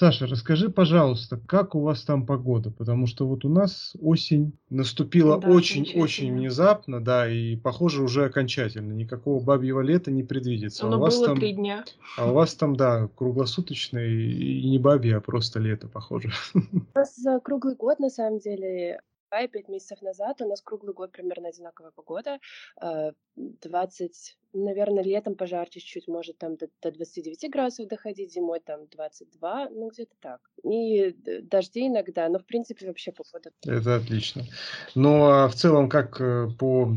Саша, 0.00 0.26
расскажи, 0.26 0.70
пожалуйста, 0.70 1.38
как 1.46 1.74
у 1.74 1.80
вас 1.80 2.04
там 2.04 2.24
погода? 2.24 2.70
Потому 2.70 3.06
что 3.06 3.26
вот 3.26 3.44
у 3.44 3.50
нас 3.50 3.94
осень 4.00 4.58
наступила 4.70 5.36
очень-очень 5.36 6.30
да, 6.30 6.38
внезапно, 6.38 7.04
да, 7.04 7.30
и 7.30 7.54
похоже 7.56 8.02
уже 8.02 8.24
окончательно. 8.24 8.94
Никакого 8.94 9.44
бабьего 9.44 9.82
лета 9.82 10.10
не 10.10 10.22
предвидится. 10.22 10.86
Оно 10.86 10.94
а 10.94 10.98
у 10.98 11.02
вас 11.02 11.16
было 11.18 11.26
там, 11.26 11.36
три 11.36 11.52
дня. 11.52 11.84
А 12.16 12.30
у 12.30 12.32
вас 12.32 12.54
там, 12.54 12.76
да, 12.76 13.10
круглосуточное 13.14 14.08
и 14.08 14.70
не 14.70 14.78
бабье, 14.78 15.18
а 15.18 15.20
просто 15.20 15.58
лето, 15.58 15.86
похоже. 15.86 16.30
У 16.54 16.98
нас 16.98 17.14
круглый 17.44 17.74
год, 17.74 17.98
на 17.98 18.08
самом 18.08 18.38
деле, 18.38 19.02
и 19.38 19.48
пять 19.48 19.68
месяцев 19.68 20.02
назад 20.02 20.40
у 20.42 20.48
нас 20.48 20.60
круглый 20.60 20.94
год 20.94 21.12
примерно 21.12 21.48
одинаковая 21.48 21.92
погода. 21.92 22.40
20, 23.36 24.02
э, 24.02 24.58
наверное, 24.58 25.04
летом 25.04 25.36
пожарче 25.36 25.80
чуть-чуть, 25.80 26.08
может 26.08 26.38
там 26.38 26.56
до, 26.56 26.68
до 26.82 26.90
29 26.90 27.50
градусов 27.50 27.88
доходить, 27.88 28.32
зимой 28.32 28.60
там 28.60 28.86
22, 28.88 29.68
ну 29.70 29.88
где-то 29.88 30.14
так. 30.20 30.40
И 30.64 31.14
дожди 31.42 31.86
иногда, 31.86 32.28
но 32.28 32.38
в 32.38 32.44
принципе 32.44 32.86
вообще 32.86 33.12
погода. 33.12 33.50
Это 33.64 33.96
отлично. 33.96 34.42
Ну 34.94 35.24
а 35.26 35.48
в 35.48 35.54
целом 35.54 35.88
как 35.88 36.20
э, 36.20 36.48
по, 36.58 36.92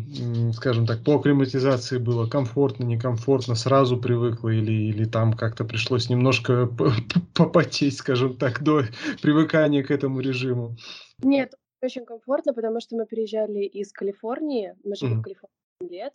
скажем 0.54 0.88
так, 0.88 1.04
по 1.04 1.16
акклиматизации 1.16 1.98
было? 1.98 2.28
Комфортно, 2.28 2.84
некомфортно? 2.84 3.56
Сразу 3.56 3.98
привыкла 3.98 4.50
или, 4.50 4.72
или 4.72 5.06
там 5.06 5.34
как-то 5.34 5.66
пришлось 5.66 6.10
немножко 6.10 6.68
попотеть, 7.36 7.98
скажем 7.98 8.38
так, 8.38 8.64
до 8.64 8.84
привыкания 9.22 9.84
к 9.84 9.92
этому 9.92 10.20
режиму? 10.20 10.76
Нет, 11.22 11.54
очень 11.84 12.06
комфортно, 12.06 12.54
потому 12.54 12.80
что 12.80 12.96
мы 12.96 13.06
переезжали 13.06 13.64
из 13.64 13.92
Калифорнии, 13.92 14.76
мы 14.84 14.96
жили 14.96 15.14
mm-hmm. 15.14 15.20
в 15.20 15.22
Калифорнии 15.22 15.64
лет, 15.90 16.14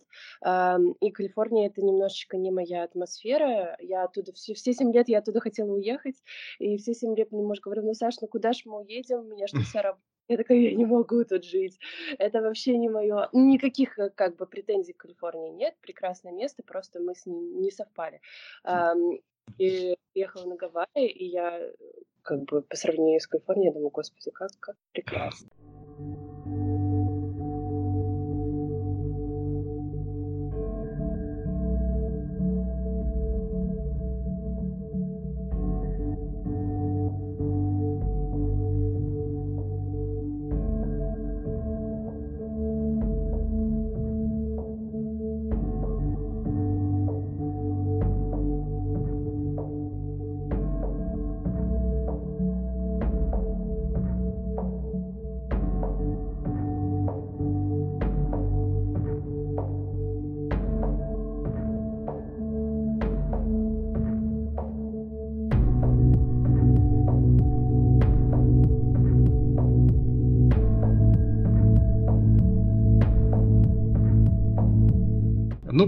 и 1.01 1.11
Калифорния 1.11 1.67
это 1.67 1.81
немножечко 1.81 2.37
не 2.37 2.51
моя 2.51 2.83
атмосфера, 2.83 3.77
я 3.79 4.03
оттуда, 4.03 4.33
все, 4.33 4.53
все 4.53 4.73
7 4.73 4.91
лет 4.91 5.09
я 5.09 5.19
оттуда 5.19 5.39
хотела 5.39 5.71
уехать, 5.71 6.15
и 6.57 6.77
все 6.77 6.93
7 6.93 7.15
лет 7.15 7.31
мне 7.31 7.43
муж 7.43 7.59
говорил, 7.59 7.83
ну, 7.83 7.93
Саш, 7.93 8.19
ну 8.21 8.27
куда 8.27 8.53
ж 8.53 8.63
мы 8.65 8.79
уедем, 8.79 9.19
у 9.19 9.23
меня 9.23 9.47
что 9.47 9.59
вся 9.61 9.81
работа, 9.81 10.03
я 10.27 10.37
такая, 10.37 10.57
я 10.57 10.75
не 10.75 10.85
могу 10.85 11.23
тут 11.23 11.43
жить, 11.43 11.79
это 12.17 12.41
вообще 12.41 12.77
не 12.77 12.89
мое, 12.89 13.29
никаких 13.33 13.97
э, 13.99 14.09
как 14.09 14.35
бы 14.37 14.45
претензий 14.45 14.93
к 14.93 14.97
Калифорнии 14.97 15.49
нет, 15.49 15.75
прекрасное 15.81 16.31
место, 16.31 16.63
просто 16.63 16.99
мы 16.99 17.15
с 17.15 17.25
ним 17.25 17.61
не 17.61 17.71
совпали. 17.71 18.21
И 19.57 19.97
ехала 20.13 20.45
на 20.45 20.55
Гавайи, 20.55 21.07
и 21.07 21.25
я 21.25 21.71
как 22.21 22.43
бы 22.43 22.61
по 22.61 22.75
сравнению 22.75 23.19
с 23.19 23.25
Калифорнией, 23.25 23.69
я 23.69 23.73
думаю, 23.73 23.89
господи, 23.89 24.29
как, 24.29 24.51
как 24.59 24.75
прекрасно. 24.91 25.49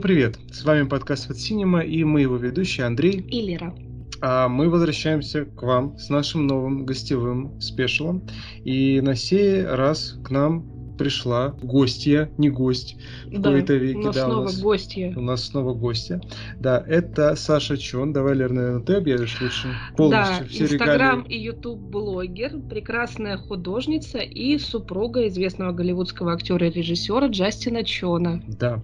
Привет! 0.01 0.39
С 0.51 0.65
вами 0.65 0.87
подкаст 0.87 1.29
от 1.29 1.37
Синема 1.37 1.81
и 1.81 2.03
мы 2.03 2.21
его 2.21 2.35
ведущие 2.35 2.87
Андрей 2.87 3.19
и 3.19 3.41
Лера. 3.41 3.75
А 4.19 4.47
мы 4.47 4.67
возвращаемся 4.67 5.45
к 5.45 5.61
вам 5.61 5.95
с 5.99 6.09
нашим 6.09 6.47
новым 6.47 6.87
гостевым 6.87 7.61
спешалом. 7.61 8.23
И 8.65 8.99
на 9.01 9.15
сей 9.15 9.63
раз 9.63 10.17
к 10.23 10.31
нам 10.31 10.95
пришла 10.97 11.49
гостья, 11.61 12.31
не 12.39 12.49
гость 12.49 12.97
в 13.25 13.39
да, 13.39 13.51
кои-то 13.51 13.75
веке. 13.75 13.99
У 13.99 14.01
нас 14.01 14.15
да, 14.15 14.25
снова 14.25 14.39
у 14.39 14.43
нас, 14.43 14.59
гостья. 14.59 15.13
У 15.15 15.21
нас 15.21 15.43
снова 15.43 15.73
гостья. 15.75 16.19
Да, 16.59 16.83
это 16.87 17.35
Саша 17.35 17.77
Чон. 17.77 18.11
Давай, 18.11 18.33
Лер, 18.33 18.51
наверное, 18.51 18.81
ты 18.81 18.95
объявишь 18.95 19.39
лучше 19.39 19.67
полностью 19.97 20.45
да, 20.45 20.49
все 20.49 20.63
Инстаграм 20.63 21.21
и 21.21 21.37
Ютуб 21.37 21.79
блогер, 21.79 22.59
прекрасная 22.69 23.37
художница 23.37 24.17
и 24.17 24.57
супруга 24.57 25.27
известного 25.27 25.73
голливудского 25.73 26.33
актера 26.33 26.67
и 26.67 26.71
режиссера 26.71 27.27
Джастина 27.27 27.83
Чона. 27.83 28.41
Да. 28.47 28.81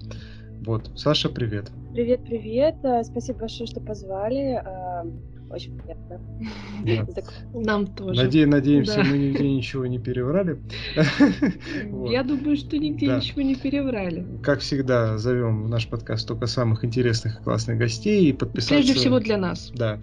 Вот, 0.68 0.92
Саша, 0.98 1.30
привет. 1.30 1.72
Привет, 1.94 2.26
привет. 2.26 2.76
Э, 2.84 3.02
спасибо 3.02 3.40
большое, 3.40 3.68
что 3.68 3.80
позвали. 3.80 4.62
Э, 4.62 5.10
очень 5.50 5.80
приятно. 5.80 6.20
Да. 6.84 7.08
Нам 7.54 7.88
тоже. 7.88 8.22
Наде- 8.22 8.46
надеемся, 8.46 8.98
да. 8.98 9.04
мы 9.06 9.18
нигде 9.18 9.50
ничего 9.50 9.86
не 9.86 9.98
переврали. 9.98 10.60
Я 12.12 12.24
думаю, 12.24 12.58
что 12.58 12.78
нигде 12.78 13.08
да. 13.08 13.16
ничего 13.16 13.44
не 13.44 13.56
переврали. 13.56 14.28
Как 14.44 14.60
всегда, 14.60 15.18
зовем 15.18 15.64
в 15.64 15.70
наш 15.70 15.88
подкаст 15.88 16.28
только 16.28 16.48
самых 16.48 16.84
интересных 16.84 17.40
и 17.40 17.44
классных 17.46 17.78
гостей 17.78 18.26
и 18.26 18.34
подписаться. 18.34 18.74
Прежде 18.76 18.94
всего 18.94 19.22
для 19.22 19.38
нас. 19.38 19.72
Да, 19.74 20.00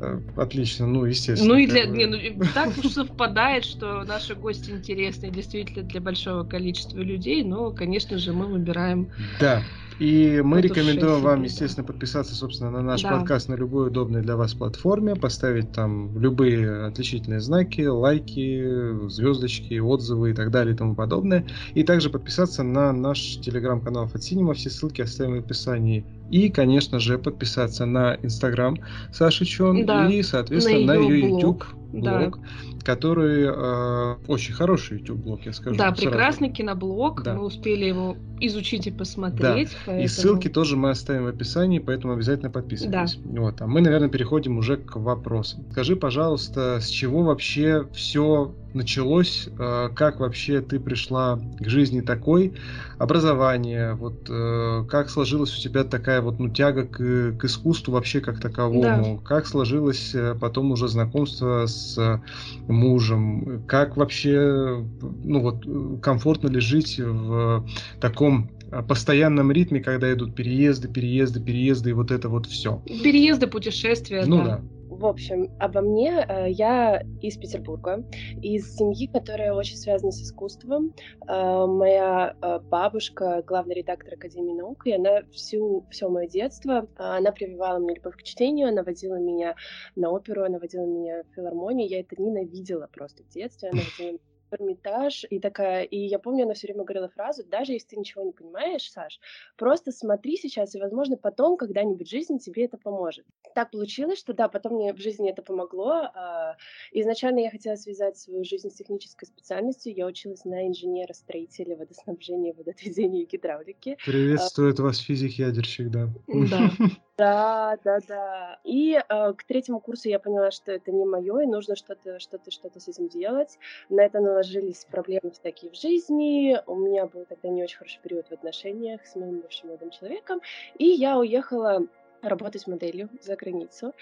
э, 0.00 0.18
отлично, 0.36 0.86
ну 0.86 1.04
естественно. 1.04 1.52
Ну 1.52 1.58
и 1.58 1.66
для, 1.66 1.84
не, 1.84 2.06
ну, 2.06 2.16
так 2.54 2.70
уж 2.78 2.86
совпадает, 2.86 3.66
что 3.66 4.02
наши 4.04 4.34
гости 4.34 4.70
интересны 4.70 5.28
действительно 5.28 5.82
для 5.86 6.00
большого 6.00 6.44
количества 6.44 7.00
людей, 7.00 7.44
но, 7.44 7.70
конечно 7.70 8.16
же, 8.16 8.32
мы 8.32 8.46
выбираем. 8.46 9.10
Да. 9.38 9.62
И 9.98 10.42
мы 10.44 10.60
рекомендуем 10.60 11.22
вам, 11.22 11.42
естественно, 11.42 11.86
подписаться, 11.86 12.34
собственно, 12.34 12.70
на 12.70 12.82
наш 12.82 13.02
да. 13.02 13.10
подкаст 13.10 13.48
на 13.48 13.54
любой 13.54 13.88
удобной 13.88 14.22
для 14.22 14.36
вас 14.36 14.52
платформе, 14.54 15.16
поставить 15.16 15.72
там 15.72 16.18
любые 16.18 16.86
отличительные 16.86 17.40
знаки, 17.40 17.80
лайки, 17.82 19.08
звездочки, 19.08 19.78
отзывы 19.78 20.30
и 20.30 20.34
так 20.34 20.50
далее 20.50 20.74
и 20.74 20.76
тому 20.76 20.94
подобное. 20.94 21.46
И 21.74 21.82
также 21.82 22.10
подписаться 22.10 22.62
на 22.62 22.92
наш 22.92 23.38
телеграм-канал 23.38 24.06
Фатсинема, 24.08 24.54
все 24.54 24.68
ссылки 24.68 25.00
оставим 25.00 25.36
в 25.36 25.38
описании. 25.44 26.04
И, 26.30 26.50
конечно 26.50 26.98
же, 26.98 27.18
подписаться 27.18 27.86
на 27.86 28.16
Инстаграм 28.22 28.76
Саши 29.12 29.44
Чон 29.44 29.86
да, 29.86 30.10
и, 30.10 30.22
соответственно, 30.22 30.94
на 30.94 30.94
ее, 30.94 31.30
YouTube 31.30 31.64
блог, 32.00 32.38
да. 32.38 32.84
который 32.84 33.44
э, 33.44 34.16
очень 34.28 34.54
хороший 34.54 34.98
YouTube-блог, 34.98 35.46
я 35.46 35.52
скажу. 35.52 35.76
Да, 35.76 35.92
прекрасный 35.92 36.50
киноблог, 36.50 37.22
да. 37.22 37.34
мы 37.34 37.44
успели 37.44 37.84
его 37.84 38.16
изучить 38.40 38.86
и 38.86 38.90
посмотреть. 38.90 39.70
Да. 39.70 39.76
Поэтому... 39.86 40.04
И 40.04 40.08
ссылки 40.08 40.48
тоже 40.48 40.76
мы 40.76 40.90
оставим 40.90 41.24
в 41.24 41.28
описании, 41.28 41.78
поэтому 41.78 42.12
обязательно 42.12 42.50
подписывайтесь. 42.50 43.18
Да. 43.24 43.40
Вот, 43.40 43.60
а 43.60 43.66
мы, 43.66 43.80
наверное, 43.80 44.08
переходим 44.08 44.58
уже 44.58 44.76
к 44.76 44.96
вопросам. 44.96 45.64
Скажи, 45.70 45.96
пожалуйста, 45.96 46.78
с 46.80 46.88
чего 46.88 47.22
вообще 47.22 47.86
все 47.92 48.54
началось, 48.76 49.48
э, 49.58 49.88
как 49.94 50.20
вообще 50.20 50.60
ты 50.60 50.78
пришла 50.78 51.40
к 51.58 51.68
жизни 51.68 52.00
такой, 52.00 52.54
образование, 52.98 53.94
вот 53.94 54.28
э, 54.28 54.84
как 54.88 55.10
сложилась 55.10 55.56
у 55.58 55.60
тебя 55.60 55.84
такая 55.84 56.20
вот 56.20 56.38
ну 56.38 56.48
тяга 56.48 56.84
к, 56.86 56.96
к 56.96 57.44
искусству 57.44 57.92
вообще 57.92 58.20
как 58.20 58.40
таковому, 58.40 59.18
да. 59.20 59.26
как 59.26 59.46
сложилось 59.46 60.14
э, 60.14 60.34
потом 60.40 60.70
уже 60.70 60.88
знакомство 60.88 61.66
с 61.66 62.20
мужем, 62.68 63.64
как 63.66 63.96
вообще 63.96 64.84
ну 65.24 65.40
вот 65.40 66.00
комфортно 66.00 66.48
ли 66.48 66.60
жить 66.60 66.98
в 66.98 67.66
таком 68.00 68.50
постоянном 68.88 69.52
ритме, 69.52 69.80
когда 69.80 70.12
идут 70.12 70.34
переезды, 70.34 70.88
переезды, 70.88 71.40
переезды 71.40 71.90
и 71.90 71.92
вот 71.92 72.10
это 72.10 72.28
вот 72.28 72.46
все. 72.46 72.82
Переезды, 72.86 73.46
путешествия. 73.46 74.24
Ну 74.26 74.38
да. 74.38 74.44
да. 74.44 74.62
В 74.88 75.04
общем, 75.04 75.50
обо 75.58 75.82
мне 75.82 76.24
э, 76.26 76.50
я 76.50 77.02
из 77.20 77.36
Петербурга, 77.36 78.02
из 78.40 78.76
семьи, 78.76 79.06
которая 79.06 79.52
очень 79.52 79.76
связана 79.76 80.10
с 80.10 80.22
искусством. 80.22 80.94
Э, 81.28 81.66
моя 81.66 82.34
э, 82.40 82.60
бабушка 82.60 83.42
главный 83.46 83.74
редактор 83.74 84.14
Академии 84.14 84.54
наук, 84.54 84.86
и 84.86 84.92
она 84.92 85.22
всю 85.32 85.84
все 85.90 86.08
мое 86.08 86.26
детство 86.26 86.88
она 86.96 87.32
прививала 87.32 87.78
мне 87.78 87.94
любовь 87.96 88.16
к 88.16 88.22
чтению, 88.22 88.68
она 88.68 88.82
водила 88.82 89.16
меня 89.16 89.54
на 89.96 90.10
оперу, 90.10 90.44
она 90.44 90.58
водила 90.58 90.86
меня 90.86 91.24
в 91.24 91.34
филармонию. 91.34 91.88
Я 91.88 92.00
это 92.00 92.20
ненавидела 92.20 92.88
просто 92.90 93.22
в 93.22 93.28
детстве. 93.28 93.70
Она 93.70 93.82
водила 93.98 94.18
Эрмитаж, 94.52 95.24
и 95.28 95.38
такая, 95.38 95.82
и 95.84 95.98
я 95.98 96.18
помню, 96.18 96.44
она 96.44 96.54
все 96.54 96.66
время 96.68 96.84
говорила 96.84 97.08
фразу, 97.08 97.44
даже 97.44 97.72
если 97.72 97.88
ты 97.88 97.96
ничего 97.96 98.22
не 98.22 98.32
понимаешь, 98.32 98.90
Саш, 98.90 99.20
просто 99.56 99.92
смотри 99.92 100.36
сейчас, 100.36 100.74
и, 100.74 100.80
возможно, 100.80 101.16
потом, 101.16 101.56
когда-нибудь 101.56 102.06
в 102.06 102.10
жизни 102.10 102.38
тебе 102.38 102.64
это 102.64 102.78
поможет. 102.78 103.26
Так 103.54 103.70
получилось, 103.70 104.18
что 104.18 104.32
да, 104.32 104.48
потом 104.48 104.74
мне 104.74 104.92
в 104.92 104.98
жизни 104.98 105.30
это 105.30 105.42
помогло. 105.42 106.10
А, 106.14 106.56
изначально 106.92 107.40
я 107.40 107.50
хотела 107.50 107.76
связать 107.76 108.18
свою 108.18 108.44
жизнь 108.44 108.70
с 108.70 108.74
технической 108.74 109.26
специальностью, 109.26 109.94
я 109.94 110.06
училась 110.06 110.44
на 110.44 110.66
инженера-строителя 110.66 111.76
водоснабжения, 111.76 112.54
водоотведения 112.54 113.22
и 113.22 113.26
гидравлики. 113.26 113.96
Приветствует 114.04 114.78
а, 114.80 114.84
вас 114.84 114.98
физик-ядерщик, 114.98 115.90
да. 115.90 116.08
Да. 116.28 116.70
Да, 117.18 117.78
да, 117.82 117.98
да. 118.06 118.58
И 118.62 118.92
э, 118.92 119.32
к 119.32 119.44
третьему 119.44 119.80
курсу 119.80 120.08
я 120.10 120.18
поняла, 120.18 120.50
что 120.50 120.72
это 120.72 120.92
не 120.92 121.06
мое, 121.06 121.40
и 121.40 121.46
нужно 121.46 121.74
что-то, 121.74 122.18
что-то, 122.18 122.50
что-то 122.50 122.78
с 122.78 122.88
этим 122.88 123.08
делать. 123.08 123.58
На 123.88 124.02
это 124.02 124.20
наложились 124.20 124.84
проблемы 124.84 125.30
всякие 125.30 125.70
в 125.70 125.76
жизни. 125.76 126.60
У 126.66 126.74
меня 126.74 127.06
был 127.06 127.24
тогда 127.24 127.48
не 127.48 127.62
очень 127.62 127.78
хороший 127.78 128.00
период 128.02 128.28
в 128.28 128.32
отношениях 128.32 129.06
с 129.06 129.16
моим 129.16 129.40
бывшим 129.40 129.68
молодым 129.68 129.90
человеком, 129.90 130.42
и 130.76 130.84
я 130.84 131.18
уехала 131.18 131.86
работать 132.20 132.66
моделью 132.66 133.08
за 133.22 133.34
границу. 133.34 133.94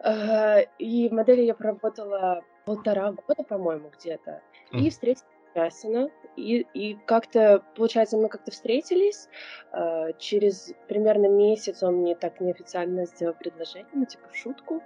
Э, 0.00 0.64
и 0.80 1.08
модели 1.10 1.42
я 1.42 1.54
проработала 1.54 2.42
полтора 2.64 3.12
года, 3.12 3.44
по-моему, 3.44 3.90
где-то. 3.96 4.42
И 4.72 4.90
встретила 4.90 5.28
Ясина. 5.54 6.10
И, 6.36 6.66
и 6.72 6.94
как-то, 7.06 7.62
получается, 7.76 8.16
мы 8.16 8.28
как-то 8.28 8.50
встретились. 8.50 9.28
Э, 9.72 10.12
через 10.18 10.72
примерно 10.88 11.26
месяц 11.26 11.82
он 11.82 11.96
мне 11.96 12.14
так 12.14 12.40
неофициально 12.40 13.04
сделал 13.06 13.34
предложение, 13.34 13.90
ну, 13.92 14.06
типа, 14.06 14.28
в 14.30 14.36
шутку. 14.36 14.82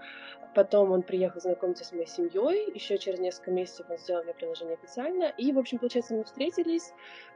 Потом 0.55 0.91
он 0.91 1.03
приехал 1.03 1.41
знакомиться 1.41 1.85
с 1.85 1.93
моей 1.93 2.07
семьей. 2.07 2.73
Еще 2.75 2.99
через 2.99 3.21
несколько 3.21 3.51
месяцев 3.51 3.87
он 3.91 3.99
сделал 3.99 4.25
мне 4.25 4.35
предложение 4.35 4.75
официально. 4.75 5.25
И, 5.37 5.53
в 5.53 5.59
общем, 5.59 5.79
получается, 5.79 6.15
мы 6.15 6.25
встретились. 6.25 6.93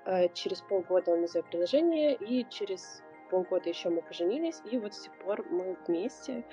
Э, 0.07 0.29
через 0.35 0.61
полгода 0.63 1.13
он 1.13 1.19
мне 1.19 1.29
сделал 1.29 1.47
предложение. 1.47 2.15
И 2.15 2.47
через 2.49 3.03
полгода 3.31 3.69
еще 3.69 3.91
мы 3.91 4.03
поженились, 4.03 4.61
и 4.69 4.77
вот 4.77 4.93
с 4.93 5.03
тех 5.03 5.17
пор 5.19 5.47
мы 5.49 5.77
вместе. 5.87 6.45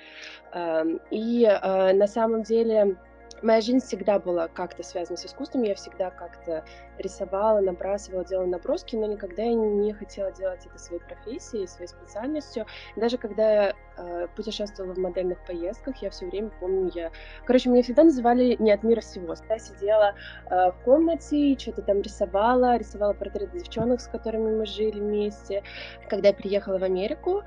И 1.10 1.44
э, 1.44 1.92
на 1.92 2.06
самом 2.06 2.44
деле 2.44 2.96
моя 3.42 3.60
жизнь 3.60 3.80
всегда 3.80 4.18
была 4.18 4.48
как-то 4.48 4.82
связана 4.82 5.16
с 5.16 5.26
искусством, 5.26 5.62
я 5.62 5.74
всегда 5.74 6.10
как-то 6.10 6.64
рисовала, 6.98 7.60
набрасывала, 7.60 8.24
делала 8.24 8.46
наброски, 8.46 8.96
но 8.96 9.06
никогда 9.06 9.42
я 9.42 9.54
не 9.54 9.92
хотела 9.92 10.32
делать 10.32 10.66
это 10.66 10.78
своей 10.78 11.02
профессией, 11.02 11.66
своей 11.66 11.88
специальностью. 11.88 12.66
даже 12.96 13.18
когда 13.18 13.52
я 13.52 13.74
э, 13.96 14.26
путешествовала 14.34 14.94
в 14.94 14.98
модельных 14.98 15.38
поездках, 15.46 15.96
я 16.02 16.10
все 16.10 16.26
время 16.26 16.50
помню, 16.60 16.90
я... 16.94 17.10
Короче, 17.44 17.70
меня 17.70 17.82
всегда 17.82 18.04
называли 18.04 18.56
не 18.58 18.72
от 18.72 18.82
мира 18.82 19.00
всего. 19.00 19.34
Я 19.48 19.58
сидела 19.58 20.14
э, 20.50 20.70
в 20.70 20.84
комнате, 20.84 21.56
что-то 21.58 21.82
там 21.82 22.00
рисовала, 22.00 22.76
рисовала 22.76 23.12
портреты 23.12 23.58
девчонок, 23.58 24.00
с 24.00 24.08
которыми 24.08 24.56
мы 24.56 24.66
жили 24.66 25.00
вместе. 25.00 25.62
Когда 26.08 26.28
я 26.28 26.34
приехала 26.34 26.78
в 26.78 26.84
Америку, 26.84 27.42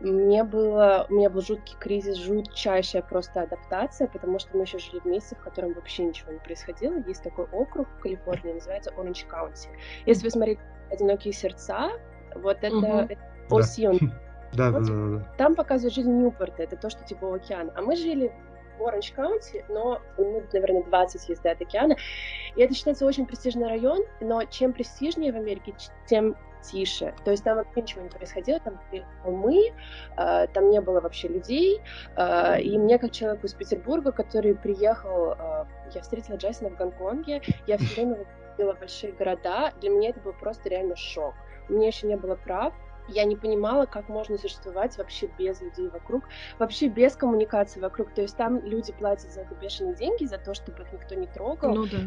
мне 0.00 0.44
было, 0.44 1.06
у 1.08 1.14
меня 1.14 1.28
был 1.28 1.40
жуткий 1.40 1.76
кризис, 1.78 2.16
жутчайшая 2.16 3.02
просто 3.02 3.42
адаптация, 3.42 4.06
потому 4.06 4.38
что 4.38 4.56
мы 4.56 4.62
еще 4.62 4.78
жили 4.78 5.00
в 5.00 5.04
месте, 5.06 5.34
в 5.34 5.40
котором 5.40 5.72
вообще 5.72 6.04
ничего 6.04 6.32
не 6.32 6.38
происходило. 6.38 7.02
Есть 7.06 7.24
такой 7.24 7.46
округ 7.46 7.88
в 7.88 8.00
Калифорнии, 8.00 8.52
называется 8.52 8.92
Оранж 8.96 9.24
Каунти. 9.24 9.68
Если 10.06 10.24
вы 10.24 10.30
смотрите 10.30 10.60
«Одинокие 10.90 11.32
сердца», 11.32 11.90
вот 12.36 12.58
это, 12.62 12.76
угу. 12.76 12.86
это 12.86 13.18
Осион. 13.50 13.98
Да, 14.52 14.70
да, 14.70 14.80
да, 14.80 15.18
да. 15.18 15.34
Там 15.36 15.56
показывают 15.56 15.94
жизнь 15.94 16.12
Ньюпорта, 16.12 16.62
это 16.62 16.76
то, 16.76 16.88
что 16.88 17.02
типа 17.04 17.34
океан. 17.34 17.72
А 17.74 17.82
мы 17.82 17.96
жили 17.96 18.32
в 18.78 18.86
Оранж 18.86 19.10
Каунти, 19.10 19.64
но, 19.68 20.00
ну, 20.16 20.42
наверное, 20.52 20.84
20 20.84 21.28
езды 21.28 21.48
от 21.48 21.60
океана. 21.60 21.96
И 22.54 22.62
это 22.62 22.72
считается 22.72 23.04
очень 23.04 23.26
престижный 23.26 23.66
район, 23.66 24.04
но 24.20 24.44
чем 24.44 24.72
престижнее 24.72 25.32
в 25.32 25.36
Америке, 25.36 25.74
тем 26.06 26.36
тише. 26.62 27.14
То 27.24 27.30
есть 27.30 27.44
там 27.44 27.56
вообще 27.56 27.82
ничего 27.82 28.02
не 28.02 28.08
происходило, 28.08 28.60
там 28.60 28.80
холмы, 29.22 29.72
э, 30.16 30.46
там 30.48 30.70
не 30.70 30.80
было 30.80 31.00
вообще 31.00 31.28
людей. 31.28 31.80
Э, 32.16 32.60
и 32.60 32.78
мне, 32.78 32.98
как 32.98 33.12
человеку 33.12 33.46
из 33.46 33.54
Петербурга, 33.54 34.12
который 34.12 34.54
приехал, 34.54 35.32
э, 35.32 35.64
я 35.94 36.02
встретила 36.02 36.36
Джасина 36.36 36.70
в 36.70 36.76
Гонконге, 36.76 37.42
я 37.66 37.78
все 37.78 38.02
время 38.02 38.26
видела 38.56 38.74
большие 38.74 39.12
города, 39.12 39.72
для 39.80 39.90
меня 39.90 40.10
это 40.10 40.20
был 40.20 40.32
просто 40.32 40.68
реально 40.68 40.96
шок. 40.96 41.34
У 41.68 41.74
меня 41.74 41.88
еще 41.88 42.06
не 42.06 42.16
было 42.16 42.34
прав, 42.34 42.74
я 43.08 43.24
не 43.24 43.36
понимала, 43.36 43.86
как 43.86 44.08
можно 44.08 44.38
существовать 44.38 44.96
вообще 44.98 45.28
без 45.38 45.60
людей 45.60 45.88
вокруг, 45.88 46.24
вообще 46.58 46.88
без 46.88 47.16
коммуникации 47.16 47.80
вокруг. 47.80 48.12
То 48.14 48.22
есть 48.22 48.36
там 48.36 48.64
люди 48.64 48.92
платят 48.92 49.32
за 49.32 49.42
это 49.42 49.54
бешеные 49.56 49.94
деньги, 49.94 50.26
за 50.26 50.38
то, 50.38 50.54
чтобы 50.54 50.82
их 50.82 50.92
никто 50.92 51.14
не 51.14 51.26
трогал. 51.26 51.74
Ну 51.74 51.86
да 51.86 51.98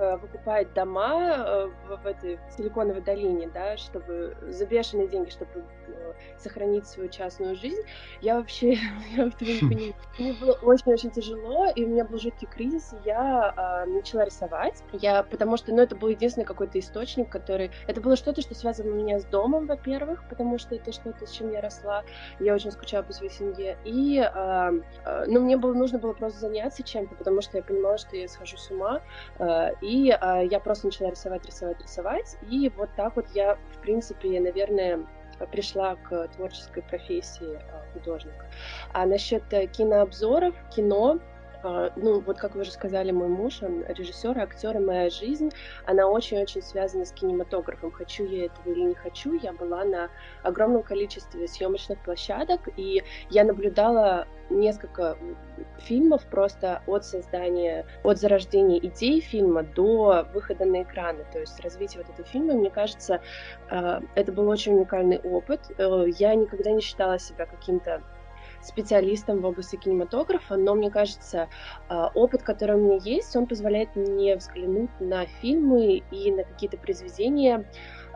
выкупает 0.00 0.72
дома 0.72 1.44
э, 1.46 1.70
в, 1.88 1.96
в 2.02 2.06
этой 2.06 2.38
Силиконовой 2.56 3.02
долине, 3.02 3.50
да, 3.52 3.76
чтобы 3.76 4.36
за 4.48 4.66
бешеные 4.66 5.08
деньги, 5.08 5.30
чтобы 5.30 5.64
э, 5.88 6.12
сохранить 6.38 6.86
свою 6.86 7.08
частную 7.08 7.56
жизнь, 7.56 7.82
я 8.20 8.36
вообще 8.36 8.72
я 9.16 9.26
этого 9.26 9.48
не 9.48 9.60
понимаю. 9.60 9.94
Мне 10.18 10.32
было 10.34 10.52
очень-очень 10.62 11.10
тяжело, 11.10 11.66
и 11.74 11.84
у 11.84 11.88
меня 11.88 12.04
был 12.04 12.18
жуткий 12.18 12.46
кризис, 12.46 12.92
и 12.92 13.08
я 13.08 13.84
э, 13.86 13.90
начала 13.90 14.24
рисовать, 14.24 14.82
я, 14.92 15.22
потому 15.22 15.56
что, 15.56 15.72
ну, 15.72 15.82
это 15.82 15.96
был 15.96 16.08
единственный 16.08 16.44
какой-то 16.44 16.78
источник, 16.78 17.28
который... 17.28 17.70
Это 17.86 18.00
было 18.00 18.16
что-то, 18.16 18.40
что 18.40 18.54
связано 18.54 18.92
у 18.92 18.94
меня 18.94 19.18
с 19.18 19.24
домом, 19.24 19.66
во-первых, 19.66 20.24
потому 20.28 20.58
что 20.58 20.74
это 20.74 20.92
что-то, 20.92 21.26
с 21.26 21.30
чем 21.30 21.50
я 21.52 21.60
росла, 21.60 22.04
я 22.38 22.54
очень 22.54 22.70
скучала 22.70 23.02
по 23.02 23.12
своей 23.12 23.32
семье, 23.32 23.76
и, 23.84 24.18
э, 24.18 24.72
э, 25.04 25.24
ну, 25.26 25.40
мне 25.40 25.56
было, 25.56 25.74
нужно 25.74 25.98
было 25.98 26.12
просто 26.12 26.40
заняться 26.40 26.82
чем-то, 26.82 27.14
потому 27.14 27.40
что 27.42 27.56
я 27.58 27.62
понимала, 27.62 27.98
что 27.98 28.16
я 28.16 28.28
схожу 28.28 28.56
с 28.56 28.70
ума, 28.70 29.00
э, 29.38 29.72
и 29.80 29.89
и 29.90 30.10
э, 30.10 30.46
я 30.48 30.60
просто 30.60 30.86
начала 30.86 31.10
рисовать, 31.10 31.44
рисовать, 31.46 31.82
рисовать. 31.82 32.36
И 32.48 32.70
вот 32.76 32.90
так 32.96 33.16
вот 33.16 33.26
я, 33.34 33.56
в 33.56 33.78
принципе, 33.82 34.40
наверное, 34.40 35.04
пришла 35.50 35.96
к 35.96 36.28
творческой 36.28 36.84
профессии 36.84 37.58
э, 37.58 37.92
художника. 37.92 38.46
А 38.92 39.04
насчет 39.04 39.42
э, 39.52 39.66
кинообзоров, 39.66 40.54
кино, 40.74 41.18
ну, 41.62 42.20
вот 42.20 42.38
как 42.38 42.54
вы 42.54 42.62
уже 42.62 42.72
сказали, 42.72 43.10
мой 43.10 43.28
муж, 43.28 43.62
он 43.62 43.84
режиссер, 43.86 44.38
актер, 44.38 44.76
и 44.76 44.80
моя 44.80 45.10
жизнь, 45.10 45.50
она 45.86 46.06
очень-очень 46.06 46.62
связана 46.62 47.04
с 47.04 47.12
кинематографом. 47.12 47.90
Хочу 47.90 48.24
я 48.24 48.46
этого 48.46 48.72
или 48.72 48.82
не 48.82 48.94
хочу, 48.94 49.34
я 49.34 49.52
была 49.52 49.84
на 49.84 50.08
огромном 50.42 50.82
количестве 50.82 51.46
съемочных 51.48 51.98
площадок, 52.02 52.68
и 52.76 53.02
я 53.30 53.44
наблюдала 53.44 54.26
несколько 54.50 55.16
фильмов 55.78 56.24
просто 56.26 56.82
от 56.86 57.04
создания, 57.04 57.86
от 58.02 58.18
зарождения 58.18 58.78
идеи 58.78 59.20
фильма 59.20 59.62
до 59.62 60.26
выхода 60.34 60.64
на 60.64 60.82
экраны, 60.82 61.24
то 61.32 61.38
есть 61.38 61.60
развитие 61.60 62.02
вот 62.02 62.12
этого 62.12 62.26
фильма, 62.28 62.54
мне 62.54 62.70
кажется, 62.70 63.20
а, 63.70 64.02
это 64.14 64.32
был 64.32 64.48
очень 64.48 64.74
уникальный 64.74 65.18
опыт. 65.18 65.60
Э, 65.78 66.04
я 66.18 66.34
никогда 66.34 66.70
не 66.72 66.80
считала 66.80 67.18
себя 67.18 67.46
каким-то 67.46 68.02
специалистом 68.62 69.40
в 69.40 69.46
области 69.46 69.76
кинематографа, 69.76 70.56
но 70.56 70.74
мне 70.74 70.90
кажется, 70.90 71.48
а, 71.88 72.10
опыт, 72.14 72.42
который 72.42 72.76
у 72.76 72.78
меня 72.78 72.98
есть, 73.02 73.34
он 73.36 73.46
позволяет 73.46 73.94
мне 73.96 74.36
взглянуть 74.36 74.90
на 75.00 75.26
фильмы 75.26 76.02
и 76.10 76.30
на 76.30 76.44
какие-то 76.44 76.76
произведения 76.76 77.64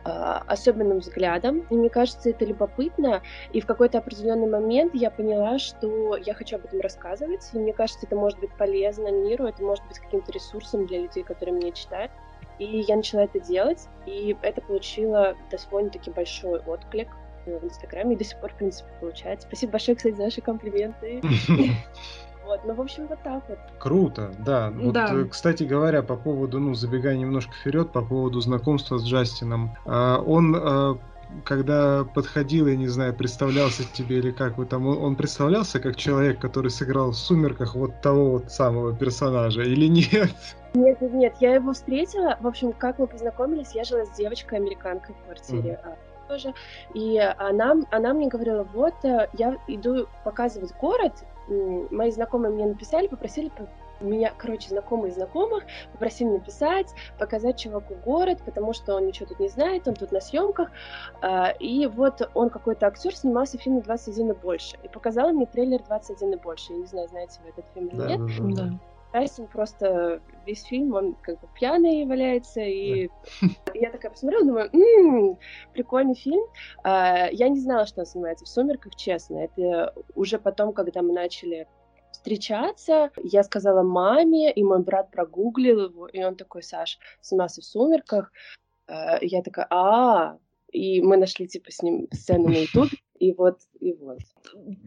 а, 0.05 0.43
особенным 0.47 0.99
взглядом. 0.99 1.67
И 1.71 1.75
мне 1.75 1.89
кажется, 1.89 2.31
это 2.31 2.45
любопытно. 2.45 3.23
И 3.53 3.61
в 3.61 3.67
какой-то 3.67 3.99
определенный 3.99 4.49
момент 4.49 4.95
я 4.95 5.11
поняла, 5.11 5.59
что 5.59 6.17
я 6.17 6.35
хочу 6.35 6.57
об 6.57 6.67
этом 6.67 6.81
рассказывать. 6.81 7.49
И 7.55 7.59
мне 7.59 7.73
кажется, 7.73 8.07
это 8.07 8.15
может 8.15 8.39
быть 8.39 8.53
полезно 8.59 9.11
миру, 9.11 9.47
это 9.47 9.63
может 9.63 9.87
быть 9.87 9.99
каким-то 9.99 10.31
ресурсом 10.33 10.87
для 10.87 11.01
людей, 11.01 11.25
которые 11.25 11.57
меня 11.57 11.73
читают. 11.73 12.13
И 12.59 12.85
я 12.87 12.97
начала 12.97 13.25
это 13.25 13.41
делать, 13.41 13.89
и 14.07 14.37
это 14.43 14.61
получило 14.61 15.37
довольно-таки 15.51 16.11
большой 16.11 16.61
отклик 16.61 17.09
в 17.47 17.65
Инстаграме 17.65 18.15
и 18.15 18.19
до 18.19 18.25
сих 18.25 18.41
пор, 18.41 18.53
в 18.53 18.57
принципе, 18.57 18.89
получается. 19.01 19.47
Спасибо 19.47 19.73
большое, 19.73 19.97
кстати, 19.97 20.15
за 20.15 20.25
ваши 20.25 20.41
комплименты. 20.41 21.23
Вот, 22.47 22.61
ну, 22.67 22.75
в 22.75 22.81
общем, 22.83 23.07
вот 23.07 23.19
так 23.25 23.43
вот. 23.49 23.59
Круто, 23.79 24.31
да. 24.41 24.71
Вот, 24.71 24.93
да. 24.93 25.09
Э, 25.15 25.25
кстати 25.25 25.63
говоря, 25.63 26.03
по 26.03 26.15
поводу, 26.15 26.61
ну, 26.61 26.75
забегая 26.75 27.17
немножко 27.17 27.55
вперед, 27.55 27.91
по 27.91 28.03
поводу 28.03 28.39
знакомства 28.43 28.99
с 28.99 29.05
Джастином. 29.07 29.75
А, 29.87 30.19
он 30.21 30.55
а, 30.55 30.99
когда 31.45 32.05
подходил, 32.05 32.67
я 32.67 32.77
не 32.77 32.87
знаю, 32.87 33.15
представлялся 33.15 33.85
тебе 33.93 34.19
или 34.19 34.31
как 34.31 34.59
вы 34.59 34.67
там, 34.67 34.87
он 34.87 35.17
представлялся 35.17 35.81
как 35.81 35.97
человек, 35.97 36.39
который 36.39 36.71
сыграл 36.71 37.11
в 37.11 37.17
«Сумерках» 37.17 37.75
вот 37.75 38.01
того 38.01 38.33
вот 38.33 38.53
самого 38.53 38.95
персонажа 38.95 39.63
или 39.63 39.87
нет? 39.87 40.31
Нет, 40.75 41.01
нет, 41.01 41.13
нет, 41.13 41.35
я 41.41 41.55
его 41.55 41.73
встретила, 41.73 42.37
в 42.41 42.47
общем, 42.47 42.73
как 42.73 42.99
мы 42.99 43.07
познакомились, 43.07 43.75
я 43.75 43.85
жила 43.85 44.05
с 44.05 44.11
девочкой-американкой 44.17 45.15
в 45.15 45.25
квартире, 45.25 45.81
mm 45.85 45.97
тоже. 46.29 46.55
И 46.95 47.19
она, 47.19 47.77
она 47.91 48.15
мне 48.15 48.29
говорила, 48.29 48.65
вот, 48.73 48.95
э, 49.05 49.29
я 49.35 49.57
иду 49.67 50.07
показывать 50.25 50.73
город, 50.81 51.13
мои 51.91 52.11
знакомые 52.11 52.53
мне 52.53 52.67
написали, 52.67 53.07
попросили 53.07 53.51
меня, 54.01 54.33
короче, 54.37 54.69
знакомые 54.69 55.13
знакомых 55.13 55.65
попросили 55.93 56.29
написать, 56.29 56.93
показать 57.19 57.59
чуваку 57.59 57.95
город, 58.05 58.41
потому 58.45 58.73
что 58.73 58.95
он 58.97 59.07
ничего 59.07 59.27
тут 59.27 59.41
не 59.41 59.49
знает, 59.49 59.87
он 59.89 59.95
тут 59.95 60.13
на 60.13 60.21
съемках. 60.21 60.71
А, 61.23 61.51
и 61.59 61.87
вот 61.87 62.29
он 62.35 62.51
какой-то 62.51 62.87
актер 62.87 63.15
снимался 63.15 63.59
в 63.59 63.63
фильме 63.63 63.81
«21 63.81 64.33
и 64.33 64.35
больше». 64.35 64.77
И 64.83 64.89
показал 64.89 65.31
мне 65.31 65.47
трейлер 65.47 65.81
«21 65.89 66.35
и 66.35 66.37
больше». 66.37 66.73
Я 66.73 66.79
не 66.79 66.87
знаю, 66.87 67.09
знаете 67.09 67.41
вы 67.45 67.51
этот 67.51 67.65
фильм 67.73 67.89
или 67.89 67.97
да, 67.97 68.07
нет. 68.07 68.57
Да, 68.57 68.63
да. 68.65 68.79
Тайсон 69.15 69.47
просто 69.47 70.21
весь 70.45 70.65
фильм, 70.65 70.93
он 70.93 71.15
как 71.23 71.41
бы 71.41 71.47
пьяный 71.55 72.05
валяется, 72.05 72.61
и 72.63 73.09
я 73.75 73.93
такая 73.93 74.11
посмотрела, 74.11 74.45
думаю, 74.45 74.71
м-м, 74.73 75.39
прикольный 75.73 76.17
фильм. 76.17 76.43
А, 76.83 77.29
я 77.31 77.49
не 77.49 77.61
знала, 77.61 77.87
что 77.87 78.01
он 78.01 78.07
снимается 78.07 78.45
в 78.45 78.49
«Сумерках», 78.49 78.97
честно. 78.97 79.39
Это 79.39 79.95
уже 80.17 80.41
потом, 80.41 80.73
когда 80.73 81.01
мы 81.01 81.13
начали 81.13 81.69
встречаться, 82.11 83.13
я 83.23 83.45
сказала 83.45 83.85
маме, 83.85 84.53
и 84.53 84.65
мой 84.65 84.83
брат 84.83 85.13
прогуглил 85.13 85.85
его, 85.85 86.09
и 86.09 86.21
он 86.25 86.35
такой, 86.35 86.65
Саш, 86.65 86.99
снимался 87.21 87.61
в 87.61 87.65
«Сумерках», 87.65 88.33
а, 88.89 89.19
я 89.21 89.43
такая, 89.43 89.69
а, 89.71 90.39
и 90.73 91.01
мы 91.01 91.19
нашли, 91.19 91.47
типа, 91.47 91.71
с 91.71 91.83
ним 91.83 92.09
сцену 92.11 92.49
на 92.49 92.57
YouTube, 92.63 92.91
И 93.19 93.33
вот, 93.33 93.59
и 93.81 93.93
вот. 93.93 94.19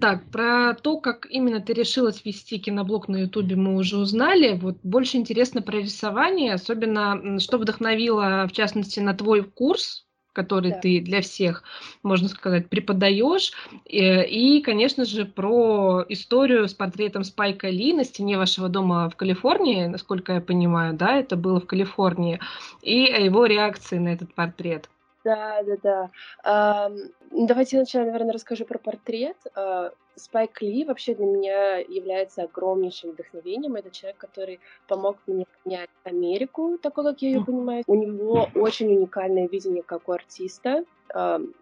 Так, 0.01 0.29
про 0.31 0.73
то, 0.73 0.99
как 0.99 1.27
именно 1.29 1.61
ты 1.61 1.73
решила 1.73 2.11
свести 2.11 2.59
киноблог 2.59 3.07
на 3.07 3.17
Ютубе, 3.17 3.55
мы 3.55 3.75
уже 3.77 3.97
узнали. 3.97 4.57
Вот 4.57 4.77
больше 4.83 5.17
интересно 5.17 5.61
про 5.61 5.77
рисование, 5.77 6.53
особенно 6.53 7.39
что 7.39 7.57
вдохновило, 7.57 8.45
в 8.47 8.51
частности, 8.51 8.99
на 8.99 9.13
твой 9.13 9.43
курс, 9.43 10.05
который 10.33 10.71
да. 10.71 10.79
ты 10.79 11.01
для 11.01 11.21
всех, 11.21 11.63
можно 12.03 12.27
сказать, 12.27 12.69
преподаешь. 12.69 13.53
И, 13.85 13.97
и, 13.99 14.61
конечно 14.61 15.03
же, 15.05 15.25
про 15.25 16.05
историю 16.09 16.67
с 16.67 16.73
портретом 16.73 17.23
Спайка 17.23 17.69
Ли 17.69 17.91
на 17.93 18.03
стене 18.03 18.37
вашего 18.37 18.69
дома 18.69 19.09
в 19.09 19.15
Калифорнии, 19.15 19.87
насколько 19.87 20.33
я 20.33 20.41
понимаю, 20.41 20.93
да, 20.93 21.17
это 21.17 21.37
было 21.37 21.59
в 21.59 21.65
Калифорнии, 21.65 22.39
и 22.83 22.99
его 22.99 23.47
реакции 23.47 23.97
на 23.97 24.09
этот 24.09 24.35
портрет. 24.35 24.89
Да, 25.23 25.61
да, 25.63 25.77
да. 25.83 26.11
А, 26.43 26.91
давайте 27.31 27.77
сначала, 27.77 28.05
наверное, 28.05 28.33
расскажу 28.33 28.65
про 28.65 28.77
портрет. 28.77 29.37
А, 29.55 29.91
Спайк 30.15 30.61
Ли 30.61 30.83
вообще 30.83 31.13
для 31.13 31.25
меня 31.25 31.77
является 31.77 32.43
огромнейшим 32.43 33.11
вдохновением. 33.11 33.75
Это 33.75 33.91
человек, 33.91 34.17
который 34.17 34.59
помог 34.87 35.17
мне 35.27 35.45
понять 35.63 35.89
Америку, 36.03 36.77
такой, 36.81 37.03
как 37.03 37.21
я 37.21 37.29
ее 37.29 37.45
понимаю. 37.45 37.83
У 37.87 37.95
него 37.95 38.49
очень 38.55 38.87
уникальное 38.95 39.47
видение 39.47 39.83
как 39.83 40.09
у 40.09 40.13
артиста. 40.13 40.85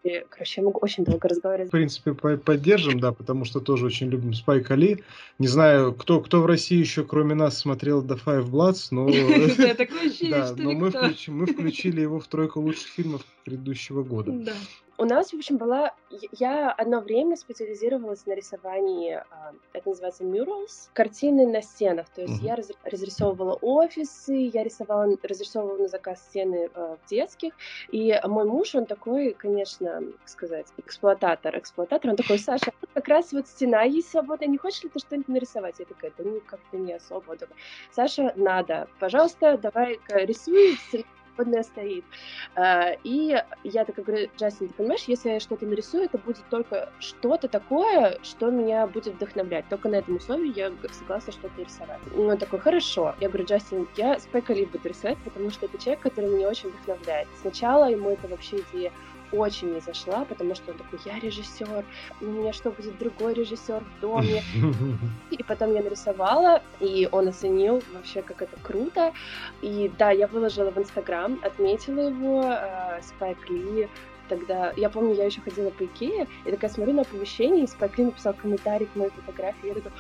И, 0.03 0.25
короче, 0.29 0.61
я 0.61 0.63
могу 0.65 0.79
очень 0.81 1.03
долго 1.03 1.27
разговаривать. 1.27 1.69
В 1.69 1.71
принципе, 1.71 2.13
поддержим, 2.13 2.99
да, 2.99 3.11
потому 3.11 3.45
что 3.45 3.59
тоже 3.59 3.85
очень 3.85 4.09
любим 4.09 4.33
Спайк 4.33 4.71
Али. 4.71 5.03
Не 5.39 5.47
знаю, 5.47 5.93
кто, 5.93 6.19
кто 6.19 6.41
в 6.41 6.45
России 6.45 6.77
еще, 6.77 7.03
кроме 7.03 7.35
нас, 7.35 7.57
смотрел 7.57 8.03
The 8.03 8.19
Five 8.23 8.49
Bloods, 8.49 8.87
но... 8.91 9.05
Да, 10.29 10.53
но 10.57 10.71
мы 10.71 11.45
включили 11.45 12.01
его 12.01 12.19
в 12.19 12.27
тройку 12.27 12.61
лучших 12.61 12.87
фильмов 12.87 13.21
предыдущего 13.43 14.03
года. 14.03 14.31
У 14.97 15.05
нас, 15.05 15.31
в 15.31 15.33
общем, 15.35 15.57
была... 15.57 15.93
Я 16.31 16.71
одно 16.71 17.01
время 17.01 17.35
специализировалась 17.35 18.25
на 18.25 18.33
рисовании, 18.33 19.15
а, 19.29 19.53
это 19.73 19.89
называется 19.89 20.23
murals, 20.23 20.89
картины 20.93 21.45
на 21.45 21.61
стенах. 21.61 22.07
То 22.09 22.21
есть 22.21 22.41
mm-hmm. 22.41 22.45
я 22.45 22.55
раз, 22.55 22.71
разрисовывала 22.83 23.55
офисы, 23.61 24.49
я 24.53 24.63
рисовала, 24.63 25.17
разрисовывала 25.21 25.77
на 25.77 25.87
заказ 25.89 26.21
стены 26.21 26.69
э, 26.73 26.95
в 27.03 27.09
детских. 27.09 27.53
И 27.91 28.17
мой 28.23 28.45
муж, 28.45 28.75
он 28.75 28.85
такой, 28.85 29.33
конечно, 29.33 30.01
как 30.19 30.29
сказать, 30.29 30.67
эксплуататор. 30.77 31.57
Эксплуататор, 31.57 32.11
он 32.11 32.15
такой, 32.15 32.39
Саша, 32.39 32.71
как 32.93 33.07
раз 33.09 33.33
вот 33.33 33.47
стена 33.47 33.83
есть 33.83 34.09
свободная, 34.09 34.47
не 34.47 34.57
хочешь 34.57 34.83
ли 34.83 34.89
ты 34.89 34.99
что-нибудь 34.99 35.27
нарисовать? 35.27 35.79
Я 35.79 35.85
такая, 35.85 36.13
да 36.17 36.23
ну 36.23 36.41
как-то 36.45 36.77
не 36.77 36.93
особо. 36.93 37.35
Саша, 37.91 38.31
надо, 38.37 38.87
пожалуйста, 38.99 39.57
давай 39.57 39.99
рисуй 40.07 40.77
свободная 41.35 41.63
стоит. 41.63 42.03
А, 42.55 42.95
и 43.03 43.35
я 43.63 43.85
так 43.85 43.95
говорю, 43.95 44.29
Джастин, 44.37 44.69
ты 44.69 44.73
понимаешь, 44.73 45.03
если 45.07 45.31
я 45.31 45.39
что-то 45.39 45.65
нарисую, 45.65 46.05
это 46.05 46.17
будет 46.17 46.43
только 46.49 46.89
что-то 46.99 47.47
такое, 47.47 48.17
что 48.23 48.49
меня 48.49 48.87
будет 48.87 49.15
вдохновлять. 49.15 49.67
Только 49.69 49.89
на 49.89 49.95
этом 49.95 50.17
условии 50.17 50.53
я 50.55 50.71
согласна 50.91 51.33
что-то 51.33 51.61
рисовать. 51.61 51.99
И 52.15 52.19
он 52.19 52.37
такой, 52.37 52.59
хорошо. 52.59 53.15
Я 53.19 53.29
говорю, 53.29 53.45
Джастин, 53.45 53.87
я 53.97 54.19
Спайка 54.19 54.53
Ли 54.53 54.67
рисовать, 54.83 55.17
потому 55.23 55.49
что 55.49 55.65
это 55.65 55.77
человек, 55.77 56.01
который 56.01 56.29
меня 56.29 56.49
очень 56.49 56.69
вдохновляет. 56.69 57.27
Сначала 57.41 57.89
ему 57.89 58.09
это 58.09 58.27
вообще 58.27 58.63
идея 58.71 58.91
очень 59.35 59.73
не 59.73 59.79
зашла, 59.79 60.25
потому 60.25 60.55
что 60.55 60.71
он 60.71 60.77
такой, 60.77 60.99
я 61.05 61.19
режиссер, 61.19 61.85
у 62.21 62.25
меня 62.25 62.53
что, 62.53 62.71
будет 62.71 62.97
другой 62.97 63.33
режиссер 63.33 63.83
в 63.83 64.01
доме? 64.01 64.43
И 65.31 65.43
потом 65.43 65.73
я 65.73 65.83
нарисовала, 65.83 66.61
и 66.79 67.07
он 67.11 67.27
оценил 67.27 67.81
вообще, 67.93 68.21
как 68.21 68.41
это 68.41 68.57
круто. 68.61 69.13
И 69.61 69.91
да, 69.97 70.11
я 70.11 70.27
выложила 70.27 70.71
в 70.71 70.77
Инстаграм, 70.77 71.39
отметила 71.43 72.09
его, 72.09 72.43
э, 72.43 73.01
Спайк 73.01 73.49
Ли, 73.49 73.87
тогда, 74.29 74.73
я 74.75 74.89
помню, 74.89 75.15
я 75.15 75.25
еще 75.25 75.41
ходила 75.41 75.69
по 75.69 75.85
Икее, 75.85 76.27
и 76.45 76.51
такая 76.51 76.69
смотрю 76.69 76.93
на 76.93 77.01
оповещение, 77.01 77.63
и 77.63 77.67
Спайк 77.67 77.97
Ли 77.97 78.05
написал 78.05 78.33
комментарий 78.33 78.87
к 78.87 78.95
моей 78.95 79.11
фотографии, 79.11 79.67
я 79.67 79.73
такая, 79.75 79.93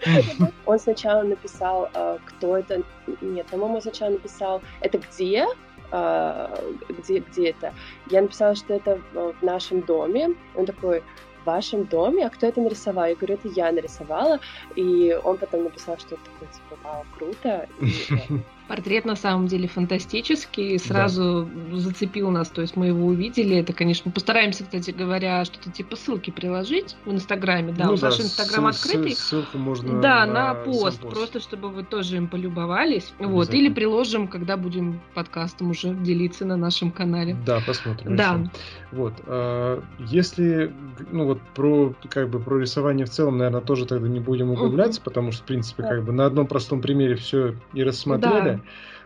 он 0.66 0.78
сначала 0.78 1.22
написал, 1.22 1.90
э, 1.92 2.18
кто 2.24 2.56
это, 2.56 2.82
нет, 3.20 3.46
по-моему, 3.46 3.80
сначала 3.80 4.10
написал, 4.10 4.62
это 4.80 4.98
где, 4.98 5.46
где, 5.90 7.18
где 7.18 7.50
это. 7.50 7.74
Я 8.10 8.22
написала, 8.22 8.54
что 8.54 8.74
это 8.74 9.00
в 9.12 9.42
нашем 9.42 9.80
доме. 9.82 10.34
Он 10.54 10.66
такой, 10.66 11.02
в 11.42 11.46
вашем 11.46 11.84
доме? 11.84 12.26
А 12.26 12.30
кто 12.30 12.46
это 12.46 12.60
нарисовал? 12.60 13.06
Я 13.06 13.14
говорю, 13.14 13.34
это 13.34 13.48
я 13.48 13.72
нарисовала. 13.72 14.40
И 14.76 15.18
он 15.24 15.38
потом 15.38 15.64
написал, 15.64 15.98
что 15.98 16.14
это 16.14 16.24
такое, 16.24 16.48
типа, 16.48 16.76
вау, 16.84 17.04
круто. 17.16 17.68
И, 17.80 18.04
Портрет 18.70 19.04
на 19.04 19.16
самом 19.16 19.48
деле 19.48 19.66
фантастический, 19.66 20.78
сразу 20.78 21.48
да. 21.72 21.76
зацепил 21.76 22.30
нас, 22.30 22.50
то 22.50 22.60
есть 22.60 22.76
мы 22.76 22.86
его 22.86 23.04
увидели. 23.04 23.56
Это, 23.56 23.72
конечно, 23.72 24.12
постараемся, 24.12 24.62
кстати 24.62 24.92
говоря, 24.92 25.44
что-то 25.44 25.72
типа 25.72 25.96
ссылки 25.96 26.30
приложить 26.30 26.94
в 27.04 27.10
Инстаграме. 27.10 27.72
Да, 27.72 27.86
ну, 27.86 27.94
у 27.94 27.96
да, 27.96 28.12
Саши 28.12 28.22
Инстаграм 28.22 28.68
открытый. 28.68 29.16
Ссылку 29.16 29.58
можно 29.58 30.00
Да, 30.00 30.24
на, 30.24 30.32
на 30.32 30.54
пост, 30.54 31.00
пост, 31.00 31.00
просто 31.00 31.40
чтобы 31.40 31.68
вы 31.70 31.82
тоже 31.82 32.16
им 32.18 32.28
полюбовались. 32.28 33.12
Вот, 33.18 33.52
или 33.52 33.68
приложим, 33.68 34.28
когда 34.28 34.56
будем 34.56 35.00
подкастом 35.14 35.70
уже 35.70 35.92
делиться 35.92 36.44
на 36.44 36.56
нашем 36.56 36.92
канале. 36.92 37.36
Да, 37.44 37.58
посмотрим. 37.66 38.14
Да. 38.14 38.34
Еще. 38.34 38.50
Вот, 38.92 39.14
а, 39.26 39.82
если, 39.98 40.72
ну 41.10 41.24
вот 41.24 41.40
про 41.56 41.92
как 42.08 42.30
бы 42.30 42.38
про 42.38 42.60
рисование 42.60 43.04
в 43.04 43.10
целом, 43.10 43.38
наверное, 43.38 43.62
тоже 43.62 43.84
тогда 43.84 44.06
не 44.06 44.20
будем 44.20 44.52
углубляться, 44.52 45.00
потому 45.00 45.32
что 45.32 45.42
в 45.42 45.46
принципе 45.46 45.82
как 45.82 46.04
бы 46.04 46.12
на 46.12 46.26
одном 46.26 46.46
простом 46.46 46.80
примере 46.80 47.16
все 47.16 47.56
и 47.72 47.82
рассмотрели. 47.82 48.58
Да. 48.58 48.59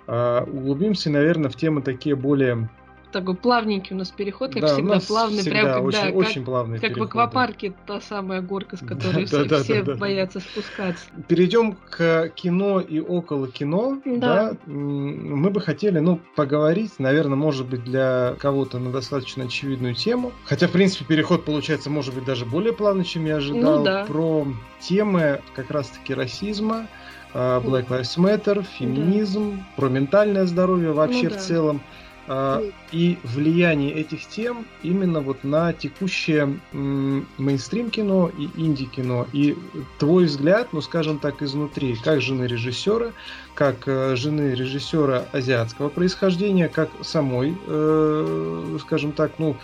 А, 0.07 0.45
углубимся, 0.45 1.11
наверное, 1.11 1.51
в 1.51 1.57
темы 1.57 1.83
такие 1.83 2.15
более 2.15 2.69
такой 3.15 3.37
плавненький 3.37 3.95
у 3.95 3.99
нас 3.99 4.11
переход, 4.11 4.53
как 4.53 4.63
да, 4.63 4.75
всегда, 4.75 4.99
плавный, 4.99 5.39
всегда 5.39 5.61
прям 5.63 5.85
очень, 5.85 6.01
как, 6.01 6.15
очень 6.17 6.45
плавный 6.45 6.81
как 6.81 6.91
переход, 6.91 7.01
в 7.01 7.11
аквапарке 7.11 7.71
да. 7.71 7.77
та 7.87 8.01
самая 8.01 8.41
горка, 8.41 8.77
с 8.77 8.81
которой 8.81 9.21
да, 9.21 9.27
все, 9.27 9.45
да, 9.45 9.63
все 9.63 9.83
да, 9.83 9.95
боятся 9.95 10.41
да. 10.41 10.45
спускаться. 10.45 11.05
Перейдем 11.29 11.77
к 11.89 12.31
кино 12.35 12.81
и 12.81 12.99
около 12.99 13.47
кино. 13.47 14.01
Да. 14.05 14.51
да. 14.51 14.57
Мы 14.67 15.51
бы 15.51 15.61
хотели, 15.61 16.01
ну, 16.01 16.21
поговорить, 16.35 16.99
наверное, 16.99 17.37
может 17.37 17.69
быть, 17.69 17.85
для 17.85 18.35
кого-то 18.41 18.81
на 18.81 18.91
достаточно 18.91 19.45
очевидную 19.45 19.95
тему. 19.95 20.33
Хотя, 20.45 20.67
в 20.67 20.73
принципе, 20.73 21.05
переход 21.05 21.45
получается, 21.45 21.91
может 21.91 22.15
быть, 22.15 22.25
даже 22.25 22.45
более 22.45 22.73
плавный, 22.73 23.05
чем 23.05 23.27
я 23.27 23.37
ожидал. 23.37 23.79
Ну, 23.79 23.85
да. 23.85 24.05
Про 24.07 24.45
темы 24.81 25.41
как 25.55 25.71
раз-таки 25.71 26.15
расизма, 26.15 26.89
Black 27.35 27.89
Lives 27.89 28.17
Matter, 28.17 28.65
феминизм, 28.79 29.57
да. 29.57 29.65
про 29.77 29.89
ментальное 29.89 30.47
здоровье 30.47 30.93
вообще 30.93 31.25
ну, 31.25 31.31
да. 31.31 31.37
в 31.37 31.41
целом. 31.41 31.81
А, 32.27 32.63
и 32.91 33.19
влияние 33.23 33.93
этих 33.93 34.27
тем 34.27 34.65
именно 34.83 35.21
вот 35.21 35.45
на 35.45 35.73
текущее 35.75 36.59
мейнстрим 36.73 37.91
кино 37.91 38.31
и 38.39 38.49
инди 38.57 38.87
кино. 38.87 39.27
И 39.33 39.57
твой 39.99 40.25
взгляд, 40.25 40.69
ну 40.73 40.81
скажем 40.81 41.19
так, 41.19 41.43
изнутри, 41.43 41.97
как 41.97 42.23
жены 42.23 42.45
режиссера, 42.45 43.13
как 43.55 43.87
э, 43.87 44.17
жены 44.17 44.55
режиссера 44.55 45.25
азиатского 45.33 45.89
происхождения, 45.89 46.69
как 46.69 46.91
самой, 47.03 47.57
э, 47.67 48.79
скажем 48.83 49.13
так, 49.13 49.33
ну, 49.39 49.57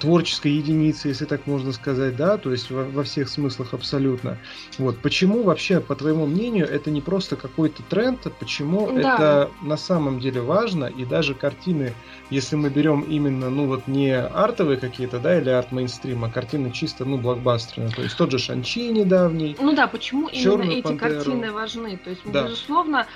творческой 0.00 0.52
единицы, 0.52 1.08
если 1.08 1.24
так 1.24 1.46
можно 1.46 1.72
сказать, 1.72 2.16
да, 2.16 2.38
то 2.38 2.50
есть 2.50 2.70
во, 2.70 2.84
во 2.84 3.04
всех 3.04 3.28
смыслах 3.28 3.72
абсолютно. 3.72 4.38
Вот 4.78 4.98
почему 4.98 5.42
вообще, 5.42 5.80
по 5.80 5.94
твоему 5.94 6.26
мнению, 6.26 6.68
это 6.68 6.90
не 6.90 7.00
просто 7.00 7.36
какой-то 7.36 7.82
тренд, 7.84 8.26
а 8.26 8.30
почему 8.30 8.90
да. 9.00 9.14
это 9.14 9.50
на 9.62 9.76
самом 9.76 10.18
деле 10.18 10.40
важно 10.40 10.86
и 10.86 11.04
даже 11.04 11.34
картины, 11.34 11.94
если 12.30 12.56
мы 12.56 12.68
берем 12.68 13.02
именно, 13.02 13.48
ну 13.48 13.66
вот 13.66 13.86
не 13.86 14.12
артовые 14.12 14.78
какие-то, 14.78 15.18
да, 15.18 15.38
или 15.38 15.50
арт 15.50 15.72
мейнстрим, 15.72 16.24
а 16.24 16.30
картины 16.30 16.72
чисто, 16.72 17.04
ну 17.04 17.16
блокбастерные, 17.16 17.92
то 17.94 18.02
есть 18.02 18.16
тот 18.16 18.30
же 18.32 18.38
Шанчи 18.38 18.88
недавний. 18.88 19.56
Ну 19.60 19.72
да, 19.72 19.86
почему 19.86 20.28
именно 20.28 20.70
эти 20.70 20.82
Пантеру. 20.82 21.14
картины 21.14 21.52
важны? 21.52 21.96
То 21.96 22.10
есть, 22.10 22.22
да. 22.24 22.44
безусловно, 22.44 23.06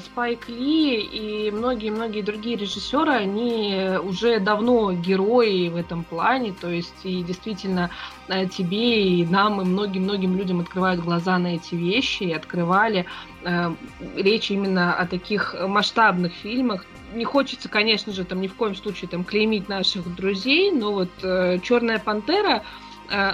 Спайк 0.00 0.48
Ли 0.48 1.00
и 1.00 1.50
многие-многие 1.50 2.20
другие 2.20 2.56
режиссеры, 2.56 3.12
они 3.12 3.96
уже 4.02 4.38
давно 4.38 4.92
герои 4.92 5.68
в 5.68 5.76
этом 5.76 6.04
плане, 6.04 6.52
то 6.52 6.68
есть 6.68 7.04
и 7.04 7.22
действительно 7.22 7.90
э, 8.28 8.46
тебе 8.46 9.08
и 9.08 9.24
нам 9.24 9.62
и 9.62 9.64
многим-многим 9.64 10.36
людям 10.36 10.60
открывают 10.60 11.00
глаза 11.00 11.38
на 11.38 11.54
эти 11.54 11.74
вещи 11.74 12.24
и 12.24 12.32
открывали 12.32 13.06
э, 13.42 13.74
речь 14.16 14.50
именно 14.50 14.94
о 14.94 15.06
таких 15.06 15.56
масштабных 15.66 16.34
фильмах. 16.34 16.84
Не 17.14 17.24
хочется, 17.24 17.68
конечно 17.70 18.12
же, 18.12 18.24
там 18.24 18.42
ни 18.42 18.48
в 18.48 18.54
коем 18.54 18.74
случае 18.74 19.08
там 19.08 19.24
клеймить 19.24 19.68
наших 19.68 20.14
друзей, 20.14 20.72
но 20.72 20.92
вот 20.92 21.10
э, 21.22 21.58
Черная 21.62 21.98
пантера 21.98 22.62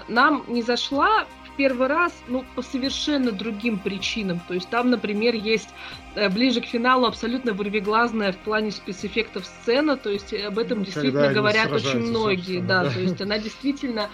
нам 0.09 0.43
не 0.49 0.63
зашла 0.63 1.27
первый 1.61 1.89
раз, 1.89 2.15
ну, 2.27 2.43
по 2.55 2.63
совершенно 2.63 3.33
другим 3.33 3.79
причинам. 3.79 4.41
То 4.49 4.55
есть 4.55 4.71
там, 4.71 4.89
например, 4.89 5.35
есть 5.35 5.69
э, 6.15 6.31
ближе 6.31 6.63
к 6.63 6.65
финалу 6.65 7.05
абсолютно 7.05 7.53
вырвиглазная 7.53 8.33
в 8.33 8.39
плане 8.39 8.71
спецэффектов 8.71 9.45
сцена, 9.45 9.99
то 9.99 10.09
есть 10.09 10.33
об 10.33 10.59
этом 10.59 10.85
действительно 10.85 11.31
говорят 11.35 11.71
очень 11.71 11.99
многие, 11.99 12.61
да, 12.61 12.85
да, 12.85 12.91
то 12.91 13.01
есть 13.01 13.21
она 13.21 13.39
действительно 13.39 14.09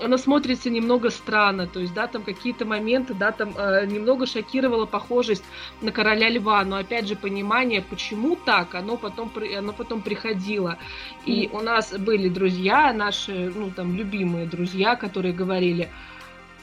она 0.00 0.16
смотрится 0.16 0.70
немного 0.70 1.10
странно, 1.10 1.66
то 1.66 1.80
есть, 1.80 1.92
да, 1.92 2.06
там 2.06 2.22
какие-то 2.22 2.64
моменты, 2.64 3.12
да, 3.12 3.32
там 3.32 3.52
э, 3.58 3.84
немного 3.84 4.24
шокировала 4.26 4.86
похожесть 4.86 5.44
на 5.82 5.92
короля 5.92 6.30
льва, 6.30 6.64
но 6.64 6.76
опять 6.76 7.06
же 7.06 7.16
понимание, 7.16 7.82
почему 7.82 8.36
так, 8.36 8.74
оно 8.74 8.96
потом, 8.96 9.30
оно 9.58 9.72
потом 9.74 10.00
приходило. 10.00 10.78
И 11.26 11.46
mm. 11.46 11.58
у 11.58 11.60
нас 11.60 11.92
были 11.98 12.28
друзья, 12.28 12.92
наши, 12.94 13.52
ну, 13.54 13.70
там, 13.70 13.94
любимые 13.94 14.46
друзья, 14.46 14.96
которые 14.96 15.34
говорили, 15.34 15.90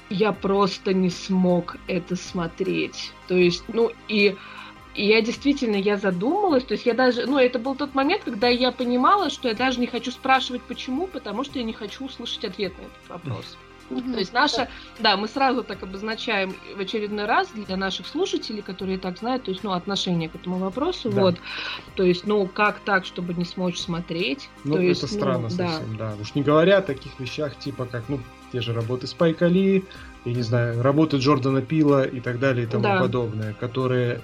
я 0.10 0.32
просто 0.32 0.94
не 0.94 1.10
смог 1.10 1.78
это 1.88 2.16
смотреть. 2.16 3.12
То 3.28 3.36
есть, 3.36 3.64
ну, 3.68 3.92
и 4.08 4.36
и 4.96 5.08
я 5.08 5.22
действительно, 5.22 5.76
я 5.76 5.98
задумалась, 5.98 6.64
то 6.64 6.74
есть 6.74 6.86
я 6.86 6.94
даже, 6.94 7.26
ну, 7.26 7.38
это 7.38 7.60
был 7.60 7.76
тот 7.76 7.94
момент, 7.94 8.24
когда 8.24 8.48
я 8.48 8.72
понимала, 8.72 9.30
что 9.30 9.50
я 9.50 9.54
даже 9.54 9.80
не 9.82 9.88
хочу 9.88 10.10
спрашивать, 10.10 10.62
почему, 10.62 11.08
потому 11.08 11.44
что 11.44 11.60
я 11.60 11.66
не 11.66 11.74
хочу 11.74 12.06
услышать 12.06 12.46
ответ 12.46 12.74
на 12.78 12.84
этот 12.84 13.10
вопрос. 13.10 13.58
Mm-hmm. 13.90 14.14
То 14.14 14.20
есть 14.20 14.34
наша, 14.34 14.70
да, 15.00 15.16
мы 15.18 15.28
сразу 15.28 15.64
так 15.64 15.84
обозначаем 15.84 16.56
в 16.76 16.80
очередной 16.80 17.26
раз 17.26 17.50
для 17.50 17.78
наших 17.78 18.08
слушателей, 18.08 18.62
которые 18.62 18.98
так 18.98 19.18
знают, 19.20 19.44
то 19.44 19.52
есть, 19.52 19.64
ну, 19.64 19.74
отношение 19.74 20.30
к 20.30 20.36
этому 20.36 20.58
вопросу, 20.58 21.12
да. 21.12 21.22
вот, 21.22 21.36
то 21.96 22.04
есть, 22.04 22.26
ну, 22.26 22.48
как 22.48 22.80
так, 22.80 23.06
чтобы 23.06 23.34
не 23.34 23.46
смочь 23.46 23.78
смотреть? 23.78 24.50
Ну, 24.64 24.76
то 24.76 24.80
это 24.80 24.88
есть, 24.88 25.14
странно 25.14 25.44
ну, 25.44 25.50
совсем, 25.50 25.98
да. 25.98 26.12
да. 26.12 26.22
Уж 26.22 26.34
не 26.36 26.42
говоря 26.42 26.78
о 26.78 26.82
таких 26.82 27.20
вещах, 27.20 27.58
типа, 27.60 27.86
как, 27.86 28.06
ну, 28.08 28.20
те 28.56 28.62
же 28.62 28.72
работы 28.72 29.06
Спайка 29.06 29.48
Ли, 29.48 29.84
я 30.24 30.34
не 30.34 30.42
знаю, 30.42 30.82
работы 30.82 31.18
Джордана 31.18 31.62
Пила 31.62 32.06
и 32.06 32.22
так 32.22 32.40
далее 32.40 32.66
и 32.66 32.70
тому 32.70 32.84
да. 32.84 33.02
подобное, 33.02 33.54
которые 33.54 34.22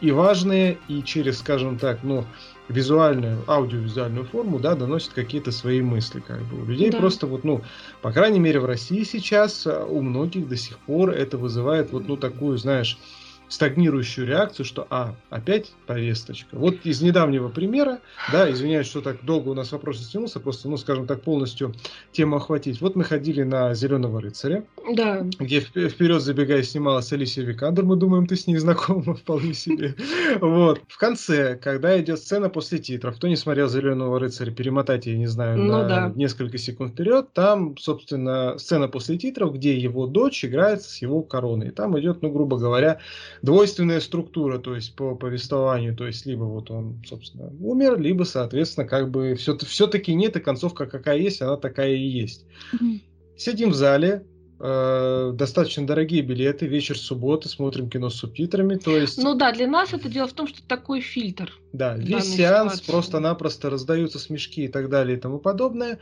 и 0.00 0.10
важные, 0.10 0.78
и 0.88 1.02
через, 1.02 1.40
скажем 1.40 1.78
так, 1.78 1.98
ну, 2.02 2.24
визуальную, 2.70 3.44
аудиовизуальную 3.46 4.24
форму, 4.24 4.58
да, 4.58 4.74
доносят 4.74 5.12
какие-то 5.12 5.52
свои 5.52 5.82
мысли, 5.82 6.20
как 6.20 6.40
бы. 6.44 6.62
У 6.62 6.64
людей 6.64 6.90
да. 6.90 6.98
просто 6.98 7.26
вот, 7.26 7.44
ну, 7.44 7.60
по 8.00 8.10
крайней 8.10 8.40
мере, 8.40 8.58
в 8.58 8.64
России 8.64 9.02
сейчас 9.02 9.66
а, 9.66 9.84
у 9.84 10.00
многих 10.00 10.48
до 10.48 10.56
сих 10.56 10.78
пор 10.78 11.10
это 11.10 11.36
вызывает 11.36 11.92
вот, 11.92 12.08
ну, 12.08 12.16
такую, 12.16 12.56
знаешь, 12.56 12.96
стагнирующую 13.54 14.26
реакцию, 14.26 14.66
что, 14.66 14.86
а, 14.90 15.14
опять 15.30 15.72
повесточка. 15.86 16.56
Вот 16.56 16.84
из 16.84 17.00
недавнего 17.00 17.48
примера, 17.48 18.00
да, 18.32 18.50
извиняюсь, 18.50 18.86
что 18.88 19.00
так 19.00 19.24
долго 19.24 19.50
у 19.50 19.54
нас 19.54 19.70
вопрос 19.70 20.00
растянулся, 20.00 20.40
просто, 20.40 20.68
ну, 20.68 20.76
скажем 20.76 21.06
так, 21.06 21.22
полностью 21.22 21.72
тему 22.10 22.36
охватить. 22.36 22.80
Вот 22.80 22.96
мы 22.96 23.04
ходили 23.04 23.44
на 23.44 23.72
«Зеленого 23.74 24.20
рыцаря», 24.20 24.64
да. 24.92 25.24
где 25.38 25.60
вперед 25.60 26.20
забегая 26.20 26.62
снималась 26.64 27.12
Алисия 27.12 27.44
Викандер, 27.44 27.84
мы 27.84 27.96
думаем, 27.96 28.26
ты 28.26 28.34
с 28.34 28.48
ней 28.48 28.56
знакома 28.56 29.14
вполне 29.14 29.54
себе. 29.54 29.94
Вот. 30.40 30.80
В 30.88 30.98
конце, 30.98 31.56
когда 31.56 32.00
идет 32.00 32.18
сцена 32.18 32.48
после 32.48 32.78
титров, 32.78 33.16
кто 33.16 33.28
не 33.28 33.36
смотрел 33.36 33.68
«Зеленого 33.68 34.18
рыцаря», 34.18 34.50
перемотайте, 34.50 35.12
я 35.12 35.18
не 35.18 35.28
знаю, 35.28 35.58
ну, 35.58 35.72
на 35.72 35.88
да. 35.88 36.12
несколько 36.16 36.58
секунд 36.58 36.92
вперед, 36.92 37.32
там, 37.32 37.76
собственно, 37.76 38.58
сцена 38.58 38.88
после 38.88 39.16
титров, 39.16 39.54
где 39.54 39.78
его 39.78 40.08
дочь 40.08 40.44
играет 40.44 40.82
с 40.82 41.00
его 41.00 41.22
короной. 41.22 41.70
Там 41.70 41.96
идет, 42.00 42.20
ну, 42.20 42.32
грубо 42.32 42.58
говоря, 42.58 42.98
двойственная 43.44 44.00
структура, 44.00 44.58
то 44.58 44.74
есть 44.74 44.96
по 44.96 45.14
повествованию, 45.14 45.94
то 45.94 46.06
есть 46.06 46.24
либо 46.26 46.44
вот 46.44 46.70
он, 46.70 47.02
собственно, 47.06 47.50
умер, 47.60 48.00
либо, 48.00 48.24
соответственно, 48.24 48.86
как 48.86 49.10
бы 49.10 49.34
все, 49.34 49.56
все-таки 49.58 50.14
нет, 50.14 50.36
и 50.36 50.40
концовка 50.40 50.86
какая 50.86 51.18
есть, 51.18 51.42
она 51.42 51.56
такая 51.56 51.94
и 51.94 52.06
есть. 52.06 52.46
Mm-hmm. 52.72 53.00
Сидим 53.36 53.70
в 53.70 53.74
зале, 53.74 54.24
э, 54.60 55.32
достаточно 55.34 55.86
дорогие 55.86 56.22
билеты, 56.22 56.66
вечер 56.66 56.96
субботы, 56.96 57.48
смотрим 57.48 57.90
кино 57.90 58.08
с 58.08 58.14
субтитрами, 58.14 58.76
то 58.76 58.96
есть... 58.96 59.22
Ну 59.22 59.34
да, 59.34 59.52
для 59.52 59.66
нас 59.66 59.92
это 59.92 60.08
дело 60.08 60.26
в 60.26 60.32
том, 60.32 60.48
что 60.48 60.62
такой 60.66 61.00
фильтр. 61.02 61.52
Да, 61.72 61.96
весь 61.96 62.34
сеанс 62.36 62.80
просто-напросто 62.80 63.68
раздаются 63.68 64.18
смешки 64.18 64.64
и 64.64 64.68
так 64.68 64.88
далее 64.88 65.18
и 65.18 65.20
тому 65.20 65.38
подобное. 65.38 65.98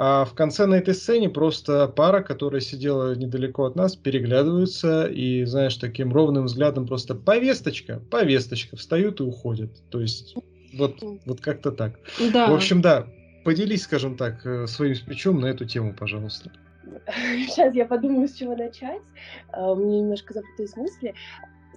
А 0.00 0.24
в 0.24 0.32
конце 0.34 0.66
на 0.66 0.76
этой 0.76 0.94
сцене 0.94 1.28
просто 1.28 1.88
пара, 1.88 2.22
которая 2.22 2.60
сидела 2.60 3.16
недалеко 3.16 3.64
от 3.64 3.74
нас, 3.74 3.96
переглядываются 3.96 5.06
и, 5.06 5.44
знаешь, 5.44 5.74
таким 5.74 6.12
ровным 6.12 6.44
взглядом 6.44 6.86
просто 6.86 7.16
повесточка, 7.16 8.00
повесточка, 8.08 8.76
встают 8.76 9.18
и 9.18 9.24
уходят. 9.24 9.70
То 9.90 10.00
есть 10.00 10.36
вот, 10.72 11.02
вот 11.26 11.40
как-то 11.40 11.72
так. 11.72 11.98
Да. 12.32 12.46
В 12.46 12.54
общем, 12.54 12.80
да, 12.80 13.08
поделись, 13.44 13.82
скажем 13.82 14.16
так, 14.16 14.46
э, 14.46 14.68
своим 14.68 14.94
спичом 14.94 15.40
на 15.40 15.46
эту 15.46 15.64
тему, 15.64 15.92
пожалуйста. 15.92 16.52
Сейчас 17.48 17.74
я 17.74 17.84
подумаю, 17.84 18.28
с 18.28 18.34
чего 18.34 18.54
начать. 18.54 19.02
А, 19.50 19.74
мне 19.74 20.00
немножко 20.00 20.32
запутались 20.32 20.76
мысли. 20.76 21.14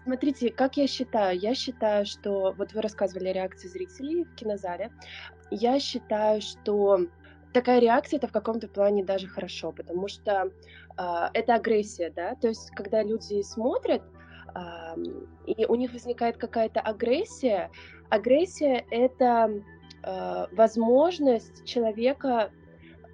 Смотрите, 0.03 0.51
как 0.51 0.77
я 0.77 0.85
считаю? 0.85 1.39
Я 1.39 1.55
считаю, 1.55 2.05
что... 2.05 2.53
Вот 2.55 2.73
вы 2.73 2.81
рассказывали 2.81 3.29
о 3.29 3.33
реакции 3.33 3.67
зрителей 3.67 4.25
в 4.25 4.35
кинозале. 4.35 4.91
Я 5.50 5.79
считаю, 5.79 6.41
что 6.41 7.07
такая 7.53 7.79
реакция 7.79 8.18
это 8.18 8.27
в 8.27 8.31
каком-то 8.31 8.68
плане 8.68 9.03
даже 9.03 9.27
хорошо, 9.27 9.72
потому 9.72 10.07
что 10.07 10.51
э, 10.98 11.03
это 11.33 11.55
агрессия, 11.55 12.11
да, 12.16 12.35
то 12.35 12.48
есть 12.48 12.72
когда 12.72 13.03
люди 13.03 13.42
смотрят 13.42 14.01
э, 14.55 14.59
и 15.46 15.66
у 15.66 15.75
них 15.75 15.94
возникает 15.94 16.37
какая-то 16.37 16.79
агрессия, 16.79 17.70
агрессия 18.09 18.85
это 18.92 19.51
э, 20.03 20.46
возможность 20.51 21.66
человека 21.66 22.51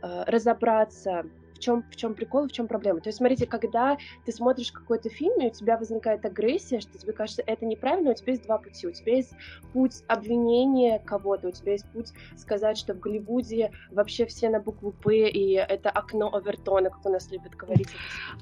э, 0.02 0.23
разобраться 0.26 1.26
в 1.58 1.60
чем, 1.60 1.84
в 1.89 1.96
чем 1.96 2.13
прикол 2.13 2.46
и 2.46 2.50
в 2.50 2.52
чем 2.52 2.67
проблема. 2.67 3.02
То 3.02 3.10
есть, 3.10 3.17
смотрите, 3.17 3.46
когда 3.46 3.98
ты 4.26 4.32
смотришь 4.32 4.72
какой-то 4.72 5.10
фильм, 5.10 5.41
и 5.41 5.48
у 5.48 5.50
тебя 5.50 5.78
возникает 5.78 6.26
агрессия, 6.26 6.80
что 6.80 6.98
тебе 6.98 7.13
кажется, 7.13 7.43
это 7.46 7.65
неправильно, 7.65 8.12
у 8.12 8.13
тебя 8.13 8.34
есть 8.34 8.46
два 8.46 8.58
пути. 8.58 8.88
У 8.88 8.91
тебя 8.91 9.15
есть 9.15 9.34
путь 9.74 10.04
обвинения 10.08 11.00
кого-то, 11.00 11.50
у 11.50 11.52
тебя 11.52 11.74
есть 11.74 11.86
путь 11.91 12.12
сказать, 12.36 12.78
что 12.78 12.93
в 12.93 13.00
Голливуде 13.00 13.72
вообще 13.91 14.26
все 14.26 14.50
на 14.50 14.60
букву 14.60 14.91
«П», 14.91 15.30
и 15.30 15.54
это 15.54 15.89
окно 15.89 16.34
Овертона, 16.34 16.89
как 16.89 17.06
у 17.06 17.10
нас 17.10 17.32
любят 17.32 17.56
говорить. 17.56 17.89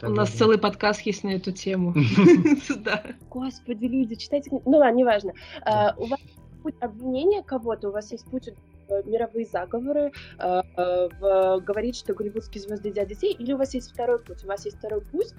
У 0.01 0.09
нас 0.09 0.29
целый 0.29 0.57
подкаст 0.57 1.01
есть 1.01 1.23
на 1.23 1.29
эту 1.29 1.51
тему. 1.51 1.93
Господи, 3.29 3.85
люди, 3.85 4.15
читайте... 4.15 4.51
Ну 4.51 4.77
ладно, 4.77 4.97
неважно. 4.97 5.33
А, 5.63 5.95
у 5.97 6.05
вас 6.05 6.19
путь 6.63 6.75
обвинения 6.81 7.43
кого-то, 7.43 7.89
у 7.89 7.91
вас 7.91 8.11
есть 8.11 8.25
путь 8.25 8.49
мировые 9.05 9.45
заговоры, 9.45 10.11
э, 10.39 10.61
э, 10.77 11.59
говорить, 11.59 11.95
что 11.95 12.13
голливудские 12.13 12.61
звезды 12.61 12.89
едят 12.89 13.07
детей, 13.07 13.33
или 13.33 13.53
у 13.53 13.57
вас 13.57 13.73
есть 13.73 13.91
второй 13.91 14.19
путь? 14.19 14.43
У 14.43 14.47
вас 14.47 14.65
есть 14.65 14.77
второй 14.77 15.01
путь 15.01 15.33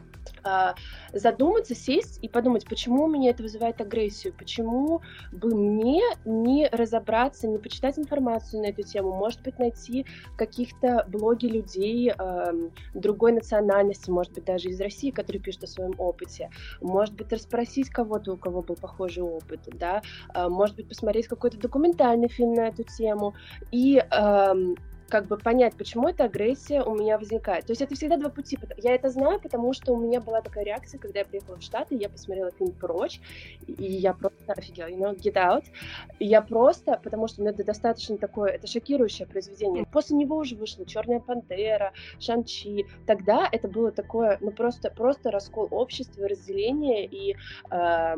задуматься, 1.13 1.75
сесть 1.75 2.19
и 2.23 2.29
подумать, 2.29 2.67
почему 2.69 3.05
у 3.05 3.09
меня 3.09 3.31
это 3.31 3.43
вызывает 3.43 3.81
агрессию, 3.81 4.35
почему 4.37 5.01
бы 5.33 5.55
мне 5.55 6.03
не 6.25 6.69
разобраться, 6.71 7.49
не 7.49 7.59
почитать 7.59 7.99
информацию 7.99 8.63
на 8.63 8.67
эту 8.67 8.83
тему, 8.83 9.13
может 9.13 9.43
быть, 9.43 9.59
найти 9.59 10.07
каких-то 10.37 11.05
блоги 11.09 11.47
людей 11.47 12.13
э, 12.17 12.53
другой 12.95 13.33
национальности, 13.33 14.11
может 14.11 14.33
быть, 14.35 14.45
даже 14.45 14.69
из 14.69 14.81
России, 14.81 15.11
которые 15.11 15.43
пишут 15.43 15.65
о 15.65 15.67
своем 15.67 15.95
опыте, 15.99 16.51
может 16.81 17.15
быть, 17.15 17.33
расспросить 17.33 17.91
кого-то, 17.91 18.35
у 18.35 18.37
кого 18.37 18.63
был 18.63 18.77
похожий 18.77 19.23
опыт, 19.23 19.61
да, 19.67 20.03
э, 20.35 20.49
может 20.49 20.77
быть, 20.77 20.89
посмотреть 20.89 21.29
какой-то 21.29 21.59
документальный 21.59 22.29
фильм 22.29 22.55
на 22.55 22.69
эту 22.69 22.85
тему, 22.85 23.35
и 23.71 24.03
эм, 24.11 24.77
как 25.09 25.27
бы 25.27 25.37
понять, 25.37 25.75
почему 25.77 26.09
эта 26.09 26.25
агрессия 26.25 26.83
у 26.83 26.95
меня 26.95 27.19
возникает. 27.19 27.67
То 27.67 27.73
есть 27.73 27.83
это 27.83 27.95
всегда 27.95 28.17
два 28.17 28.31
пути. 28.31 28.59
Я 28.77 28.95
это 28.95 29.09
знаю, 29.11 29.41
потому 29.41 29.73
что 29.73 29.93
у 29.93 29.97
меня 29.97 30.21
была 30.21 30.41
такая 30.41 30.65
реакция, 30.65 30.99
когда 30.99 31.21
я 31.21 31.25
приехала 31.25 31.57
в 31.57 31.63
Штаты, 31.63 31.95
я 31.95 32.09
посмотрела 32.09 32.51
фильм 32.51 32.73
«Прочь», 32.73 33.21
и 33.67 33.85
я 33.85 34.15
просто 34.15 34.53
офигела, 34.53 34.89
you 34.89 34.99
know, 34.99 35.17
«Get 35.17 35.35
Out». 35.35 35.65
И 36.19 36.27
я 36.27 36.43
просто, 36.43 37.01
потому 37.03 37.29
что 37.29 37.43
ну, 37.43 37.51
это 37.51 37.65
достаточно 37.65 38.17
такое, 38.17 38.51
это 38.51 38.67
шокирующее 38.67 39.27
произведение. 39.27 39.87
После 39.93 40.17
него 40.17 40.37
уже 40.37 40.57
вышла 40.57 40.85
«Черная 40.85 41.21
пантера», 41.21 41.93
«Шанчи». 42.19 42.87
Тогда 43.07 43.49
это 43.51 43.69
было 43.69 43.93
такое, 43.93 44.39
ну 44.41 44.51
просто, 44.51 44.91
просто 44.91 45.31
раскол 45.31 45.69
общества, 45.71 46.29
разделение 46.29 47.07
и 47.07 47.37
э, 47.71 48.17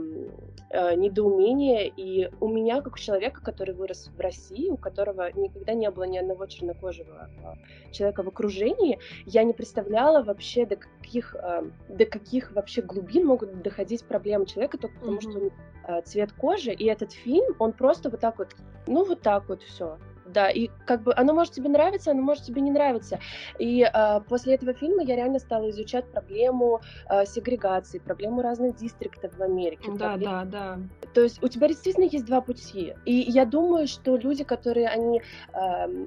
э, 0.71 0.95
недоумение. 0.95 1.89
И 1.89 2.31
у 2.41 2.49
меня, 2.49 2.81
как 2.81 2.95
у 2.95 2.99
человека, 2.99 3.43
который 3.43 3.75
вырос 3.75 4.11
в 4.17 4.21
России, 4.21 4.71
у 4.71 4.77
которого 4.77 5.31
никогда 5.35 5.75
не 5.75 5.91
было 5.91 6.05
ни 6.05 6.17
одного 6.17 6.47
черного 6.47 6.78
темнокожего 6.79 7.29
а, 7.45 7.93
человека 7.93 8.23
в 8.23 8.29
окружении, 8.29 8.99
я 9.27 9.45
не 9.45 9.53
представляла 9.53 10.23
вообще, 10.23 10.67
до 10.67 10.77
каких, 10.77 11.35
а, 11.35 11.65
до 11.89 12.05
каких 12.07 12.53
вообще 12.53 12.83
глубин 12.83 13.27
могут 13.27 13.63
доходить 13.63 14.05
проблемы 14.05 14.47
человека 14.47 14.79
только 14.79 14.99
потому, 14.99 15.19
mm-hmm. 15.19 15.31
что 15.31 15.39
он 15.39 15.51
а, 15.85 16.03
цвет 16.03 16.33
кожи. 16.33 16.73
И 16.73 16.85
этот 16.85 17.13
фильм, 17.13 17.55
он 17.59 17.73
просто 17.73 18.11
вот 18.11 18.21
так 18.21 18.39
вот, 18.39 18.55
ну 18.87 19.05
вот 19.05 19.21
так 19.23 19.49
вот 19.49 19.63
все 19.63 19.99
да, 20.33 20.51
и 20.51 20.69
как 20.87 21.03
бы 21.03 21.13
оно 21.17 21.33
может 21.33 21.53
тебе 21.55 21.69
нравиться, 21.69 22.11
оно 22.11 22.23
может 22.23 22.45
тебе 22.45 22.61
не 22.61 22.71
нравиться. 22.71 23.19
И 23.59 23.83
э, 23.83 24.21
после 24.29 24.55
этого 24.55 24.75
фильма 24.75 25.03
я 25.03 25.17
реально 25.17 25.39
стала 25.39 25.71
изучать 25.71 26.05
проблему 26.07 26.81
э, 27.09 27.25
сегрегации, 27.27 27.99
проблему 27.99 28.43
разных 28.43 28.77
дистриктов 28.77 29.37
в 29.37 29.43
Америке. 29.43 29.91
Да, 29.95 30.11
проблем... 30.11 30.31
да, 30.31 30.45
да. 30.45 30.79
То 31.15 31.23
есть 31.23 31.43
у 31.43 31.49
тебя 31.49 31.69
действительно 31.69 32.05
есть 32.05 32.27
два 32.27 32.41
пути. 32.41 32.95
И 33.05 33.13
я 33.13 33.45
думаю, 33.45 33.87
что 33.87 34.17
люди, 34.17 34.45
которые 34.45 34.89
они 34.89 35.23
э, 35.53 35.61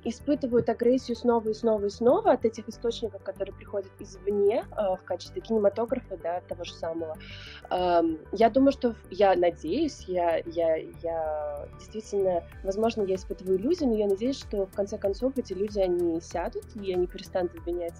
испытывают 0.03 0.69
агрессию 0.69 1.15
снова 1.15 1.49
и 1.49 1.53
снова 1.53 1.86
и 1.86 1.89
снова 1.89 2.31
от 2.31 2.45
этих 2.45 2.69
источников, 2.69 3.23
которые 3.23 3.55
приходят 3.55 3.91
извне 3.99 4.63
э, 4.71 4.95
в 4.95 5.03
качестве 5.03 5.41
кинематографа, 5.41 6.17
да, 6.17 6.41
того 6.47 6.63
же 6.63 6.73
самого, 6.73 7.17
э, 7.69 8.01
я 8.31 8.49
думаю, 8.49 8.71
что 8.71 8.95
я 9.10 9.36
надеюсь, 9.36 10.05
я, 10.07 10.38
я, 10.45 10.75
я 11.01 11.67
действительно, 11.79 12.43
возможно, 12.63 13.01
я 13.03 13.15
испытываю 13.15 13.57
иллюзию, 13.57 13.89
но 13.89 13.95
я 13.95 14.07
надеюсь, 14.12 14.39
что 14.39 14.65
в 14.65 14.71
конце 14.71 14.97
концов 14.97 15.38
эти 15.38 15.54
люди, 15.54 15.80
они 15.80 16.19
сядут, 16.21 16.65
и 16.76 16.93
они 16.93 17.08
перестанут 17.08 17.56
обвинять 17.56 17.95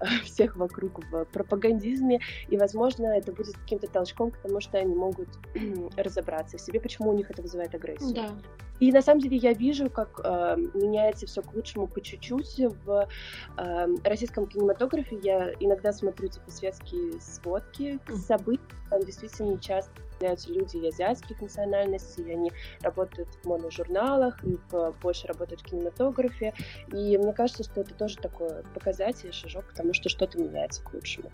э, 0.00 0.04
всех 0.24 0.56
вокруг 0.56 1.04
в 1.10 1.24
пропагандизме, 1.26 2.20
и, 2.48 2.56
возможно, 2.56 3.06
это 3.06 3.32
будет 3.32 3.56
каким-то 3.56 3.86
толчком 3.86 4.30
к 4.30 4.38
тому, 4.38 4.60
что 4.60 4.78
они 4.78 4.94
могут 4.94 5.28
разобраться 5.96 6.58
в 6.58 6.60
себе, 6.60 6.80
почему 6.80 7.10
у 7.10 7.14
них 7.14 7.30
это 7.30 7.42
вызывает 7.42 7.74
агрессию. 7.74 8.14
Да. 8.14 8.30
И 8.78 8.92
на 8.92 9.00
самом 9.00 9.20
деле 9.20 9.38
я 9.38 9.52
вижу, 9.52 9.88
как 9.88 10.20
э, 10.22 10.56
меняется 10.74 11.26
все 11.26 11.42
к 11.42 11.54
лучшему 11.54 11.86
по 11.86 12.00
чуть-чуть 12.00 12.60
в 12.84 13.08
э, 13.56 13.86
российском 14.04 14.46
кинематографе. 14.46 15.18
Я 15.22 15.52
иногда 15.60 15.92
смотрю 15.92 16.28
типа 16.28 16.50
светские 16.50 17.18
сводки 17.20 17.98
событий, 18.26 18.62
там 18.90 19.02
действительно 19.02 19.58
часто 19.58 19.92
появляются 20.18 20.52
люди 20.52 20.76
и 20.76 20.88
азиатских 20.88 21.40
национальностей, 21.40 22.24
и 22.24 22.32
они 22.32 22.52
работают 22.80 23.28
в 23.42 23.46
моножурналах, 23.46 24.42
и 24.44 24.58
в, 24.70 24.94
больше 25.02 25.26
работают 25.26 25.60
в 25.60 25.64
кинематографе. 25.64 26.54
И 26.92 27.18
мне 27.18 27.32
кажется, 27.32 27.64
что 27.64 27.80
это 27.80 27.94
тоже 27.94 28.16
такой 28.16 28.62
показатель, 28.74 29.32
шажок, 29.32 29.64
потому 29.66 29.94
что 29.94 30.08
что-то 30.08 30.38
меняется 30.38 30.82
к 30.82 30.92
лучшему. 30.94 31.30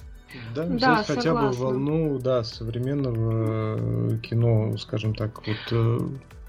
Да, 0.55 0.64
да 0.64 1.03
хотя 1.03 1.35
бы 1.35 1.53
волну 1.53 2.18
да, 2.18 2.42
современного 2.45 4.12
э, 4.12 4.18
кино, 4.18 4.77
скажем 4.79 5.14
так, 5.14 5.47
вот 5.47 5.73
э, 5.73 5.99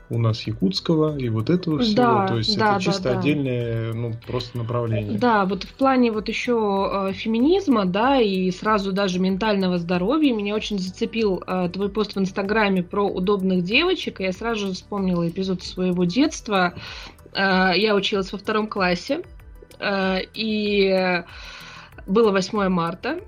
у 0.10 0.20
нас 0.20 0.44
якутского 0.44 1.18
и 1.18 1.30
вот 1.30 1.50
этого 1.50 1.80
всего. 1.80 1.96
Да, 1.96 2.28
То 2.28 2.38
есть 2.38 2.58
да, 2.58 2.76
это 2.76 2.84
чисто 2.84 3.04
да, 3.04 3.14
да. 3.14 3.20
отдельное, 3.20 3.94
ну, 3.94 4.14
просто 4.28 4.58
направление. 4.58 5.18
Да, 5.18 5.46
вот 5.46 5.64
в 5.64 5.74
плане 5.74 6.12
вот 6.12 6.28
еще 6.28 7.10
э, 7.10 7.14
феминизма, 7.14 7.86
да, 7.86 8.20
и 8.20 8.52
сразу 8.52 8.92
даже 8.92 9.20
ментального 9.20 9.78
здоровья 9.78 10.34
меня 10.34 10.56
очень 10.56 10.80
зацепил 10.80 11.44
э, 11.46 11.70
твой 11.72 11.90
пост 11.90 12.16
в 12.16 12.20
Инстаграме 12.20 12.84
про 12.84 13.08
удобных 13.08 13.64
девочек, 13.64 14.20
и 14.20 14.24
я 14.24 14.34
сразу 14.34 14.68
же 14.68 14.74
вспомнила 14.74 15.28
эпизод 15.28 15.64
своего 15.64 16.04
детства. 16.04 16.74
Э, 17.34 17.72
я 17.76 17.96
училась 17.96 18.32
во 18.32 18.38
втором 18.38 18.68
классе, 18.68 19.24
э, 19.80 20.20
и 20.34 21.24
было 22.06 22.32
8 22.32 22.68
марта, 22.68 23.20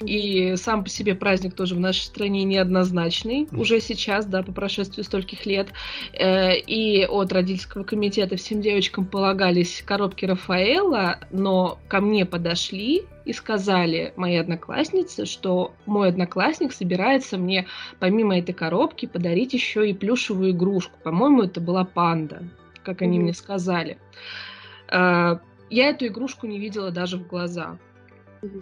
и 0.00 0.54
сам 0.56 0.84
по 0.84 0.90
себе 0.90 1.14
праздник 1.14 1.54
тоже 1.54 1.74
в 1.74 1.80
нашей 1.80 2.02
стране 2.02 2.44
неоднозначный 2.44 3.48
уже 3.52 3.80
сейчас, 3.80 4.26
да, 4.26 4.42
по 4.42 4.52
прошествии 4.52 5.02
стольких 5.02 5.46
лет. 5.46 5.68
Э, 6.12 6.56
и 6.56 7.04
от 7.04 7.32
родительского 7.32 7.84
комитета 7.84 8.36
всем 8.36 8.60
девочкам 8.60 9.06
полагались 9.06 9.82
коробки 9.84 10.24
Рафаэла, 10.24 11.18
но 11.30 11.78
ко 11.88 12.00
мне 12.00 12.24
подошли 12.24 13.04
и 13.24 13.32
сказали 13.32 14.12
мои 14.16 14.36
одноклассницы, 14.36 15.26
что 15.26 15.72
мой 15.86 16.08
одноклассник 16.08 16.72
собирается 16.72 17.38
мне 17.38 17.66
помимо 18.00 18.38
этой 18.38 18.52
коробки 18.52 19.06
подарить 19.06 19.54
еще 19.54 19.88
и 19.88 19.94
плюшевую 19.94 20.50
игрушку. 20.50 20.98
По-моему, 21.02 21.42
это 21.42 21.60
была 21.60 21.84
панда, 21.84 22.42
как 22.82 23.02
они 23.02 23.18
mm-hmm. 23.18 23.22
мне 23.22 23.34
сказали. 23.34 23.98
Э, 24.90 25.38
я 25.70 25.88
эту 25.88 26.06
игрушку 26.06 26.46
не 26.46 26.58
видела 26.58 26.90
даже 26.90 27.16
в 27.16 27.26
глаза. 27.26 27.78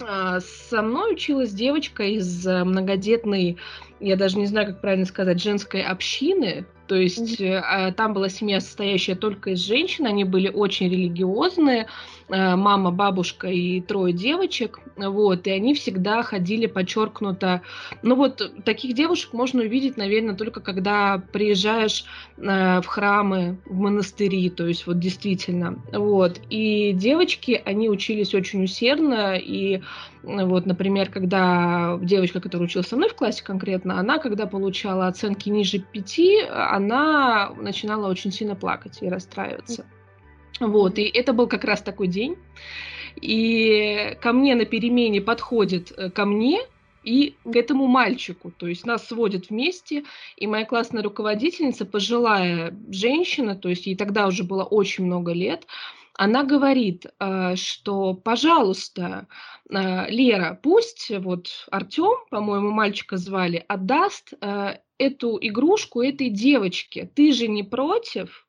А, 0.06 0.40
со 0.40 0.82
мной 0.82 1.14
училась 1.14 1.52
девочка 1.52 2.02
из 2.02 2.46
э, 2.46 2.64
многодетной, 2.64 3.56
я 3.98 4.16
даже 4.16 4.38
не 4.38 4.46
знаю, 4.46 4.68
как 4.68 4.80
правильно 4.82 5.06
сказать, 5.06 5.42
женской 5.42 5.82
общины. 5.82 6.66
То 6.90 6.96
есть 6.96 7.40
mm-hmm. 7.40 7.92
там 7.92 8.14
была 8.14 8.28
семья, 8.28 8.60
состоящая 8.60 9.14
только 9.14 9.50
из 9.50 9.60
женщин, 9.60 10.06
они 10.06 10.24
были 10.24 10.48
очень 10.48 10.88
религиозные, 10.90 11.86
э, 12.28 12.56
мама, 12.56 12.90
бабушка 12.90 13.46
и 13.46 13.80
трое 13.80 14.12
девочек, 14.12 14.80
вот, 14.96 15.46
и 15.46 15.52
они 15.52 15.74
всегда 15.74 16.24
ходили 16.24 16.66
подчеркнуто. 16.66 17.62
Ну 18.02 18.16
вот, 18.16 18.42
таких 18.64 18.96
девушек 18.96 19.34
можно 19.34 19.62
увидеть, 19.62 19.96
наверное, 19.96 20.34
только 20.34 20.60
когда 20.60 21.22
приезжаешь 21.32 22.06
в 22.36 22.84
храмы, 22.84 23.58
в 23.66 23.78
монастыри, 23.78 24.50
то 24.50 24.66
есть 24.66 24.88
вот 24.88 24.98
действительно, 24.98 25.80
вот. 25.92 26.40
И 26.50 26.92
девочки, 26.92 27.62
они 27.64 27.88
учились 27.88 28.34
очень 28.34 28.64
усердно, 28.64 29.36
и 29.36 29.80
вот, 30.22 30.66
например, 30.66 31.08
когда 31.08 31.98
девочка, 32.02 32.40
которая 32.40 32.66
училась 32.66 32.88
со 32.88 32.96
мной 32.96 33.08
в 33.08 33.14
классе 33.14 33.42
конкретно, 33.44 33.98
она, 33.98 34.18
когда 34.18 34.46
получала 34.46 35.06
оценки 35.06 35.48
ниже 35.48 35.78
пяти, 35.78 36.42
она 36.80 37.50
начинала 37.56 38.08
очень 38.08 38.32
сильно 38.32 38.56
плакать 38.56 38.98
и 39.00 39.08
расстраиваться. 39.08 39.86
Вот, 40.58 40.98
и 40.98 41.04
это 41.04 41.32
был 41.32 41.46
как 41.46 41.64
раз 41.64 41.82
такой 41.82 42.08
день. 42.08 42.36
И 43.20 44.16
ко 44.20 44.32
мне 44.32 44.54
на 44.54 44.64
перемене 44.64 45.20
подходит 45.20 45.92
э, 45.96 46.10
ко 46.10 46.24
мне 46.24 46.60
и 47.02 47.34
к 47.44 47.56
этому 47.56 47.86
мальчику. 47.86 48.50
То 48.50 48.66
есть 48.66 48.86
нас 48.86 49.06
сводят 49.06 49.50
вместе, 49.50 50.04
и 50.36 50.46
моя 50.46 50.64
классная 50.64 51.02
руководительница, 51.02 51.86
пожилая 51.86 52.76
женщина, 52.90 53.56
то 53.56 53.68
есть 53.68 53.86
ей 53.86 53.96
тогда 53.96 54.26
уже 54.26 54.44
было 54.44 54.64
очень 54.64 55.06
много 55.06 55.32
лет, 55.32 55.66
она 56.20 56.44
говорит, 56.44 57.06
э, 57.18 57.56
что, 57.56 58.12
пожалуйста, 58.12 59.26
э, 59.70 60.10
Лера, 60.10 60.60
пусть 60.62 61.10
вот 61.18 61.48
Артем, 61.70 62.12
по-моему, 62.30 62.72
мальчика 62.72 63.16
звали, 63.16 63.64
отдаст 63.66 64.34
э, 64.38 64.74
эту 64.98 65.38
игрушку 65.40 66.02
этой 66.02 66.28
девочке. 66.28 67.10
Ты 67.14 67.32
же 67.32 67.48
не 67.48 67.62
против? 67.62 68.46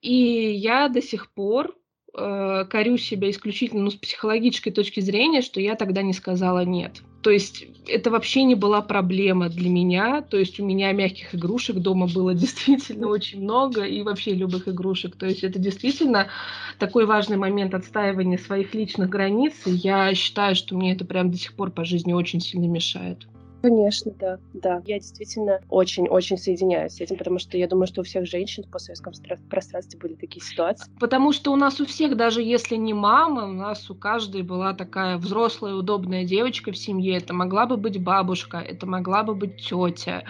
И 0.00 0.56
я 0.58 0.88
до 0.88 1.02
сих 1.02 1.30
пор 1.34 1.76
корю 2.14 2.96
себя 2.96 3.28
исключительно 3.28 3.82
ну, 3.82 3.90
с 3.90 3.96
психологической 3.96 4.72
точки 4.72 5.00
зрения, 5.00 5.42
что 5.42 5.60
я 5.60 5.74
тогда 5.74 6.00
не 6.00 6.14
сказала 6.14 6.64
нет. 6.64 7.02
То 7.26 7.32
есть 7.32 7.66
это 7.88 8.12
вообще 8.12 8.44
не 8.44 8.54
была 8.54 8.80
проблема 8.82 9.48
для 9.48 9.68
меня. 9.68 10.22
То 10.22 10.36
есть 10.36 10.60
у 10.60 10.64
меня 10.64 10.92
мягких 10.92 11.34
игрушек 11.34 11.78
дома 11.78 12.06
было 12.06 12.34
действительно 12.42 13.08
очень 13.08 13.42
много 13.42 13.82
и 13.82 14.02
вообще 14.02 14.32
любых 14.32 14.68
игрушек. 14.68 15.16
То 15.16 15.26
есть 15.26 15.42
это 15.42 15.58
действительно 15.58 16.28
такой 16.78 17.04
важный 17.04 17.36
момент 17.36 17.74
отстаивания 17.74 18.38
своих 18.38 18.76
личных 18.76 19.08
границ. 19.08 19.54
И 19.66 19.72
я 19.72 20.14
считаю, 20.14 20.54
что 20.54 20.76
мне 20.76 20.92
это 20.92 21.04
прям 21.04 21.32
до 21.32 21.36
сих 21.36 21.54
пор 21.54 21.72
по 21.72 21.84
жизни 21.84 22.12
очень 22.12 22.40
сильно 22.40 22.66
мешает. 22.66 23.26
Конечно, 23.62 24.12
да, 24.20 24.38
да. 24.52 24.82
Я 24.84 24.98
действительно 24.98 25.60
очень-очень 25.68 26.36
соединяюсь 26.38 26.92
с 26.92 27.00
этим, 27.00 27.16
потому 27.16 27.38
что 27.38 27.56
я 27.58 27.66
думаю, 27.66 27.86
что 27.86 28.02
у 28.02 28.04
всех 28.04 28.26
женщин 28.26 28.62
в 28.62 28.70
постсоветском 28.70 29.12
пространстве 29.48 29.98
были 29.98 30.14
такие 30.14 30.44
ситуации. 30.44 30.86
Потому 31.00 31.32
что 31.32 31.52
у 31.52 31.56
нас 31.56 31.80
у 31.80 31.86
всех, 31.86 32.16
даже 32.16 32.42
если 32.42 32.76
не 32.76 32.94
мама, 32.94 33.44
у 33.48 33.52
нас 33.52 33.90
у 33.90 33.94
каждой 33.94 34.42
была 34.42 34.74
такая 34.74 35.16
взрослая, 35.16 35.74
удобная 35.74 36.24
девочка 36.24 36.70
в 36.70 36.76
семье. 36.76 37.16
Это 37.16 37.32
могла 37.34 37.66
бы 37.66 37.76
быть 37.76 38.00
бабушка, 38.00 38.58
это 38.58 38.86
могла 38.86 39.22
бы 39.24 39.34
быть 39.34 39.56
тетя. 39.56 40.22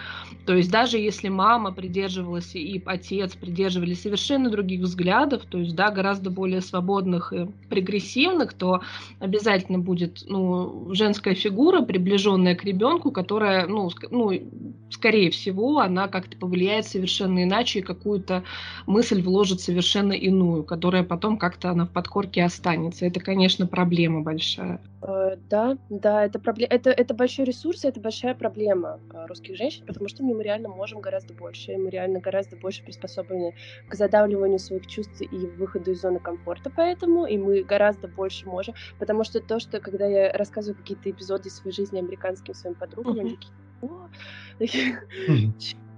То 0.45 0.55
есть 0.55 0.71
даже 0.71 0.97
если 0.97 1.27
мама 1.27 1.71
придерживалась 1.71 2.55
и 2.55 2.81
отец 2.85 3.35
придерживались 3.35 4.01
совершенно 4.01 4.49
других 4.49 4.81
взглядов, 4.81 5.43
то 5.45 5.59
есть, 5.59 5.75
да, 5.75 5.91
гораздо 5.91 6.31
более 6.31 6.61
свободных 6.61 7.33
и 7.33 7.45
прогрессивных, 7.69 8.53
то 8.53 8.81
обязательно 9.19 9.79
будет, 9.79 10.23
ну, 10.25 10.93
женская 10.93 11.35
фигура, 11.35 11.81
приближенная 11.81 12.55
к 12.55 12.63
ребенку, 12.63 13.11
которая, 13.27 13.67
ну, 13.67 13.89
ну, 14.09 14.31
скорее 14.89 15.31
всего, 15.31 15.79
она 15.79 16.07
как-то 16.07 16.37
повлияет 16.37 16.87
совершенно 16.87 17.43
иначе 17.43 17.79
и 17.79 17.81
какую-то 17.81 18.45
мысль 18.85 19.21
вложит 19.21 19.59
совершенно 19.59 20.13
иную, 20.13 20.63
которая 20.63 21.03
потом 21.03 21.37
как-то 21.37 21.71
она 21.71 21.85
в 21.85 21.91
подкорке 21.91 22.45
останется. 22.45 23.05
Это, 23.05 23.19
конечно, 23.19 23.67
проблема 23.67 24.21
большая. 24.21 24.79
Э, 25.01 25.35
да, 25.49 25.77
да, 25.89 26.25
это, 26.25 26.39
проблема, 26.39 26.73
это, 26.73 26.89
это 26.89 27.13
большой 27.13 27.45
ресурс, 27.45 27.85
это 27.85 27.99
большая 27.99 28.33
проблема 28.33 28.99
э, 29.13 29.25
русских 29.27 29.55
женщин, 29.57 29.85
потому 29.85 30.07
что 30.07 30.23
мы 30.23 30.41
реально 30.41 30.69
можем 30.69 31.01
гораздо 31.01 31.33
больше, 31.33 31.77
мы 31.77 31.89
реально 31.89 32.19
гораздо 32.19 32.55
больше 32.55 32.83
приспособлены 32.83 33.53
к 33.89 33.93
задавливанию 33.93 34.57
своих 34.57 34.87
чувств 34.87 35.21
и 35.21 35.37
выходу 35.57 35.91
из 35.91 36.01
зоны 36.01 36.19
комфорта, 36.19 36.71
поэтому, 36.75 37.25
и 37.25 37.37
мы 37.37 37.61
гораздо 37.61 38.07
больше 38.07 38.47
можем, 38.47 38.73
потому 38.97 39.23
что 39.23 39.39
то, 39.39 39.59
что 39.59 39.79
когда 39.79 40.07
я 40.07 40.31
рассказываю 40.31 40.77
какие-то 40.77 41.11
эпизоды 41.11 41.49
из 41.49 41.57
своей 41.57 41.75
жизни 41.75 41.99
американским 41.99 42.53
своим 42.53 42.75
подругам, 42.75 43.06
такие, 43.13 43.37
о, 43.81 44.07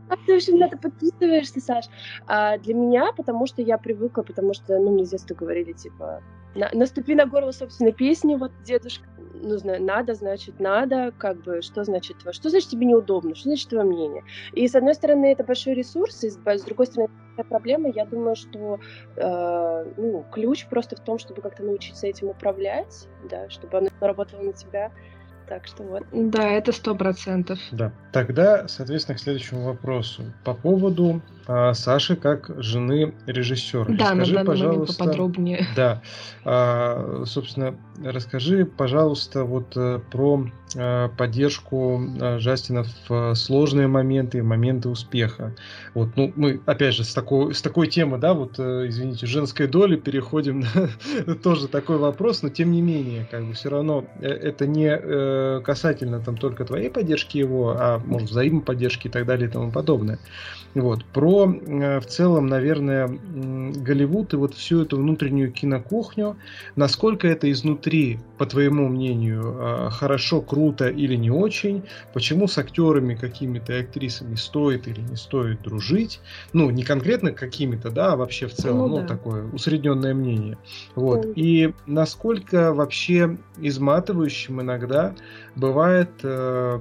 как 0.09 0.19
ты 0.25 0.33
вообще 0.33 0.55
на 0.55 0.65
это 0.65 0.77
подписываешься, 0.77 1.59
Саш? 1.59 1.85
А 2.25 2.57
для 2.57 2.73
меня, 2.73 3.11
потому 3.15 3.45
что 3.45 3.61
я 3.61 3.77
привыкла, 3.77 4.23
потому 4.23 4.53
что, 4.53 4.79
ну, 4.79 4.91
мне 4.91 5.05
с 5.05 5.11
детства 5.11 5.35
говорили, 5.35 5.71
типа, 5.73 6.23
на, 6.55 6.69
наступи 6.73 7.13
на 7.13 7.27
горло 7.27 7.51
собственной 7.51 7.93
песни, 7.93 8.35
вот 8.35 8.51
дедушка, 8.63 9.07
ну, 9.35 9.57
надо, 9.63 10.15
значит, 10.15 10.59
надо, 10.59 11.13
как 11.17 11.43
бы, 11.43 11.61
что 11.61 11.83
значит, 11.83 12.17
что 12.31 12.49
значит 12.49 12.69
тебе 12.69 12.87
неудобно, 12.87 13.35
что 13.35 13.49
значит 13.49 13.69
твое 13.69 13.85
мнение. 13.85 14.23
И, 14.53 14.67
с 14.67 14.73
одной 14.73 14.95
стороны, 14.95 15.27
это 15.31 15.43
большой 15.43 15.75
ресурс, 15.75 16.23
и 16.23 16.29
с 16.29 16.63
другой 16.63 16.87
стороны, 16.87 17.09
это 17.37 17.47
проблема, 17.47 17.89
я 17.89 18.05
думаю, 18.05 18.35
что, 18.35 18.79
э, 19.15 19.93
ну, 19.95 20.25
ключ 20.31 20.65
просто 20.65 20.95
в 20.95 20.99
том, 21.01 21.19
чтобы 21.19 21.41
как-то 21.41 21.63
научиться 21.63 22.07
этим 22.07 22.29
управлять, 22.29 23.07
да, 23.29 23.47
чтобы 23.49 23.77
оно 23.77 23.89
работало 23.99 24.41
на 24.41 24.53
тебя, 24.53 24.91
Так 25.49 25.65
что 25.65 25.81
вот. 25.81 26.03
Да, 26.11 26.47
это 26.47 26.71
сто 26.71 26.93
процентов. 26.93 27.57
Да. 27.71 27.91
Тогда, 28.11 28.67
соответственно, 28.67 29.17
к 29.17 29.19
следующему 29.19 29.63
вопросу. 29.63 30.23
По 30.43 30.53
поводу 30.53 31.23
а, 31.47 31.73
Саши 31.73 32.15
как 32.15 32.51
жены 32.57 33.15
режиссера. 33.25 33.85
Да, 33.85 34.11
расскажи, 34.11 34.33
на 34.33 34.43
данный 34.43 34.45
пожалуйста, 34.45 35.03
поподробнее. 35.03 35.65
Да. 35.75 36.03
А, 36.45 37.23
собственно, 37.25 37.75
расскажи, 38.03 38.65
пожалуйста, 38.65 39.43
вот 39.45 39.73
а, 39.75 39.97
про 40.11 40.45
а, 40.77 41.09
поддержку 41.09 41.99
а, 42.21 42.37
Жастина 42.37 42.85
в 43.07 43.33
сложные 43.33 43.87
моменты, 43.87 44.43
моменты 44.43 44.89
успеха. 44.89 45.55
Вот, 45.95 46.09
ну, 46.15 46.31
мы, 46.35 46.61
опять 46.67 46.93
же, 46.93 47.03
с 47.03 47.15
такой, 47.15 47.55
с 47.55 47.63
такой 47.63 47.87
темы, 47.87 48.19
да, 48.19 48.35
вот, 48.35 48.59
э, 48.59 48.85
извините, 48.87 49.25
женской 49.25 49.65
доли 49.65 49.95
переходим 49.95 50.63
на 51.25 51.35
тоже 51.35 51.67
такой 51.67 51.97
вопрос, 51.97 52.43
но 52.43 52.49
тем 52.49 52.71
не 52.71 52.81
менее, 52.81 53.27
как 53.31 53.45
бы 53.45 53.53
все 53.53 53.69
равно 53.69 54.05
э, 54.21 54.27
это 54.27 54.67
не 54.67 54.87
э, 54.87 55.38
касательно 55.63 56.19
там 56.21 56.37
только 56.37 56.65
твоей 56.65 56.89
поддержки 56.89 57.37
его, 57.37 57.75
а 57.77 57.99
может 57.99 58.29
взаимоподдержки 58.29 59.07
и 59.07 59.11
так 59.11 59.25
далее 59.25 59.49
и 59.49 59.51
тому 59.51 59.71
подобное. 59.71 60.19
Вот. 60.75 61.03
Про 61.05 61.51
э, 61.51 61.99
в 61.99 62.05
целом, 62.05 62.47
наверное, 62.47 63.07
Голливуд 63.07 64.33
и 64.33 64.37
вот 64.37 64.53
всю 64.53 64.83
эту 64.83 64.97
внутреннюю 64.97 65.51
кинокухню, 65.51 66.37
насколько 66.75 67.27
это 67.27 67.51
изнутри, 67.51 68.19
по 68.37 68.45
твоему 68.45 68.87
мнению, 68.87 69.55
э, 69.57 69.89
хорошо, 69.91 70.41
круто 70.41 70.87
или 70.87 71.15
не 71.15 71.31
очень, 71.31 71.83
почему 72.13 72.47
с 72.47 72.57
актерами 72.57 73.15
какими-то 73.15 73.73
и 73.73 73.81
актрисами 73.81 74.35
стоит 74.35 74.87
или 74.87 75.01
не 75.01 75.15
стоит 75.15 75.63
дружить, 75.63 76.21
ну, 76.53 76.69
не 76.69 76.83
конкретно 76.83 77.31
какими-то, 77.31 77.89
да, 77.89 78.13
а 78.13 78.15
вообще 78.15 78.47
в 78.47 78.53
целом, 78.53 78.77
ну, 78.77 78.87
ну 78.87 79.01
да. 79.01 79.07
такое 79.07 79.45
усредненное 79.51 80.13
мнение. 80.13 80.57
Вот. 80.95 81.25
И 81.35 81.73
насколько 81.87 82.73
вообще 82.73 83.37
изматывающим 83.57 84.61
иногда 84.61 85.15
бывает 85.55 86.11
э, 86.21 86.79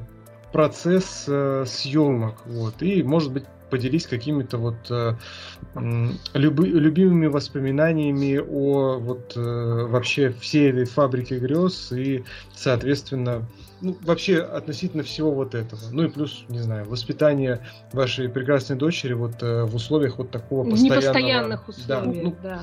процесс 0.53 1.25
э, 1.27 1.65
съемок, 1.67 2.47
вот, 2.47 2.83
и, 2.83 3.03
может 3.03 3.33
быть, 3.33 3.45
поделись 3.71 4.07
какими-то 4.07 4.59
вот 4.59 4.91
э, 4.91 5.15
люби, 6.35 6.69
любимыми 6.69 7.27
воспоминаниями 7.27 8.39
о 8.39 8.99
вот 8.99 9.33
э, 9.37 9.87
вообще 9.89 10.33
всей 10.41 10.71
этой 10.71 10.85
фабрике 10.85 11.39
грез 11.39 11.93
и, 11.93 12.25
соответственно, 12.55 13.47
ну, 13.81 13.97
вообще 14.03 14.41
относительно 14.41 15.03
всего 15.03 15.31
вот 15.31 15.55
этого. 15.55 15.81
Ну 15.91 16.05
и 16.05 16.09
плюс, 16.09 16.45
не 16.49 16.59
знаю, 16.59 16.89
воспитание 16.89 17.61
вашей 17.93 18.29
прекрасной 18.29 18.77
дочери 18.77 19.13
вот 19.13 19.43
э, 19.43 19.65
в 19.65 19.75
условиях 19.75 20.19
вот 20.19 20.31
такого 20.31 20.69
постоянного... 20.69 21.01
Непостоянных 21.01 21.69
условиях, 21.69 22.15
да. 22.15 22.23
Ну, 22.23 22.37
да. 22.43 22.61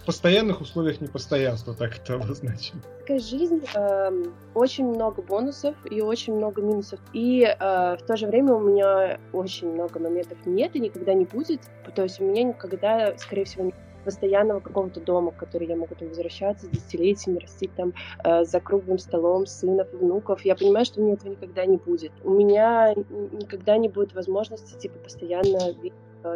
В 0.00 0.04
постоянных 0.04 0.60
условиях 0.60 1.00
непостоянства, 1.00 1.74
так 1.74 1.96
это 1.96 2.14
обозначим. 2.14 2.82
Такая 3.00 3.20
жизнь, 3.20 3.62
э, 3.74 4.24
очень 4.54 4.86
много 4.86 5.22
бонусов 5.22 5.74
и 5.90 6.00
очень 6.00 6.34
много 6.34 6.62
минусов. 6.62 7.00
И 7.12 7.42
э, 7.42 7.56
в 7.96 8.02
то 8.06 8.16
же 8.16 8.26
время 8.26 8.54
у 8.54 8.60
меня 8.60 9.18
очень 9.32 9.72
много 9.72 9.98
моментов 9.98 10.38
нет 10.44 10.74
и 10.74 10.80
никогда 10.80 11.14
не 11.14 11.24
будет. 11.24 11.60
То 11.94 12.02
есть 12.02 12.20
у 12.20 12.24
меня 12.24 12.42
никогда, 12.42 13.16
скорее 13.16 13.44
всего, 13.44 13.64
не 13.64 13.72
постоянного 14.04 14.60
какого-то 14.60 15.00
дома, 15.00 15.30
в 15.30 15.36
который 15.36 15.66
я 15.68 15.76
могу 15.76 15.94
там 15.94 16.08
возвращаться 16.08 16.68
десятилетиями, 16.68 17.38
растить 17.38 17.74
там 17.74 17.92
э, 18.24 18.44
за 18.44 18.60
круглым 18.60 18.98
столом 18.98 19.46
сынов 19.46 19.92
и 19.92 19.96
внуков. 19.96 20.44
Я 20.44 20.54
понимаю, 20.54 20.84
что 20.84 21.00
у 21.00 21.04
меня 21.04 21.14
этого 21.14 21.30
никогда 21.30 21.66
не 21.66 21.76
будет. 21.76 22.12
У 22.24 22.30
меня 22.30 22.94
никогда 22.94 23.76
не 23.76 23.88
будет 23.88 24.14
возможности 24.14 24.78
типа 24.78 24.98
постоянно 24.98 25.58
Э, 25.58 25.72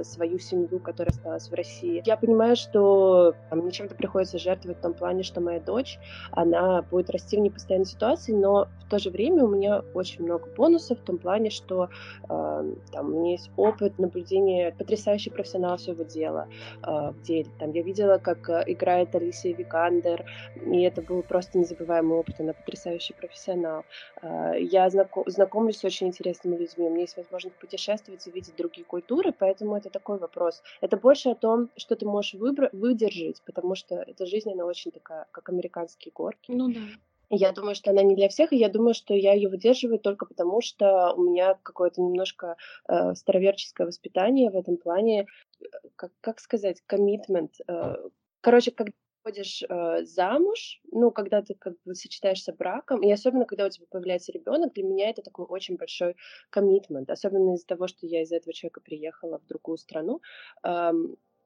свою 0.03 0.39
семью, 0.39 0.79
которая 0.79 1.13
осталась 1.13 1.49
в 1.49 1.55
России. 1.55 2.03
Я 2.05 2.17
понимаю, 2.17 2.57
что 2.57 3.35
мне 3.51 3.71
чем-то 3.71 3.95
приходится 3.95 4.39
жертвовать 4.39 4.79
в 4.79 4.83
том 4.83 4.95
плане, 4.95 5.23
что 5.23 5.41
моя 5.41 5.61
дочь, 5.61 5.99
она 6.31 6.83
будет 6.83 7.11
расти 7.11 7.37
в 7.37 7.41
непостоянной 7.41 7.87
ситуации, 7.87 8.33
но 8.33 8.69
в 8.87 8.91
то 8.91 8.99
же 8.99 9.11
время 9.11 9.45
у 9.45 9.49
меня 9.49 9.83
очень 9.95 10.25
много 10.25 10.49
бонусов 10.57 10.99
в 10.99 11.03
том 11.03 11.19
плане, 11.19 11.51
что 11.51 11.89
э, 12.29 12.75
там, 12.93 13.15
у 13.15 13.21
меня 13.21 13.33
есть 13.33 13.51
опыт 13.57 13.99
наблюдения 13.99 14.75
потрясающий 14.77 15.31
профессионал 15.31 15.79
своего 15.79 16.05
дела, 16.05 16.49
э, 16.87 17.13
где 17.23 17.47
там 17.59 17.73
я 17.73 17.83
видела, 17.83 18.19
как 18.19 18.49
э, 18.49 18.65
играет 18.67 19.15
Алисия 19.15 19.55
Викандер, 19.55 20.25
и 20.67 20.83
это 20.83 21.03
был 21.03 21.23
просто 21.23 21.59
незабываемый 21.59 22.19
опыт, 22.19 22.41
она 22.41 22.53
потрясающий 22.53 23.15
профессионал. 23.15 23.85
Э, 24.21 24.55
я 24.59 24.89
знаком, 24.91 25.25
знакомлюсь 25.27 25.79
с 25.79 25.85
очень 25.85 26.09
интересными 26.09 26.57
людьми, 26.57 26.87
у 26.87 26.91
меня 26.91 27.03
есть 27.03 27.17
возможность 27.17 27.57
путешествовать 27.57 28.27
и 28.27 28.31
видеть 28.31 28.57
другие 28.57 28.85
культуры, 28.85 29.33
поэтому 29.37 29.72
Поэтому 29.73 29.79
это 29.79 29.91
такой 29.91 30.19
вопрос. 30.19 30.63
Это 30.81 30.97
больше 30.97 31.31
о 31.31 31.35
том, 31.35 31.71
что 31.77 31.97
ты 31.97 32.07
можешь 32.07 32.35
выбра- 32.35 32.71
выдержать, 32.73 33.43
потому 33.47 33.75
что 33.75 33.95
эта 33.95 34.27
жизнь, 34.27 34.53
она 34.53 34.65
очень 34.65 34.91
такая, 34.91 35.27
как 35.31 35.49
американские 35.49 36.13
горки. 36.15 36.53
Ну 36.53 36.69
да. 36.69 36.81
Я 37.31 37.53
думаю, 37.53 37.75
что 37.75 37.91
она 37.91 38.03
не 38.03 38.15
для 38.15 38.29
всех, 38.29 38.53
и 38.53 38.59
я 38.59 38.69
думаю, 38.69 38.93
что 38.93 39.15
я 39.15 39.33
ее 39.33 39.49
выдерживаю 39.49 39.99
только 39.99 40.27
потому, 40.27 40.61
что 40.61 41.15
у 41.15 41.23
меня 41.23 41.55
какое-то 41.63 42.03
немножко 42.03 42.57
э, 42.89 43.15
староверческое 43.15 43.87
воспитание 43.87 44.51
в 44.51 44.57
этом 44.57 44.77
плане, 44.77 45.27
э, 45.61 45.65
как, 45.97 46.13
как 46.21 46.41
сказать, 46.41 46.83
коммитмент. 46.87 47.53
Э, 47.67 47.95
короче, 48.43 48.71
как 48.71 48.89
выходишь 49.23 49.63
э, 49.69 50.05
замуж, 50.05 50.81
ну, 50.91 51.11
когда 51.11 51.43
ты 51.43 51.55
как 51.55 51.75
бы 51.85 51.95
сочетаешься 51.95 52.53
браком, 52.53 53.03
и 53.03 53.11
особенно, 53.11 53.45
когда 53.45 53.67
у 53.67 53.71
тебя 53.71 53.87
появляется 53.91 54.33
ребенок, 54.33 54.73
для 54.75 54.85
меня 54.85 55.11
это 55.11 55.23
такой 55.23 55.47
очень 55.47 55.77
большой 55.77 56.17
коммитмент, 56.51 57.11
особенно 57.11 57.55
из-за 57.55 57.67
того, 57.67 57.87
что 57.87 58.07
я 58.07 58.23
из 58.23 58.33
этого 58.33 58.53
человека 58.53 58.81
приехала 58.81 59.39
в 59.39 59.47
другую 59.47 59.79
страну, 59.79 60.21
э, 60.65 60.93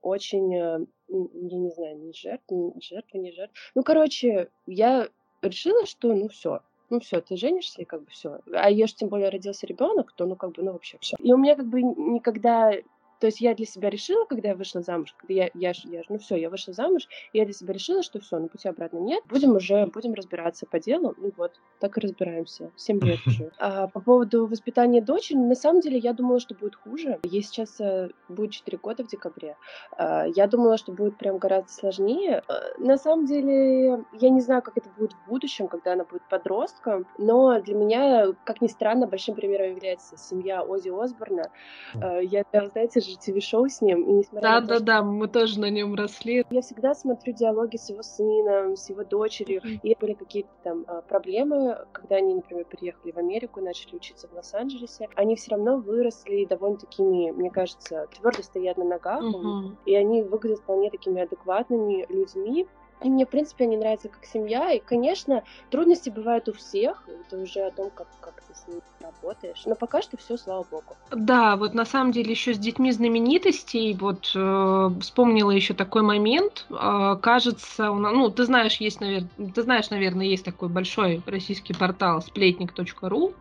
очень, 0.02 0.54
э, 0.54 0.86
я 1.08 1.58
не 1.58 1.70
знаю, 1.70 1.98
не 1.98 2.12
жертва, 2.12 2.54
не 2.54 2.80
жертва, 2.80 3.18
не 3.18 3.32
жертва. 3.32 3.56
Ну, 3.74 3.82
короче, 3.82 4.48
я 4.66 5.08
решила, 5.42 5.86
что, 5.86 6.14
ну, 6.14 6.28
все, 6.28 6.60
ну 6.90 7.00
все, 7.00 7.20
ты 7.20 7.36
женишься, 7.36 7.82
и 7.82 7.84
как 7.84 8.02
бы 8.02 8.10
все. 8.10 8.40
А 8.52 8.70
ешь 8.70 8.94
тем 8.94 9.08
более 9.08 9.28
родился 9.28 9.66
ребенок, 9.66 10.12
то 10.12 10.24
ну 10.24 10.36
как 10.36 10.52
бы, 10.52 10.62
ну 10.62 10.72
вообще 10.72 10.98
все. 11.00 11.16
И 11.18 11.32
у 11.32 11.36
меня 11.36 11.56
как 11.56 11.66
бы 11.66 11.82
никогда 11.82 12.72
то 13.20 13.26
есть 13.26 13.40
я 13.40 13.54
для 13.54 13.66
себя 13.66 13.90
решила, 13.90 14.24
когда 14.24 14.50
я 14.50 14.54
вышла 14.54 14.82
замуж, 14.82 15.14
когда 15.18 15.34
я, 15.34 15.50
я, 15.54 15.72
я 15.84 16.02
ну 16.08 16.18
все, 16.18 16.36
я 16.36 16.50
вышла 16.50 16.72
замуж, 16.72 17.08
и 17.32 17.38
я 17.38 17.44
для 17.44 17.54
себя 17.54 17.72
решила, 17.72 18.02
что 18.02 18.20
все, 18.20 18.38
на 18.38 18.48
пути 18.48 18.68
обратно 18.68 18.98
нет, 18.98 19.22
будем 19.28 19.56
уже, 19.56 19.86
будем 19.86 20.14
разбираться 20.14 20.66
по 20.66 20.78
делу, 20.78 21.14
ну 21.16 21.32
вот, 21.36 21.60
так 21.80 21.96
и 21.98 22.00
разбираемся, 22.00 22.70
семь 22.76 23.00
лет 23.00 23.20
уже. 23.26 23.50
А 23.58 23.88
по 23.88 24.00
поводу 24.00 24.46
воспитания 24.46 25.00
дочери, 25.00 25.38
на 25.38 25.54
самом 25.54 25.80
деле 25.80 25.98
я 25.98 26.12
думала, 26.12 26.40
что 26.40 26.54
будет 26.54 26.76
хуже. 26.76 27.18
Ей 27.24 27.42
сейчас 27.42 27.80
э, 27.80 28.10
будет 28.28 28.52
4 28.52 28.78
года 28.78 29.04
в 29.04 29.08
декабре. 29.08 29.56
А, 29.92 30.26
я 30.26 30.46
думала, 30.46 30.76
что 30.76 30.92
будет 30.92 31.16
прям 31.18 31.38
гораздо 31.38 31.70
сложнее. 31.70 32.42
А, 32.48 32.78
на 32.78 32.96
самом 32.96 33.26
деле, 33.26 34.04
я 34.12 34.30
не 34.30 34.40
знаю, 34.40 34.62
как 34.62 34.76
это 34.76 34.88
будет 34.96 35.12
в 35.12 35.28
будущем, 35.28 35.68
когда 35.68 35.92
она 35.92 36.04
будет 36.04 36.22
подростком, 36.28 37.06
но 37.18 37.60
для 37.60 37.74
меня, 37.74 38.32
как 38.44 38.60
ни 38.60 38.68
странно, 38.68 39.06
большим 39.06 39.34
примером 39.34 39.70
является 39.70 40.16
семья 40.16 40.62
Ози 40.62 40.90
Осборна. 40.90 41.50
А, 41.94 42.18
я, 42.18 42.44
знаете, 42.52 43.00
же 43.06 43.18
ТВ-шоу 43.18 43.68
с 43.68 43.80
ним, 43.80 44.02
и 44.02 44.12
несмотря 44.12 44.48
да, 44.48 44.60
на 44.60 44.60
то, 44.60 44.66
да, 44.66 44.76
что... 44.76 44.84
да, 44.84 45.02
мы 45.02 45.28
тоже 45.28 45.60
на 45.60 45.70
нем 45.70 45.94
росли. 45.94 46.44
Я 46.50 46.60
всегда 46.62 46.94
смотрю 46.94 47.32
диалоги 47.32 47.76
с 47.76 47.88
его 47.88 48.02
сыном, 48.02 48.76
с 48.76 48.88
его 48.88 49.04
дочерью, 49.04 49.62
и 49.82 49.96
были 49.98 50.14
какие-то 50.14 50.50
там 50.62 50.84
а, 50.86 51.02
проблемы, 51.02 51.86
когда 51.92 52.16
они, 52.16 52.34
например, 52.34 52.64
приехали 52.64 53.12
в 53.12 53.16
Америку, 53.16 53.60
начали 53.60 53.96
учиться 53.96 54.28
в 54.28 54.34
Лос-Анджелесе, 54.34 55.08
они 55.14 55.36
все 55.36 55.52
равно 55.52 55.78
выросли 55.78 56.44
довольно 56.44 56.78
такими, 56.78 57.30
мне 57.30 57.50
кажется, 57.50 58.06
твердо 58.16 58.42
стоят 58.42 58.76
на 58.76 58.84
ногах, 58.84 59.22
mm-hmm. 59.22 59.76
и 59.86 59.94
они 59.94 60.22
выглядят 60.22 60.60
вполне 60.60 60.90
такими 60.90 61.22
адекватными 61.22 62.06
людьми, 62.08 62.66
и 63.02 63.08
мне, 63.10 63.26
в 63.26 63.28
принципе, 63.28 63.64
они 63.64 63.76
нравятся 63.76 64.08
как 64.08 64.24
семья. 64.24 64.72
И, 64.72 64.80
конечно, 64.80 65.42
трудности 65.70 66.08
бывают 66.08 66.48
у 66.48 66.52
всех. 66.52 67.06
Это 67.08 67.36
уже 67.38 67.60
о 67.60 67.70
том, 67.70 67.90
как, 67.90 68.06
как 68.20 68.42
ты 68.42 68.54
с 68.54 68.66
ними 68.66 68.80
работаешь. 69.00 69.62
Но 69.66 69.74
пока 69.74 70.00
что 70.00 70.16
все, 70.16 70.36
слава 70.36 70.64
богу. 70.70 70.96
Да, 71.10 71.56
вот 71.56 71.74
на 71.74 71.84
самом 71.84 72.12
деле 72.12 72.30
еще 72.30 72.54
с 72.54 72.58
детьми 72.58 72.90
знаменитостей, 72.92 73.94
вот 73.94 74.32
э, 74.34 74.90
вспомнила 75.00 75.50
еще 75.50 75.74
такой 75.74 76.02
момент. 76.02 76.66
Э, 76.70 77.16
кажется, 77.20 77.90
у 77.90 77.98
нас, 77.98 78.12
ну, 78.14 78.30
ты 78.30 78.44
знаешь, 78.44 78.76
есть, 78.76 79.00
наверное, 79.00 79.30
ты 79.54 79.62
знаешь, 79.62 79.90
наверное, 79.90 80.26
есть 80.26 80.44
такой 80.44 80.68
большой 80.68 81.22
российский 81.26 81.74
портал 81.74 82.22
сплетник.ру. 82.22 83.34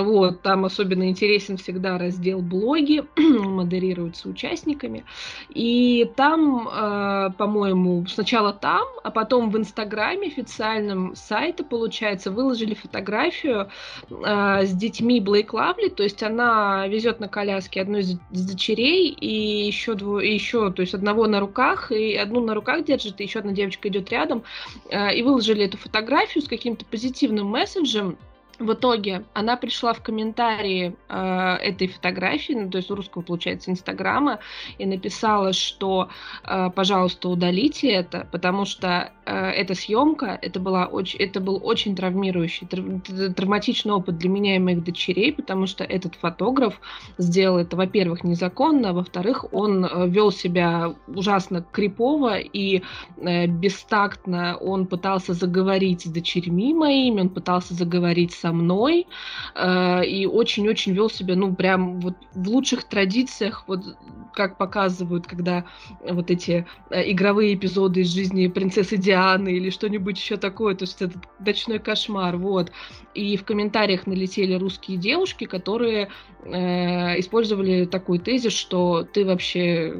Вот, 0.00 0.40
там 0.40 0.64
особенно 0.64 1.08
интересен 1.08 1.58
всегда 1.58 1.98
раздел 1.98 2.40
блоги, 2.40 3.04
модерируются 3.16 4.28
участниками. 4.28 5.04
И 5.50 6.10
там, 6.16 6.68
э, 6.68 7.30
по-моему, 7.36 8.06
сначала 8.06 8.54
там, 8.54 8.86
а 9.02 9.10
потом 9.10 9.50
в 9.50 9.58
Инстаграме 9.58 10.28
официальном 10.28 11.14
сайта, 11.14 11.62
получается, 11.62 12.30
выложили 12.30 12.72
фотографию 12.72 13.68
э, 14.08 14.64
с 14.64 14.72
детьми 14.72 15.20
Блейк 15.20 15.52
Лавли, 15.52 15.88
то 15.88 16.02
есть 16.02 16.22
она 16.22 16.86
везет 16.88 17.20
на 17.20 17.28
коляске 17.28 17.82
одну 17.82 17.98
из 17.98 18.18
дочерей 18.30 19.08
и 19.10 19.66
еще 19.66 19.94
двое, 19.94 20.32
еще, 20.32 20.72
то 20.72 20.80
есть 20.80 20.94
одного 20.94 21.26
на 21.26 21.38
руках, 21.38 21.92
и 21.92 22.14
одну 22.14 22.40
на 22.40 22.54
руках 22.54 22.84
держит, 22.84 23.20
и 23.20 23.24
еще 23.24 23.40
одна 23.40 23.52
девочка 23.52 23.88
идет 23.88 24.10
рядом, 24.10 24.42
э, 24.88 25.14
и 25.14 25.22
выложили 25.22 25.66
эту 25.66 25.76
фотографию 25.76 26.42
с 26.42 26.48
каким-то 26.48 26.86
позитивным 26.86 27.46
месседжем, 27.46 28.16
В 28.62 28.74
итоге 28.74 29.24
она 29.34 29.56
пришла 29.56 29.92
в 29.92 30.02
комментарии 30.02 30.94
э, 31.08 31.56
этой 31.56 31.88
фотографии, 31.88 32.52
ну, 32.52 32.70
то 32.70 32.78
есть 32.78 32.90
русского, 32.90 33.22
получается, 33.22 33.70
Инстаграма, 33.70 34.38
и 34.78 34.86
написала, 34.86 35.52
что, 35.52 36.08
э, 36.44 36.70
пожалуйста, 36.70 37.28
удалите 37.28 37.88
это, 37.88 38.28
потому 38.30 38.64
что 38.64 39.12
э, 39.26 39.34
эта 39.34 39.74
съемка, 39.74 40.38
это, 40.40 40.60
была 40.60 40.86
очень, 40.86 41.18
это 41.18 41.40
был 41.40 41.60
очень 41.62 41.96
травмирующий, 41.96 42.66
тр, 42.68 43.32
травматичный 43.34 43.94
опыт 43.94 44.18
для 44.18 44.28
меня 44.28 44.56
и 44.56 44.60
моих 44.60 44.84
дочерей, 44.84 45.32
потому 45.32 45.66
что 45.66 45.82
этот 45.82 46.14
фотограф 46.14 46.80
сделал 47.18 47.58
это, 47.58 47.76
во-первых, 47.76 48.22
незаконно, 48.22 48.90
а 48.90 48.92
во-вторых, 48.92 49.52
он 49.52 49.84
э, 49.84 50.08
вел 50.08 50.30
себя 50.30 50.94
ужасно 51.08 51.64
крипово 51.72 52.38
и 52.38 52.82
э, 53.16 53.46
бестактно. 53.46 54.56
Он 54.56 54.86
пытался 54.86 55.34
заговорить 55.34 56.02
с 56.02 56.06
дочерьми 56.06 56.74
моими, 56.74 57.22
он 57.22 57.28
пытался 57.28 57.74
заговорить 57.74 58.32
со 58.32 58.51
мной 58.52 59.06
э, 59.54 60.06
и 60.06 60.26
очень-очень 60.26 60.92
вел 60.92 61.10
себя, 61.10 61.36
ну, 61.36 61.54
прям 61.54 62.00
вот 62.00 62.14
в 62.34 62.48
лучших 62.48 62.84
традициях, 62.84 63.64
вот 63.66 63.96
как 64.34 64.56
показывают, 64.56 65.26
когда 65.26 65.64
вот 66.00 66.30
эти 66.30 66.66
э, 66.90 67.10
игровые 67.10 67.54
эпизоды 67.54 68.00
из 68.00 68.08
жизни 68.08 68.48
принцессы 68.48 68.96
Дианы 68.96 69.50
или 69.52 69.70
что-нибудь 69.70 70.18
еще 70.18 70.36
такое, 70.36 70.74
то 70.74 70.84
есть 70.84 71.02
этот 71.02 71.22
ночной 71.38 71.78
кошмар, 71.78 72.36
вот. 72.36 72.72
И 73.14 73.36
в 73.36 73.44
комментариях 73.44 74.06
налетели 74.06 74.54
русские 74.54 74.96
девушки, 74.96 75.44
которые 75.44 76.08
э, 76.44 77.20
использовали 77.20 77.84
такой 77.86 78.18
тезис, 78.18 78.52
что 78.52 79.04
ты 79.04 79.24
вообще 79.24 79.96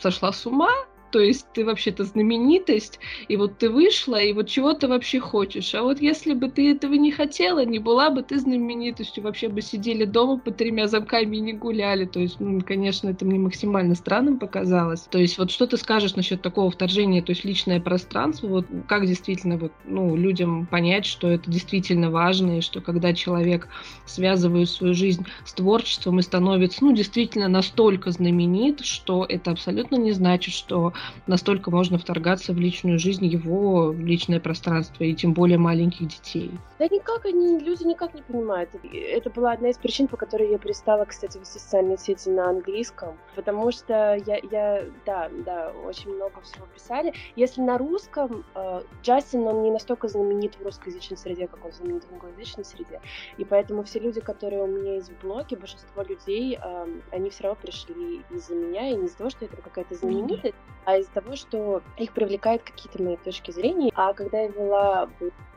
сошла 0.00 0.32
с 0.32 0.46
ума, 0.46 0.70
то 1.16 1.20
есть 1.20 1.46
ты 1.54 1.64
вообще-то 1.64 2.04
знаменитость, 2.04 3.00
и 3.26 3.38
вот 3.38 3.56
ты 3.56 3.70
вышла, 3.70 4.16
и 4.16 4.34
вот 4.34 4.48
чего 4.48 4.74
ты 4.74 4.86
вообще 4.86 5.18
хочешь. 5.18 5.74
А 5.74 5.82
вот 5.82 5.98
если 5.98 6.34
бы 6.34 6.50
ты 6.50 6.72
этого 6.72 6.92
не 6.92 7.10
хотела, 7.10 7.64
не 7.64 7.78
была 7.78 8.10
бы 8.10 8.22
ты 8.22 8.38
знаменитостью, 8.38 9.22
вообще 9.22 9.48
бы 9.48 9.62
сидели 9.62 10.04
дома 10.04 10.38
по 10.38 10.50
тремя 10.50 10.88
замками 10.88 11.38
и 11.38 11.40
не 11.40 11.54
гуляли. 11.54 12.04
То 12.04 12.20
есть, 12.20 12.38
ну, 12.38 12.60
конечно, 12.60 13.08
это 13.08 13.24
мне 13.24 13.38
максимально 13.38 13.94
странным 13.94 14.38
показалось. 14.38 15.08
То 15.10 15.16
есть, 15.16 15.38
вот 15.38 15.50
что 15.50 15.66
ты 15.66 15.78
скажешь 15.78 16.16
насчет 16.16 16.42
такого 16.42 16.70
вторжения, 16.70 17.22
то 17.22 17.30
есть 17.30 17.46
личное 17.46 17.80
пространство, 17.80 18.48
вот 18.48 18.66
как 18.86 19.06
действительно 19.06 19.56
вот, 19.56 19.72
ну, 19.86 20.16
людям 20.16 20.66
понять, 20.66 21.06
что 21.06 21.28
это 21.28 21.50
действительно 21.50 22.10
важно, 22.10 22.58
и 22.58 22.60
что 22.60 22.82
когда 22.82 23.14
человек 23.14 23.68
связывает 24.04 24.68
свою 24.68 24.92
жизнь 24.92 25.24
с 25.46 25.54
творчеством 25.54 26.18
и 26.18 26.22
становится, 26.22 26.84
ну, 26.84 26.92
действительно 26.92 27.48
настолько 27.48 28.10
знаменит, 28.10 28.80
что 28.80 29.24
это 29.26 29.52
абсолютно 29.52 29.96
не 29.96 30.12
значит, 30.12 30.52
что 30.52 30.92
настолько 31.26 31.70
можно 31.70 31.98
вторгаться 31.98 32.52
в 32.52 32.58
личную 32.58 32.98
жизнь 32.98 33.26
его, 33.26 33.92
в 33.92 34.00
личное 34.00 34.40
пространство, 34.40 35.04
и 35.04 35.14
тем 35.14 35.32
более 35.32 35.58
маленьких 35.58 36.08
детей. 36.08 36.50
Да 36.78 36.86
никак 36.86 37.24
они, 37.24 37.58
люди 37.58 37.84
никак 37.84 38.14
не 38.14 38.22
понимают. 38.22 38.70
Это 38.92 39.30
была 39.30 39.52
одна 39.52 39.70
из 39.70 39.78
причин, 39.78 40.08
по 40.08 40.16
которой 40.16 40.50
я 40.50 40.58
перестала, 40.58 41.04
кстати, 41.04 41.38
вести 41.38 41.58
социальные 41.58 41.98
сети 41.98 42.28
на 42.28 42.50
английском, 42.50 43.16
потому 43.34 43.72
что 43.72 44.16
я, 44.26 44.38
я 44.50 44.84
да, 45.04 45.30
да, 45.44 45.72
очень 45.84 46.14
много 46.14 46.40
всего 46.42 46.66
писали. 46.74 47.12
Если 47.34 47.60
на 47.60 47.78
русском, 47.78 48.44
э, 48.54 48.82
Джастин, 49.02 49.46
он 49.46 49.62
не 49.62 49.70
настолько 49.70 50.08
знаменит 50.08 50.54
в 50.56 50.64
русскоязычной 50.64 51.16
среде, 51.16 51.48
как 51.48 51.64
он 51.64 51.72
знаменит 51.72 52.04
в 52.04 52.12
англоязычной 52.12 52.64
среде, 52.64 53.00
и 53.36 53.44
поэтому 53.44 53.82
все 53.84 53.98
люди, 53.98 54.20
которые 54.20 54.62
у 54.62 54.66
меня 54.66 54.94
есть 54.94 55.10
в 55.10 55.20
блоге, 55.22 55.56
большинство 55.56 56.02
людей, 56.02 56.58
э, 56.62 56.86
они 57.10 57.30
все 57.30 57.44
равно 57.44 57.58
пришли 57.60 58.22
из-за 58.30 58.54
меня, 58.54 58.90
и 58.90 58.96
не 58.96 59.06
из-за 59.06 59.18
того, 59.18 59.30
что 59.30 59.44
это 59.44 59.56
какая-то 59.56 59.94
знаменитость, 59.94 60.54
а 60.84 60.95
из-за 60.98 61.12
того, 61.12 61.36
что 61.36 61.82
их 61.96 62.12
привлекают 62.12 62.62
какие-то 62.62 63.02
мои 63.02 63.16
точки 63.16 63.50
зрения. 63.50 63.90
А 63.94 64.12
когда 64.12 64.40
я 64.40 64.48
вела 64.48 65.08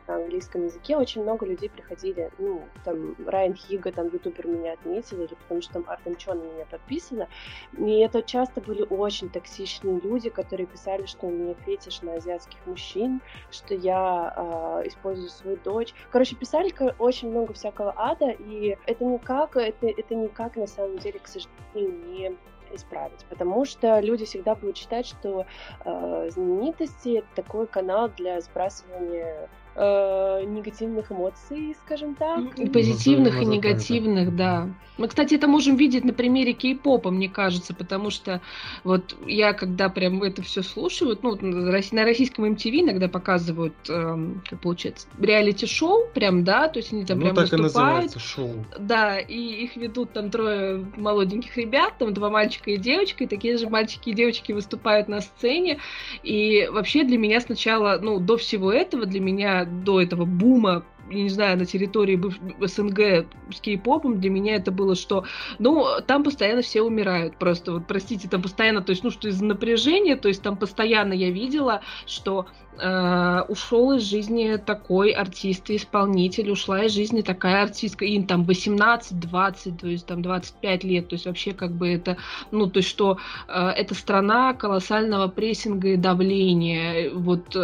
на 0.09 0.15
английском 0.15 0.65
языке, 0.65 0.97
очень 0.97 1.21
много 1.21 1.45
людей 1.45 1.69
приходили, 1.69 2.31
ну, 2.39 2.63
там, 2.83 3.15
Райан 3.25 3.53
Хига, 3.53 3.91
там, 3.91 4.07
ютубер 4.07 4.47
меня 4.47 4.73
отметил, 4.73 5.21
или 5.21 5.35
потому 5.35 5.61
что 5.61 5.73
там 5.73 5.85
Артем 5.87 6.15
Чон 6.15 6.39
меня 6.39 6.65
подписано. 6.65 7.29
И 7.77 7.99
это 7.99 8.21
часто 8.23 8.59
были 8.59 8.81
очень 8.89 9.29
токсичные 9.29 9.99
люди, 9.99 10.29
которые 10.29 10.67
писали, 10.67 11.05
что 11.05 11.27
у 11.27 11.31
меня 11.31 11.53
фетиш 11.65 12.01
на 12.01 12.15
азиатских 12.15 12.57
мужчин, 12.65 13.21
что 13.51 13.75
я 13.75 14.33
э, 14.35 14.87
использую 14.87 15.29
свою 15.29 15.57
дочь. 15.57 15.93
Короче, 16.11 16.35
писали 16.35 16.73
очень 16.97 17.29
много 17.29 17.53
всякого 17.53 17.93
ада, 17.95 18.29
и 18.31 18.77
это 18.85 19.05
никак, 19.05 19.55
это, 19.57 19.87
это 19.87 20.15
никак 20.15 20.55
на 20.55 20.67
самом 20.67 20.97
деле, 20.97 21.19
к 21.19 21.27
сожалению, 21.27 22.07
не 22.07 22.37
исправить, 22.73 23.25
потому 23.29 23.65
что 23.65 23.99
люди 23.99 24.25
всегда 24.25 24.55
будут 24.55 24.77
считать, 24.77 25.05
что 25.05 25.45
э, 25.85 26.29
знаменитости 26.29 27.19
это 27.19 27.27
такой 27.35 27.67
канал 27.67 28.09
для 28.09 28.41
сбрасывания 28.41 29.49
э, 29.79 30.43
негативных 30.45 31.11
эмоций, 31.11 31.75
скажем 31.85 32.15
так. 32.15 32.59
И 32.59 32.67
позитивных, 32.67 33.35
ну, 33.35 33.41
и 33.41 33.45
негативных, 33.45 34.35
да. 34.35 34.67
Мы, 34.97 35.07
кстати, 35.07 35.35
это 35.35 35.47
можем 35.47 35.77
видеть 35.77 36.03
на 36.03 36.11
примере 36.11 36.51
кей-попа, 36.51 37.09
мне 37.09 37.29
кажется, 37.29 37.73
потому 37.73 38.09
что 38.09 38.41
вот 38.83 39.15
я, 39.25 39.53
когда 39.53 39.87
прям 39.87 40.21
это 40.21 40.41
все 40.41 40.61
слушаю, 40.61 41.17
ну, 41.21 41.37
на 41.41 41.71
российском 42.03 42.43
MTV 42.43 42.81
иногда 42.81 43.07
показывают, 43.07 43.75
э, 43.87 44.17
как 44.49 44.59
получается, 44.59 45.07
реалити-шоу, 45.17 46.07
прям, 46.13 46.43
да, 46.43 46.67
то 46.67 46.79
есть 46.79 46.91
они 46.91 47.05
там 47.05 47.19
ну, 47.19 47.25
прям 47.25 47.35
так 47.35 47.49
выступают. 47.57 48.15
И 48.15 48.19
шоу. 48.19 48.65
Да, 48.77 49.17
и 49.17 49.63
их 49.63 49.77
ведут 49.77 50.11
там 50.11 50.29
трое 50.29 50.85
молоденьких 50.97 51.55
ребят, 51.55 51.93
там 51.97 52.13
два 52.13 52.29
мальчика 52.29 52.71
и 52.71 52.77
девочка, 52.77 53.23
и 53.23 53.27
такие 53.27 53.57
же 53.57 53.69
мальчики 53.69 54.09
и 54.09 54.13
девочки 54.13 54.51
выступают 54.51 55.07
на 55.07 55.21
сцене, 55.21 55.79
и 56.23 56.67
вообще 56.69 57.05
для 57.05 57.17
меня 57.17 57.39
сначала, 57.39 57.99
ну, 58.01 58.19
до 58.19 58.35
всего 58.35 58.73
этого, 58.73 59.05
для 59.05 59.21
меня 59.21 59.68
до 59.69 60.01
этого 60.01 60.25
бума 60.25 60.83
я 61.09 61.23
не 61.23 61.29
знаю, 61.29 61.57
на 61.57 61.65
территории 61.65 62.19
СНГ 62.65 63.27
с 63.53 63.61
кей-попом, 63.61 64.19
для 64.19 64.29
меня 64.29 64.55
это 64.55 64.71
было, 64.71 64.95
что, 64.95 65.25
ну, 65.57 65.85
там 66.05 66.23
постоянно 66.23 66.61
все 66.61 66.81
умирают, 66.81 67.37
просто, 67.37 67.73
вот, 67.73 67.87
простите, 67.87 68.27
там 68.27 68.41
постоянно, 68.41 68.81
то 68.81 68.91
есть, 68.91 69.03
ну, 69.03 69.11
что 69.11 69.27
из-за 69.27 69.45
напряжения, 69.45 70.15
то 70.15 70.27
есть, 70.27 70.41
там 70.41 70.57
постоянно 70.57 71.13
я 71.13 71.31
видела, 71.31 71.81
что 72.05 72.45
э, 72.77 73.41
ушел 73.47 73.93
из 73.93 74.03
жизни 74.03 74.57
такой 74.57 75.11
артист 75.11 75.69
и 75.69 75.75
исполнитель, 75.75 76.51
ушла 76.51 76.85
из 76.85 76.93
жизни 76.93 77.21
такая 77.21 77.63
артистка, 77.63 78.05
им 78.05 78.25
там 78.25 78.43
18-20, 78.43 79.77
то 79.79 79.87
есть, 79.87 80.05
там 80.05 80.21
25 80.21 80.83
лет, 80.83 81.09
то 81.09 81.15
есть, 81.15 81.25
вообще, 81.25 81.53
как 81.53 81.71
бы 81.71 81.89
это, 81.89 82.17
ну, 82.51 82.69
то 82.69 82.79
есть, 82.79 82.89
что 82.89 83.17
э, 83.47 83.53
это 83.53 83.95
страна 83.95 84.53
колоссального 84.53 85.27
прессинга 85.27 85.89
и 85.89 85.97
давления, 85.97 87.11
вот, 87.13 87.55
э, 87.55 87.59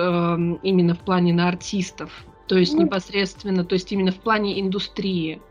именно 0.63 0.95
в 0.95 0.99
плане 0.99 1.33
на 1.33 1.47
артистов, 1.47 2.25
то 2.47 2.57
есть 2.57 2.73
ну, 2.73 2.83
непосредственно, 2.83 3.63
то 3.63 3.73
есть 3.73 3.91
именно 3.91 4.11
в 4.11 4.17
плане 4.17 4.59
индустрии. 4.59 5.41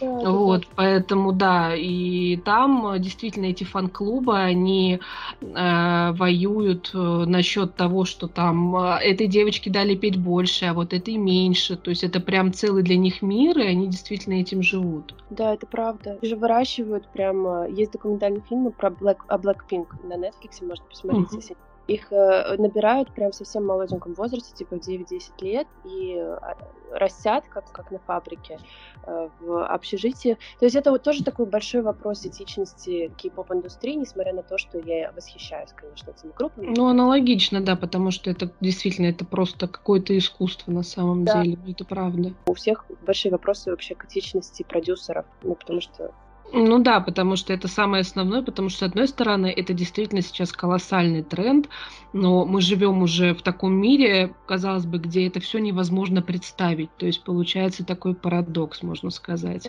Да, 0.00 0.30
вот, 0.30 0.62
да. 0.62 0.66
поэтому 0.74 1.32
да, 1.32 1.74
и 1.74 2.36
там 2.36 3.00
действительно 3.00 3.46
эти 3.46 3.64
фан-клубы, 3.64 4.36
они 4.36 5.00
э, 5.40 6.12
воюют 6.12 6.90
э, 6.94 6.98
насчет 6.98 7.74
того, 7.74 8.04
что 8.04 8.26
там 8.28 8.76
э, 8.76 8.98
этой 8.98 9.26
девочке 9.26 9.70
дали 9.70 9.94
петь 9.94 10.18
больше, 10.18 10.66
а 10.66 10.74
вот 10.74 10.92
этой 10.92 11.16
меньше. 11.16 11.76
То 11.76 11.90
есть 11.90 12.04
это 12.04 12.20
прям 12.20 12.52
целый 12.52 12.82
для 12.82 12.96
них 12.96 13.22
мир, 13.22 13.58
и 13.58 13.66
они 13.66 13.86
действительно 13.86 14.34
этим 14.34 14.62
живут. 14.62 15.14
Да, 15.30 15.54
это 15.54 15.66
правда. 15.66 16.18
Же 16.22 16.36
выращивают 16.36 17.08
прям... 17.12 17.72
Есть 17.72 17.92
документальный 17.92 18.42
фильм 18.48 18.70
про 18.72 18.90
Black, 18.90 19.18
о 19.28 19.38
Blackpink 19.38 19.86
на 20.04 20.14
Netflix, 20.14 20.62
можно 20.62 20.84
посмотреть, 20.84 21.28
uh-huh. 21.28 21.36
если 21.36 21.56
их 21.88 22.12
э, 22.12 22.56
набирают 22.58 23.12
прям 23.12 23.32
совсем 23.32 23.66
молоденьком 23.66 24.12
возрасте, 24.12 24.54
типа 24.54 24.76
в 24.76 24.86
9-10 24.86 25.20
лет, 25.40 25.66
и 25.84 26.18
а, 26.18 26.56
растят, 26.92 27.44
как, 27.48 27.72
как 27.72 27.90
на 27.90 27.98
фабрике, 27.98 28.58
э, 29.04 29.28
в 29.40 29.66
общежитии. 29.66 30.36
То 30.58 30.66
есть 30.66 30.76
это 30.76 30.90
вот 30.90 31.02
тоже 31.02 31.24
такой 31.24 31.46
большой 31.46 31.80
вопрос 31.80 32.26
этичности 32.26 33.10
кей-поп-индустрии, 33.16 33.94
несмотря 33.94 34.34
на 34.34 34.42
то, 34.42 34.58
что 34.58 34.78
я 34.78 35.10
восхищаюсь, 35.12 35.70
конечно, 35.74 36.10
этими 36.10 36.32
группами. 36.36 36.74
Ну, 36.76 36.88
аналогично, 36.88 37.62
да, 37.62 37.74
потому 37.74 38.10
что 38.10 38.30
это 38.30 38.52
действительно 38.60 39.06
это 39.06 39.24
просто 39.24 39.66
какое-то 39.66 40.16
искусство 40.16 40.70
на 40.70 40.82
самом 40.82 41.24
да. 41.24 41.42
деле, 41.42 41.58
это 41.66 41.86
правда. 41.86 42.34
У 42.46 42.54
всех 42.54 42.84
большие 43.06 43.32
вопросы 43.32 43.70
вообще 43.70 43.94
к 43.94 44.04
этичности 44.04 44.62
продюсеров, 44.62 45.24
ну, 45.42 45.54
потому 45.54 45.80
что 45.80 46.12
ну 46.52 46.78
да, 46.78 47.00
потому 47.00 47.36
что 47.36 47.52
это 47.52 47.68
самое 47.68 48.00
основное, 48.00 48.42
потому 48.42 48.68
что, 48.68 48.80
с 48.80 48.82
одной 48.88 49.08
стороны, 49.08 49.46
это 49.46 49.74
действительно 49.74 50.22
сейчас 50.22 50.52
колоссальный 50.52 51.22
тренд, 51.22 51.68
но 52.12 52.44
мы 52.46 52.60
живем 52.60 53.02
уже 53.02 53.34
в 53.34 53.42
таком 53.42 53.74
мире, 53.74 54.34
казалось 54.46 54.86
бы, 54.86 54.98
где 54.98 55.26
это 55.26 55.40
все 55.40 55.58
невозможно 55.58 56.22
представить. 56.22 56.90
То 56.96 57.06
есть 57.06 57.22
получается 57.22 57.84
такой 57.84 58.14
парадокс, 58.14 58.82
можно 58.82 59.10
сказать. 59.10 59.68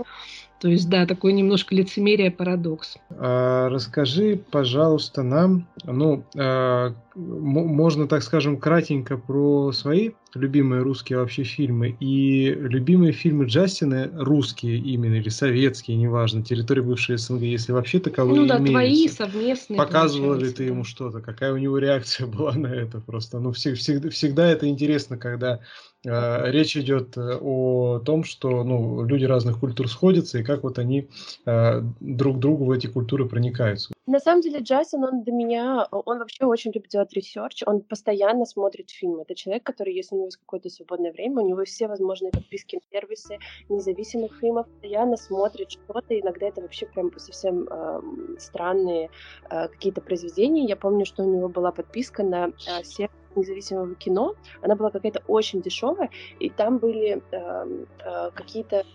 То 0.59 0.67
есть, 0.67 0.89
да, 0.89 1.05
такой 1.05 1.33
немножко 1.33 1.73
лицемерие, 1.73 2.31
парадокс. 2.31 2.97
А, 3.11 3.69
расскажи, 3.69 4.39
пожалуйста, 4.51 5.23
нам, 5.23 5.67
ну, 5.85 6.25
а, 6.37 6.93
можно, 7.15 8.07
так 8.07 8.23
скажем, 8.23 8.57
кратенько 8.57 9.17
про 9.17 9.71
свои 9.71 10.11
любимые 10.35 10.81
русские 10.81 11.19
вообще 11.19 11.43
фильмы 11.43 11.95
и 11.99 12.49
любимые 12.49 13.13
фильмы 13.13 13.45
Джастина 13.45 14.11
русские 14.13 14.77
именно 14.77 15.15
или 15.15 15.29
советские, 15.29 15.97
неважно, 15.97 16.43
территории 16.43 16.81
бывшей 16.81 17.17
СНГ, 17.17 17.41
если 17.41 17.71
вообще 17.71 17.99
таковые 17.99 18.41
Ну 18.41 18.47
да, 18.47 18.57
имеются. 18.57 18.71
твои 18.73 19.07
совместные. 19.07 19.77
Показывала 19.77 20.35
ли 20.35 20.51
ты 20.51 20.65
ему 20.65 20.83
что-то? 20.83 21.21
Какая 21.21 21.53
у 21.53 21.57
него 21.57 21.77
реакция 21.79 22.27
была 22.27 22.53
на 22.53 22.67
это 22.67 22.99
просто? 22.99 23.39
Ну, 23.39 23.53
всегда, 23.53 24.09
всегда 24.09 24.47
это 24.47 24.67
интересно, 24.67 25.17
когда 25.17 25.61
речь 26.03 26.77
идет 26.77 27.17
э, 27.17 27.37
о 27.41 27.99
том, 27.99 28.23
что 28.23 28.63
ну, 28.63 29.03
люди 29.03 29.25
разных 29.25 29.59
культур 29.59 29.89
сходятся 29.89 30.39
и 30.39 30.43
как 30.43 30.63
вот 30.63 30.79
они 30.79 31.09
э, 31.45 31.81
друг 31.99 32.39
другу 32.39 32.65
в 32.65 32.71
эти 32.71 32.87
культуры 32.87 33.27
проникаются. 33.27 33.93
На 34.09 34.19
самом 34.19 34.41
деле 34.41 34.61
Джастин, 34.61 35.03
он 35.03 35.21
для 35.21 35.31
меня, 35.31 35.87
он 35.91 36.17
вообще 36.17 36.43
очень 36.43 36.71
любит 36.71 36.89
делать 36.89 37.13
research, 37.13 37.61
он 37.67 37.81
постоянно 37.81 38.45
смотрит 38.45 38.89
фильмы. 38.89 39.21
Это 39.21 39.35
человек, 39.35 39.63
который, 39.63 39.93
если 39.93 40.15
у 40.15 40.17
него 40.17 40.25
есть 40.25 40.37
какое-то 40.37 40.67
свободное 40.69 41.11
время, 41.11 41.43
у 41.43 41.47
него 41.47 41.63
все 41.63 41.87
возможные 41.87 42.31
подписки 42.31 42.77
на 42.77 42.81
сервисы 42.91 43.37
независимых 43.69 44.39
фильмов, 44.39 44.67
постоянно 44.67 45.15
смотрит 45.15 45.69
что-то, 45.69 46.19
иногда 46.19 46.47
это 46.47 46.61
вообще 46.61 46.87
прям 46.87 47.11
совсем 47.19 47.67
э, 47.69 48.01
странные 48.39 49.11
э, 49.51 49.67
какие-то 49.67 50.01
произведения. 50.01 50.65
Я 50.65 50.75
помню, 50.75 51.05
что 51.05 51.21
у 51.21 51.31
него 51.31 51.47
была 51.47 51.71
подписка 51.71 52.23
на 52.23 52.47
э, 52.47 52.83
сервис 52.83 53.13
независимого 53.35 53.93
кино. 53.93 54.33
Она 54.63 54.75
была 54.75 54.89
какая-то 54.89 55.21
очень 55.27 55.61
дешевая, 55.61 56.09
и 56.39 56.49
там 56.49 56.79
были 56.79 57.21
э, 57.31 57.85
э, 57.99 58.31
какие-то 58.33 58.85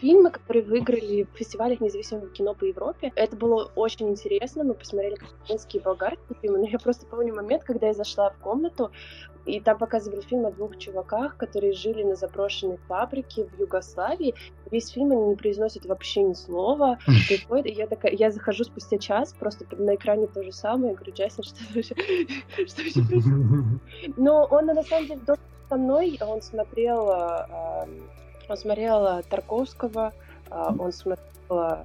фильмы, 0.00 0.30
которые 0.30 0.64
выиграли 0.64 1.24
в 1.24 1.36
фестивалях 1.36 1.80
независимого 1.80 2.28
кино 2.28 2.54
по 2.54 2.64
Европе. 2.64 3.12
Это 3.14 3.36
было 3.36 3.70
очень 3.74 4.08
интересно. 4.08 4.64
Мы 4.64 4.74
посмотрели 4.74 5.14
украинские 5.14 5.80
и 5.80 5.84
болгарские 5.84 6.38
фильмы. 6.40 6.58
Но 6.58 6.66
я 6.66 6.78
просто 6.78 7.06
помню 7.06 7.34
момент, 7.34 7.64
когда 7.64 7.88
я 7.88 7.94
зашла 7.94 8.30
в 8.30 8.38
комнату, 8.38 8.90
и 9.46 9.60
там 9.60 9.76
показывали 9.76 10.22
фильм 10.22 10.46
о 10.46 10.50
двух 10.50 10.78
чуваках, 10.78 11.36
которые 11.36 11.72
жили 11.72 12.02
на 12.02 12.14
заброшенной 12.14 12.78
фабрике 12.88 13.44
в 13.44 13.60
Югославии. 13.60 14.34
Весь 14.70 14.88
фильм 14.88 15.12
они 15.12 15.26
не 15.26 15.36
произносят 15.36 15.84
вообще 15.84 16.22
ни 16.22 16.32
слова. 16.32 16.98
Приходит, 17.28 17.66
и 17.66 17.72
я 17.72 17.86
такая, 17.86 18.12
я 18.12 18.30
захожу 18.30 18.64
спустя 18.64 18.98
час, 18.98 19.34
просто 19.38 19.66
на 19.76 19.96
экране 19.96 20.26
то 20.28 20.42
же 20.42 20.52
самое. 20.52 20.92
Я 20.92 20.96
говорю, 20.96 21.12
Джастин, 21.12 21.44
что 21.44 21.56
вообще, 21.74 21.94
что 22.66 22.82
вообще 22.82 23.02
происходит? 23.02 24.16
Но 24.16 24.44
он 24.44 24.66
на 24.66 24.82
самом 24.82 25.06
деле 25.08 25.20
со 25.68 25.76
мной, 25.76 26.18
он 26.20 26.40
смотрел 26.40 27.08
а, 28.48 28.52
он 28.52 28.56
смотрел 28.56 29.22
Тарковского, 29.28 30.12
а, 30.50 30.74
он 30.78 30.92
смотрел 30.92 31.84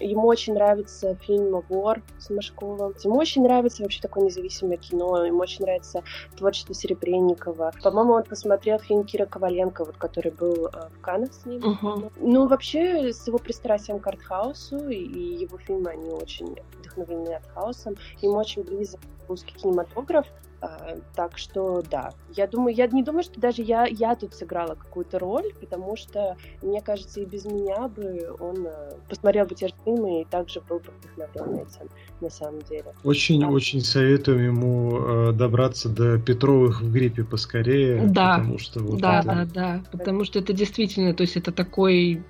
Ему 0.00 0.26
очень 0.26 0.54
нравится 0.54 1.14
фильм 1.14 1.60
«Вор» 1.68 2.02
с 2.18 2.28
Машковым. 2.30 2.94
Ему 3.04 3.16
очень 3.16 3.42
нравится 3.42 3.82
вообще 3.82 4.00
такое 4.00 4.24
независимое 4.24 4.76
кино. 4.76 5.24
Ему 5.24 5.38
очень 5.38 5.64
нравится 5.64 6.02
творчество 6.36 6.74
Серебренникова. 6.74 7.72
По-моему, 7.82 8.14
он 8.14 8.24
посмотрел 8.24 8.78
фильм 8.78 9.04
Кира 9.04 9.26
Коваленко, 9.26 9.84
вот, 9.84 9.96
который 9.96 10.32
был 10.32 10.66
э, 10.66 10.88
в 10.92 11.00
Каннах 11.00 11.32
с 11.32 11.46
ним. 11.46 11.60
Uh-huh. 11.60 12.12
Ну, 12.16 12.48
вообще, 12.48 13.12
с 13.12 13.26
его 13.26 13.38
пристрастием 13.38 14.00
к 14.00 14.06
артхаусу 14.08 14.88
и, 14.88 14.96
и 14.96 15.42
его 15.42 15.58
фильмы, 15.58 15.90
они 15.90 16.10
очень 16.10 16.56
вдохновлены 16.78 17.34
артхаусом. 17.34 17.94
Ему 18.20 18.34
очень 18.34 18.64
близок 18.64 19.00
русский 19.28 19.54
кинематограф. 19.54 20.26
А, 20.64 20.96
так 21.14 21.36
что 21.36 21.82
да, 21.82 22.14
я 22.30 22.46
думаю, 22.46 22.74
я 22.74 22.86
не 22.86 23.02
думаю, 23.02 23.22
что 23.22 23.38
даже 23.38 23.62
я, 23.62 23.84
я 23.84 24.14
тут 24.14 24.34
сыграла 24.34 24.74
какую-то 24.74 25.18
роль, 25.18 25.52
потому 25.60 25.96
что, 25.96 26.36
мне 26.62 26.80
кажется, 26.80 27.20
и 27.20 27.26
без 27.26 27.44
меня 27.44 27.88
бы 27.88 28.34
он 28.40 28.66
э, 28.66 28.92
посмотрел 29.08 29.44
бы 29.44 29.54
те 29.54 29.68
же 29.68 29.74
фильмы 29.84 30.22
и 30.22 30.24
также 30.24 30.62
был 30.62 30.78
бы 30.78 30.90
вдохновлен 30.92 31.66
этим, 31.66 31.90
на 32.24 32.30
самом 32.30 32.62
деле. 32.62 32.84
Очень-очень 33.04 33.80
а... 33.80 33.82
советуем 33.82 34.44
ему 34.44 34.98
э, 34.98 35.32
добраться 35.32 35.88
до 35.88 36.18
Петровых 36.18 36.80
в 36.80 36.90
гриппе 36.90 37.24
поскорее. 37.24 38.02
Да, 38.06 38.38
потому 38.38 38.58
что 38.58 38.80
вот 38.80 39.00
да, 39.00 39.20
это... 39.20 39.28
да, 39.28 39.44
да, 39.54 39.82
потому 39.92 40.24
что 40.24 40.38
это 40.38 40.52
действительно, 40.52 41.14
то 41.14 41.22
есть 41.22 41.36
это 41.36 41.52
такой 41.52 42.22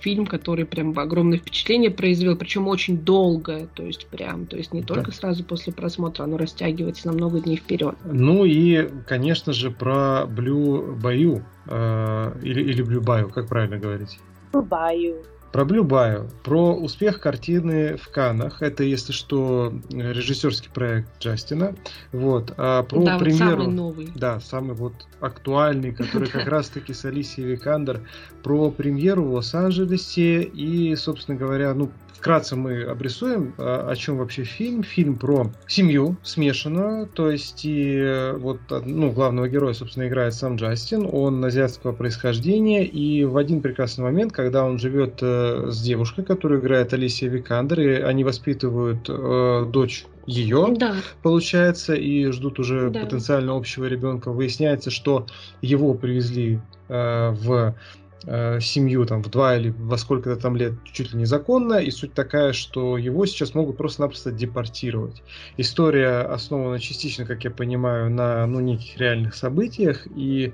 фильм, 0.00 0.26
который 0.26 0.64
прям 0.64 0.98
огромное 0.98 1.38
впечатление 1.38 1.90
произвел, 1.90 2.36
причем 2.36 2.66
очень 2.68 2.98
долго, 2.98 3.68
то 3.74 3.82
есть 3.82 4.06
прям, 4.06 4.46
то 4.46 4.56
есть 4.56 4.72
не 4.72 4.82
только 4.82 5.10
да. 5.10 5.16
сразу 5.16 5.44
после 5.44 5.72
просмотра, 5.72 6.24
оно 6.24 6.36
растягивается 6.36 7.08
на 7.08 7.12
много 7.12 7.40
дней 7.40 7.56
вперед. 7.56 7.94
Ну 8.04 8.44
и, 8.44 8.88
конечно 9.06 9.52
же, 9.52 9.70
про 9.70 10.26
Блю 10.26 10.96
Баю 10.96 11.44
э, 11.66 12.32
или, 12.42 12.62
или 12.62 12.82
Блю 12.82 13.02
Баю, 13.02 13.28
как 13.28 13.48
правильно 13.48 13.78
говорить? 13.78 14.18
Blue 14.52 14.62
Bayou. 14.62 15.16
Про 15.52 15.64
Blue 15.64 15.82
Bayou, 15.82 16.28
про 16.44 16.74
успех 16.74 17.20
картины 17.20 17.96
в 17.96 18.10
Каннах. 18.10 18.62
Это, 18.62 18.84
если 18.84 19.12
что, 19.12 19.72
режиссерский 19.90 20.70
проект 20.70 21.08
Джастина. 21.20 21.74
Вот. 22.12 22.52
А 22.58 22.82
про 22.82 23.02
да, 23.02 23.18
премьеру, 23.18 23.50
вот 23.50 23.58
самый 23.58 23.74
новый. 23.74 24.12
Да, 24.14 24.40
самый 24.40 24.74
вот 24.74 24.92
актуальный, 25.20 25.92
который 25.92 26.28
как 26.28 26.46
раз-таки 26.48 26.92
с 26.92 27.04
Алисией 27.04 27.52
Викандер. 27.52 28.02
Про 28.42 28.70
премьеру 28.70 29.24
в 29.24 29.32
Лос-Анджелесе 29.34 30.42
и, 30.42 30.94
собственно 30.96 31.38
говоря, 31.38 31.72
ну, 31.72 31.90
Вкратце 32.18 32.56
мы 32.56 32.82
обрисуем, 32.82 33.54
а, 33.58 33.88
о 33.88 33.94
чем 33.94 34.18
вообще 34.18 34.42
фильм. 34.42 34.82
Фильм 34.82 35.16
про 35.16 35.52
семью 35.68 36.16
смешанную, 36.24 37.06
то 37.06 37.30
есть 37.30 37.64
и 37.64 37.94
э, 37.96 38.32
вот 38.36 38.58
ну, 38.84 39.12
главного 39.12 39.48
героя, 39.48 39.72
собственно, 39.72 40.08
играет 40.08 40.34
сам 40.34 40.56
Джастин. 40.56 41.08
Он 41.10 41.44
азиатского 41.44 41.92
происхождения, 41.92 42.84
и 42.84 43.24
в 43.24 43.36
один 43.36 43.60
прекрасный 43.60 44.02
момент, 44.02 44.32
когда 44.32 44.64
он 44.64 44.80
живет 44.80 45.18
э, 45.22 45.68
с 45.70 45.80
девушкой, 45.80 46.24
которую 46.24 46.60
играет 46.60 46.92
Алисия 46.92 47.30
Викандер, 47.30 47.80
и 47.80 47.88
они 48.00 48.24
воспитывают 48.24 49.08
э, 49.08 49.66
дочь 49.68 50.04
ее, 50.26 50.74
да. 50.76 50.96
получается, 51.22 51.94
и 51.94 52.26
ждут 52.32 52.58
уже 52.58 52.90
да. 52.90 53.00
потенциально 53.00 53.56
общего 53.56 53.84
ребенка. 53.84 54.32
Выясняется, 54.32 54.90
что 54.90 55.26
его 55.62 55.94
привезли 55.94 56.58
э, 56.88 57.30
в 57.30 57.76
э, 58.24 58.60
семью 58.60 59.06
там 59.06 59.22
в 59.22 59.30
два 59.30 59.56
или 59.56 59.70
во 59.70 59.96
сколько-то 59.98 60.40
там 60.40 60.56
лет 60.56 60.74
чуть 60.84 61.12
ли 61.12 61.18
незаконно, 61.20 61.74
и 61.74 61.90
суть 61.90 62.14
такая, 62.14 62.52
что 62.52 62.98
его 62.98 63.26
сейчас 63.26 63.54
могут 63.54 63.76
просто-напросто 63.76 64.32
депортировать. 64.32 65.22
История 65.56 66.20
основана 66.20 66.78
частично, 66.78 67.24
как 67.24 67.44
я 67.44 67.50
понимаю, 67.50 68.10
на 68.10 68.46
ну, 68.46 68.60
неких 68.60 68.98
реальных 68.98 69.34
событиях, 69.34 70.06
и 70.14 70.52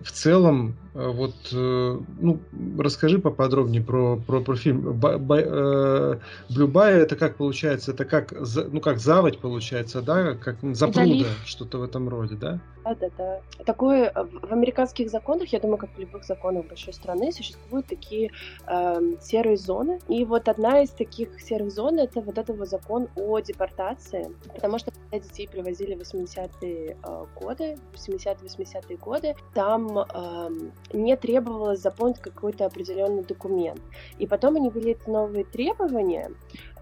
в 0.00 0.12
целом 0.12 0.76
вот, 0.96 1.34
э, 1.52 1.98
ну, 2.20 2.40
расскажи 2.78 3.18
поподробнее 3.18 3.82
про, 3.82 4.16
про, 4.16 4.40
про 4.40 4.56
фильм. 4.56 4.98
Blue 4.98 6.18
Bay 6.48 6.90
это 6.90 7.16
как 7.16 7.36
получается? 7.36 7.92
Это 7.92 8.06
как, 8.06 8.32
ну, 8.32 8.80
как 8.80 8.98
заводь 8.98 9.38
получается, 9.38 10.00
да? 10.00 10.34
Как 10.34 10.56
запруда, 10.62 11.26
что-то 11.44 11.78
в 11.78 11.82
этом 11.82 12.08
роде, 12.08 12.36
да? 12.36 12.60
Да, 12.86 12.94
да, 12.94 13.08
да. 13.18 13.40
Такое 13.64 14.12
э, 14.14 14.24
в 14.24 14.52
американских 14.52 15.10
законах, 15.10 15.52
я 15.52 15.58
думаю, 15.58 15.78
как 15.78 15.90
в 15.96 15.98
любых 15.98 16.24
законах 16.24 16.66
большой 16.66 16.94
страны, 16.94 17.32
существуют 17.32 17.86
такие 17.86 18.30
э, 18.66 19.00
серые 19.20 19.56
зоны. 19.56 19.98
И 20.08 20.24
вот 20.24 20.48
одна 20.48 20.82
из 20.82 20.90
таких 20.90 21.40
серых 21.40 21.72
зон 21.72 21.98
это 21.98 22.20
вот 22.20 22.38
этот 22.38 22.56
вот 22.56 22.68
закон 22.68 23.08
о 23.16 23.40
депортации. 23.40 24.30
Потому 24.54 24.78
что 24.78 24.92
когда 24.92 25.18
детей 25.18 25.48
привозили 25.48 25.94
в 25.94 26.00
80-е 26.00 26.96
годы, 27.34 27.76
70-80-е 27.94 28.96
годы, 28.98 29.34
там 29.52 29.98
э, 29.98 30.50
не 30.92 31.16
требовалось 31.16 31.80
заполнить 31.80 32.20
какой-то 32.20 32.66
определенный 32.66 33.24
документ. 33.24 33.80
И 34.18 34.26
потом 34.26 34.56
они 34.56 34.70
ввели 34.70 34.92
эти 34.92 35.08
новые 35.08 35.44
требования, 35.44 36.30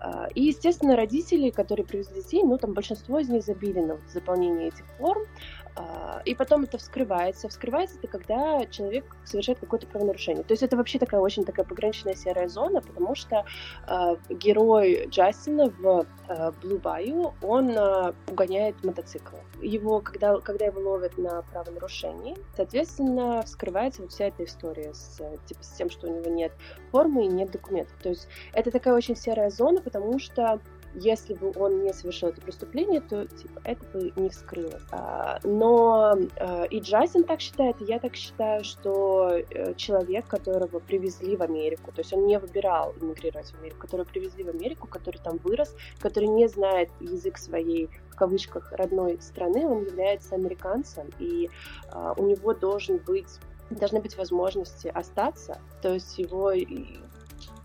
а, 0.01 0.29
и, 0.35 0.43
естественно, 0.45 0.97
родители, 0.97 1.51
которые 1.51 1.87
привезли 1.87 2.23
детей, 2.23 2.43
ну, 2.43 2.59
там 2.59 2.73
большинство 2.73 3.19
из 3.19 3.29
них 3.29 3.45
забили 3.45 3.81
на 3.81 3.99
заполнение 4.13 4.69
этих 4.69 4.85
форм, 4.99 5.23
и 6.25 6.35
потом 6.35 6.65
это 6.65 6.79
вскрывается. 6.79 7.49
Вскрывается 7.49 7.99
это, 7.99 8.09
когда 8.09 8.65
человек 8.67 9.17
совершает 9.25 9.59
какое-то 9.59 9.87
правонарушение. 9.87 10.45
То 10.45 10.53
есть 10.53 10.63
это 10.63 10.77
вообще 10.77 10.99
такая 10.99 11.21
очень 11.21 11.45
такая 11.45 11.65
пограничная 11.65 12.15
серая 12.15 12.49
зона, 12.49 12.81
потому 12.81 13.15
что 13.15 13.45
э, 13.87 14.17
герой 14.31 15.07
Джастина 15.09 15.71
в 15.71 16.07
э, 16.29 16.53
Blue 16.63 16.81
Bayou, 16.81 17.35
он 17.43 17.71
э, 17.71 18.13
угоняет 18.31 18.83
мотоцикл. 18.85 19.37
Его, 19.61 20.01
когда, 20.01 20.39
когда 20.41 20.67
его 20.67 20.81
ловят 20.81 21.19
на 21.19 21.43
правонарушении, 21.43 22.37
соответственно, 22.57 23.43
вскрывается 23.43 24.03
вот 24.03 24.13
вся 24.13 24.27
эта 24.27 24.45
история 24.45 24.95
с, 24.95 25.21
типа, 25.47 25.63
с 25.63 25.71
тем, 25.73 25.91
что 25.91 26.07
у 26.07 26.15
него 26.15 26.31
нет 26.31 26.53
формы 26.91 27.25
и 27.25 27.29
нет 27.29 27.51
документов. 27.51 27.97
То 28.03 28.11
есть 28.11 28.29
это 28.53 28.71
такая 28.71 28.95
очень 28.95 29.17
серая 29.17 29.51
зона, 29.51 29.81
потому 29.81 30.19
что 30.19 30.61
если 30.95 31.35
бы 31.35 31.53
он 31.57 31.83
не 31.83 31.93
совершил 31.93 32.29
это 32.29 32.41
преступление, 32.41 33.01
то 33.01 33.27
типа 33.27 33.61
это 33.65 33.85
бы 33.93 34.13
не 34.17 34.29
вскрылось. 34.29 34.83
А, 34.91 35.39
но 35.43 36.17
а, 36.37 36.65
и 36.65 36.81
Джайсон 36.81 37.25
так 37.25 37.41
считает, 37.41 37.81
и 37.81 37.85
я 37.85 37.99
так 37.99 38.15
считаю, 38.15 38.65
что 38.65 39.31
э, 39.31 39.75
человек, 39.75 40.27
которого 40.27 40.79
привезли 40.79 41.37
в 41.37 41.43
Америку, 41.43 41.93
то 41.93 42.01
есть 42.01 42.13
он 42.13 42.27
не 42.27 42.39
выбирал 42.39 42.95
иммигрировать 43.01 43.51
в 43.51 43.59
Америку, 43.59 43.79
которого 43.79 44.07
привезли 44.07 44.45
в 44.45 44.49
Америку, 44.49 44.87
который 44.87 45.19
там 45.19 45.39
вырос, 45.39 45.75
который 45.99 46.29
не 46.29 46.49
знает 46.49 46.91
язык 47.01 47.39
своей 47.39 47.91
в 48.11 48.17
кавычках 48.17 48.73
родной 48.73 49.19
страны, 49.21 49.67
он 49.67 49.85
является 49.85 50.37
американцем, 50.37 51.11
и 51.19 51.51
а, 51.91 52.15
у 52.17 52.25
него 52.25 52.55
должен 52.55 52.99
быть 52.99 53.41
должны 53.71 54.01
быть 54.01 54.17
возможности 54.17 54.89
остаться, 54.89 55.59
то 55.83 55.95
есть 55.95 56.19
его 56.19 56.53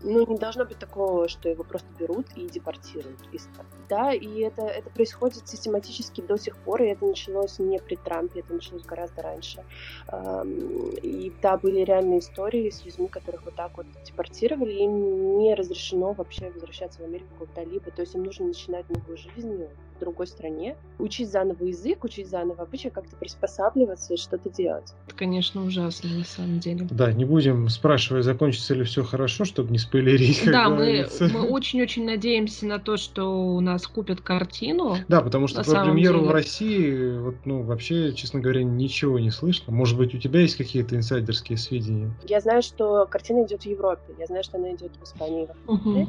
ну, 0.02 0.26
не 0.26 0.38
должно 0.38 0.64
быть 0.64 0.78
такого, 0.78 1.28
что 1.28 1.48
его 1.48 1.62
просто 1.64 1.88
берут 1.98 2.26
и 2.34 2.46
депортируют. 2.46 3.18
Да, 3.88 4.12
и 4.12 4.40
это, 4.40 4.62
это 4.62 4.88
происходит 4.90 5.48
систематически 5.48 6.20
до 6.20 6.38
сих 6.38 6.56
пор, 6.56 6.82
и 6.82 6.86
это 6.86 7.04
началось 7.04 7.58
не 7.58 7.78
при 7.78 7.96
Трампе, 7.96 8.40
это 8.40 8.54
началось 8.54 8.84
гораздо 8.84 9.22
раньше. 9.22 9.64
И 11.02 11.32
да, 11.42 11.56
были 11.56 11.80
реальные 11.80 12.20
истории 12.20 12.70
с 12.70 12.84
людьми, 12.84 13.08
которых 13.08 13.44
вот 13.44 13.54
так 13.56 13.76
вот 13.76 13.86
депортировали, 14.04 14.72
им 14.72 15.38
не 15.38 15.54
разрешено 15.54 16.12
вообще 16.12 16.50
возвращаться 16.50 17.00
в 17.00 17.04
Америку 17.04 17.28
когда-либо, 17.38 17.90
то 17.90 18.02
есть 18.02 18.14
им 18.14 18.22
нужно 18.22 18.46
начинать 18.46 18.88
новую 18.88 19.16
жизнь, 19.16 19.66
в 20.00 20.04
другой 20.04 20.26
стране, 20.26 20.76
учить 20.98 21.30
заново 21.30 21.64
язык, 21.64 22.04
учить 22.04 22.28
заново 22.28 22.62
обычаи, 22.62 22.88
как-то 22.88 23.14
приспосабливаться 23.16 24.14
и 24.14 24.16
что-то 24.16 24.48
делать. 24.48 24.94
Это, 25.06 25.14
конечно, 25.14 25.62
ужасно 25.62 26.10
на 26.10 26.24
самом 26.24 26.58
деле. 26.58 26.88
Да, 26.90 27.12
не 27.12 27.24
будем 27.24 27.68
спрашивать, 27.68 28.24
закончится 28.24 28.74
ли 28.74 28.84
все 28.84 29.04
хорошо, 29.04 29.44
чтобы 29.44 29.70
не 29.70 29.78
спойлерить. 29.78 30.42
Да, 30.50 30.68
мы, 30.70 31.06
мы 31.20 31.48
очень-очень 31.48 32.04
надеемся 32.04 32.66
на 32.66 32.78
то, 32.78 32.96
что 32.96 33.54
у 33.54 33.60
нас 33.60 33.86
купят 33.86 34.20
картину. 34.20 34.96
Да, 35.08 35.20
потому 35.20 35.46
что 35.46 35.62
про 35.62 35.84
премьеру 35.84 36.20
деле. 36.20 36.30
в 36.30 36.32
России, 36.32 37.18
вот, 37.18 37.36
ну, 37.44 37.62
вообще, 37.62 38.12
честно 38.14 38.40
говоря, 38.40 38.62
ничего 38.62 39.18
не 39.18 39.30
слышно. 39.30 39.72
Может 39.72 39.98
быть, 39.98 40.14
у 40.14 40.18
тебя 40.18 40.40
есть 40.40 40.56
какие-то 40.56 40.96
инсайдерские 40.96 41.58
сведения? 41.58 42.10
Я 42.26 42.40
знаю, 42.40 42.62
что 42.62 43.06
картина 43.06 43.44
идет 43.44 43.62
в 43.62 43.66
Европе. 43.66 44.14
Я 44.18 44.26
знаю, 44.26 44.42
что 44.42 44.56
она 44.56 44.72
идет 44.72 44.92
в 44.96 45.04
Испании. 45.04 45.48
Угу. 45.66 46.08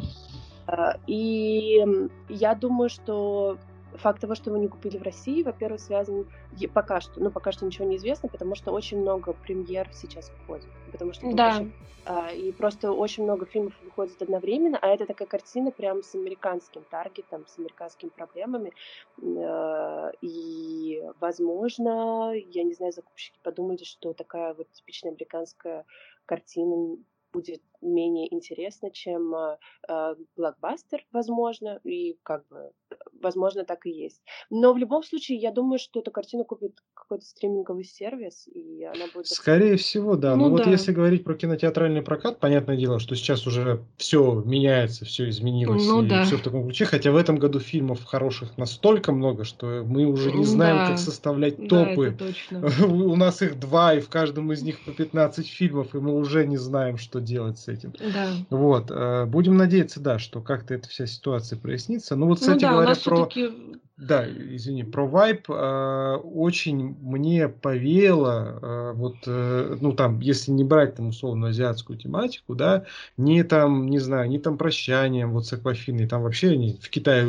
И 1.08 1.86
я 2.30 2.56
думаю, 2.56 2.90
что 2.90 3.58
факт 3.96 4.22
того, 4.22 4.36
что 4.36 4.52
мы 4.52 4.60
не 4.60 4.68
купили 4.68 4.98
в 4.98 5.04
России, 5.04 5.44
во-первых, 5.44 5.80
связан 5.80 6.28
пока 6.74 7.02
что, 7.02 7.20
ну 7.20 7.32
пока 7.32 7.52
что 7.52 7.66
ничего 7.66 7.86
не 7.86 7.98
известно, 7.98 8.30
потому 8.30 8.56
что 8.56 8.72
очень 8.72 9.00
много 9.00 9.34
премьер 9.34 9.90
сейчас 9.94 10.30
выходит, 10.30 10.68
потому 10.92 11.14
что 11.14 11.32
да. 11.34 11.58
Очень, 11.58 11.74
а, 12.06 12.32
и 12.32 12.52
просто 12.52 12.92
очень 12.92 13.24
много 13.24 13.46
фильмов 13.46 13.74
выходит 13.84 14.22
одновременно, 14.22 14.80
а 14.82 14.88
это 14.88 15.06
такая 15.06 15.28
картина 15.28 15.72
прям 15.72 16.02
с 16.04 16.16
американским 16.16 16.84
таргетом, 16.90 17.46
с 17.48 17.60
американскими 17.60 18.10
проблемами, 18.10 18.74
а, 19.24 20.12
и 20.22 21.04
возможно, 21.20 22.34
я 22.34 22.64
не 22.64 22.74
знаю, 22.74 22.92
закупщики 22.92 23.40
подумали, 23.44 23.84
что 23.84 24.14
такая 24.14 24.54
вот 24.54 24.72
типичная 24.72 25.12
американская 25.12 25.86
картина 26.26 26.98
будет 27.34 27.62
менее 27.82 28.34
интересно, 28.34 28.92
чем 28.92 29.34
э, 29.36 30.16
блокбастер, 30.36 31.06
возможно, 31.12 31.80
и 31.84 32.18
как 32.24 32.48
бы, 32.48 32.72
возможно, 33.22 33.64
так 33.64 33.86
и 33.86 33.90
есть. 33.90 34.22
Но 34.50 34.74
в 34.74 34.78
любом 34.78 35.04
случае, 35.04 35.38
я 35.38 35.52
думаю, 35.52 35.80
что 35.80 36.00
эту 36.00 36.12
картину 36.12 36.46
купит 36.46 36.80
какой-то 36.94 37.26
стриминговый 37.26 37.84
сервис, 37.84 38.48
и 38.48 38.84
она 38.84 39.06
будет... 39.14 39.28
Скорее 39.28 39.78
всего, 39.78 40.16
да. 40.16 40.36
Ну, 40.36 40.50
Но 40.50 40.58
да. 40.58 40.64
вот 40.64 40.72
если 40.72 40.92
говорить 40.92 41.24
про 41.24 41.34
кинотеатральный 41.36 42.02
прокат, 42.02 42.40
понятное 42.40 42.78
дело, 42.78 43.00
что 43.00 43.16
сейчас 43.16 43.46
уже 43.48 43.84
все 43.98 44.42
меняется, 44.46 45.06
все 45.06 45.30
изменилось, 45.30 45.86
ну, 45.86 46.04
и 46.04 46.08
да. 46.10 46.24
все 46.24 46.38
в 46.38 46.42
таком 46.42 46.66
ключе. 46.66 46.86
Хотя 46.86 47.12
в 47.12 47.16
этом 47.16 47.38
году 47.38 47.60
фильмов 47.60 48.04
хороших 48.04 48.58
настолько 48.58 49.12
много, 49.12 49.44
что 49.44 49.84
мы 49.86 50.06
уже 50.06 50.32
не 50.32 50.46
знаем, 50.46 50.78
да. 50.78 50.88
как 50.90 51.00
составлять 51.00 51.68
топы. 51.68 52.18
Да. 52.52 52.86
У 52.86 53.16
нас 53.16 53.42
их 53.42 53.60
два, 53.60 53.94
и 53.94 54.00
в 54.00 54.10
каждом 54.10 54.52
из 54.52 54.62
них 54.62 54.80
по 54.86 54.92
15 54.92 55.48
фильмов, 55.48 55.96
и 55.96 56.00
мы 56.00 56.14
уже 56.14 56.46
не 56.46 56.58
знаем, 56.58 56.98
что 56.98 57.20
делать 57.20 57.60
с 57.60 57.68
этим. 57.72 57.94
Да. 58.14 58.34
Вот. 58.50 58.92
Э, 58.92 59.26
будем 59.26 59.58
надеяться, 59.58 60.00
да, 60.00 60.20
что 60.20 60.42
как-то 60.42 60.74
эта 60.74 60.88
вся 60.90 61.08
ситуация 61.08 61.58
прояснится. 61.58 62.16
Ну 62.16 62.28
вот, 62.28 62.40
ну 62.40 62.42
кстати 62.42 62.64
ну, 62.64 62.70
да, 62.70 62.72
говоря, 62.72 62.96
про... 63.04 63.30
Да, 64.02 64.26
извини, 64.28 64.84
про 64.84 65.06
вайп 65.06 65.46
э, 65.48 66.16
очень 66.24 66.98
мне 67.02 67.48
повеяло, 67.48 68.60
э, 68.60 68.94
вот, 68.96 69.18
э, 69.28 69.78
ну 69.80 69.94
там, 69.94 70.20
если 70.22 70.50
не 70.52 70.64
брать 70.64 70.96
там 70.96 71.10
условно 71.10 71.50
азиатскую 71.50 72.00
тематику, 72.00 72.56
да, 72.56 72.86
не 73.18 73.44
там, 73.44 73.86
не 73.86 74.00
знаю, 74.00 74.28
не 74.28 74.40
там 74.40 74.58
прощанием, 74.58 75.32
вот 75.34 75.46
с 75.46 75.54
Аквафиной, 75.54 76.08
там 76.08 76.24
вообще 76.24 76.50
они 76.50 76.80
в 76.82 76.90
Китай 76.90 77.28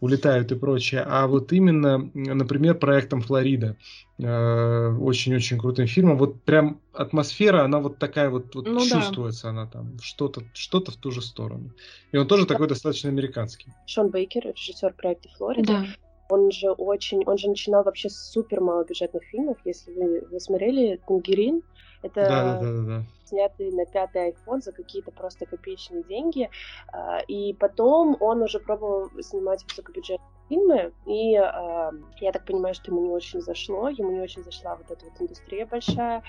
улетают 0.00 0.50
и 0.50 0.56
прочее, 0.56 1.04
а 1.06 1.28
вот 1.28 1.52
именно, 1.52 2.10
например, 2.12 2.74
проектом 2.74 3.20
Флорида, 3.20 3.76
Э, 4.20 4.88
очень-очень 5.00 5.58
крутым 5.58 5.86
фильмом. 5.86 6.18
Вот 6.18 6.42
прям 6.42 6.80
атмосфера, 6.92 7.62
она 7.62 7.78
вот 7.78 7.98
такая 7.98 8.30
вот, 8.30 8.52
вот 8.52 8.66
ну, 8.66 8.80
чувствуется, 8.80 9.44
да. 9.44 9.50
она 9.50 9.66
там 9.66 9.96
что-то 10.00 10.42
что-то 10.54 10.90
в 10.90 10.96
ту 10.96 11.12
же 11.12 11.22
сторону. 11.22 11.70
И 12.10 12.16
он 12.16 12.26
тоже 12.26 12.42
да. 12.44 12.54
такой 12.54 12.66
достаточно 12.66 13.10
американский. 13.10 13.68
Шон 13.86 14.08
Бейкер, 14.08 14.48
режиссер 14.48 14.92
проекта 14.94 15.28
Флорида. 15.36 15.67
Да. 15.68 15.84
Он 16.30 16.50
же 16.50 16.70
очень, 16.72 17.22
он 17.26 17.38
же 17.38 17.48
начинал 17.48 17.84
вообще 17.84 18.10
с 18.10 18.16
супер 18.32 18.60
малобюджетных 18.60 19.22
фильмов. 19.24 19.56
Если 19.64 19.92
вы, 19.92 20.20
вы 20.30 20.40
смотрели 20.40 21.00
Тангерин, 21.06 21.62
это 22.02 22.20
да, 22.20 22.28
да, 22.28 22.60
да, 22.60 22.82
да. 22.82 23.02
снятый 23.24 23.72
на 23.72 23.86
пятый 23.86 24.30
iPhone 24.32 24.60
за 24.60 24.72
какие-то 24.72 25.10
просто 25.10 25.46
копеечные 25.46 26.04
деньги. 26.04 26.50
А, 26.92 27.20
и 27.20 27.54
потом 27.54 28.16
он 28.20 28.42
уже 28.42 28.60
пробовал 28.60 29.10
снимать 29.22 29.64
высокобюджетные 29.64 30.28
фильмы, 30.48 30.92
и 31.06 31.34
э, 31.36 31.90
я 32.20 32.32
так 32.32 32.44
понимаю, 32.46 32.74
что 32.74 32.90
ему 32.90 33.02
не 33.02 33.10
очень 33.10 33.40
зашло, 33.40 33.88
ему 33.88 34.10
не 34.12 34.20
очень 34.20 34.42
зашла 34.42 34.76
вот 34.76 34.90
эта 34.90 35.04
вот 35.04 35.20
индустрия 35.20 35.66
большая, 35.66 36.22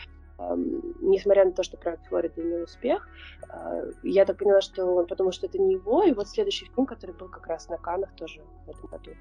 несмотря 1.02 1.46
на 1.46 1.52
то, 1.52 1.64
что 1.64 1.78
проект 1.78 2.08
Флорида 2.08 2.42
имел 2.42 2.64
успех, 2.64 3.08
э, 3.50 3.92
я 4.04 4.26
так 4.26 4.38
поняла, 4.38 4.62
что 4.62 4.86
он 4.86 5.08
подумал, 5.08 5.32
что 5.32 5.48
это 5.48 5.58
не 5.60 5.74
его, 5.74 6.04
и 6.04 6.14
вот 6.14 6.28
следующий 6.28 6.66
фильм, 6.66 6.86
который 6.86 7.16
был 7.16 7.28
как 7.28 7.48
раз 7.48 7.68
на 7.70 7.78
Канах 7.78 8.16
тоже 8.16 8.42
в 8.66 8.70
этом 8.70 8.90
году, 8.90 9.12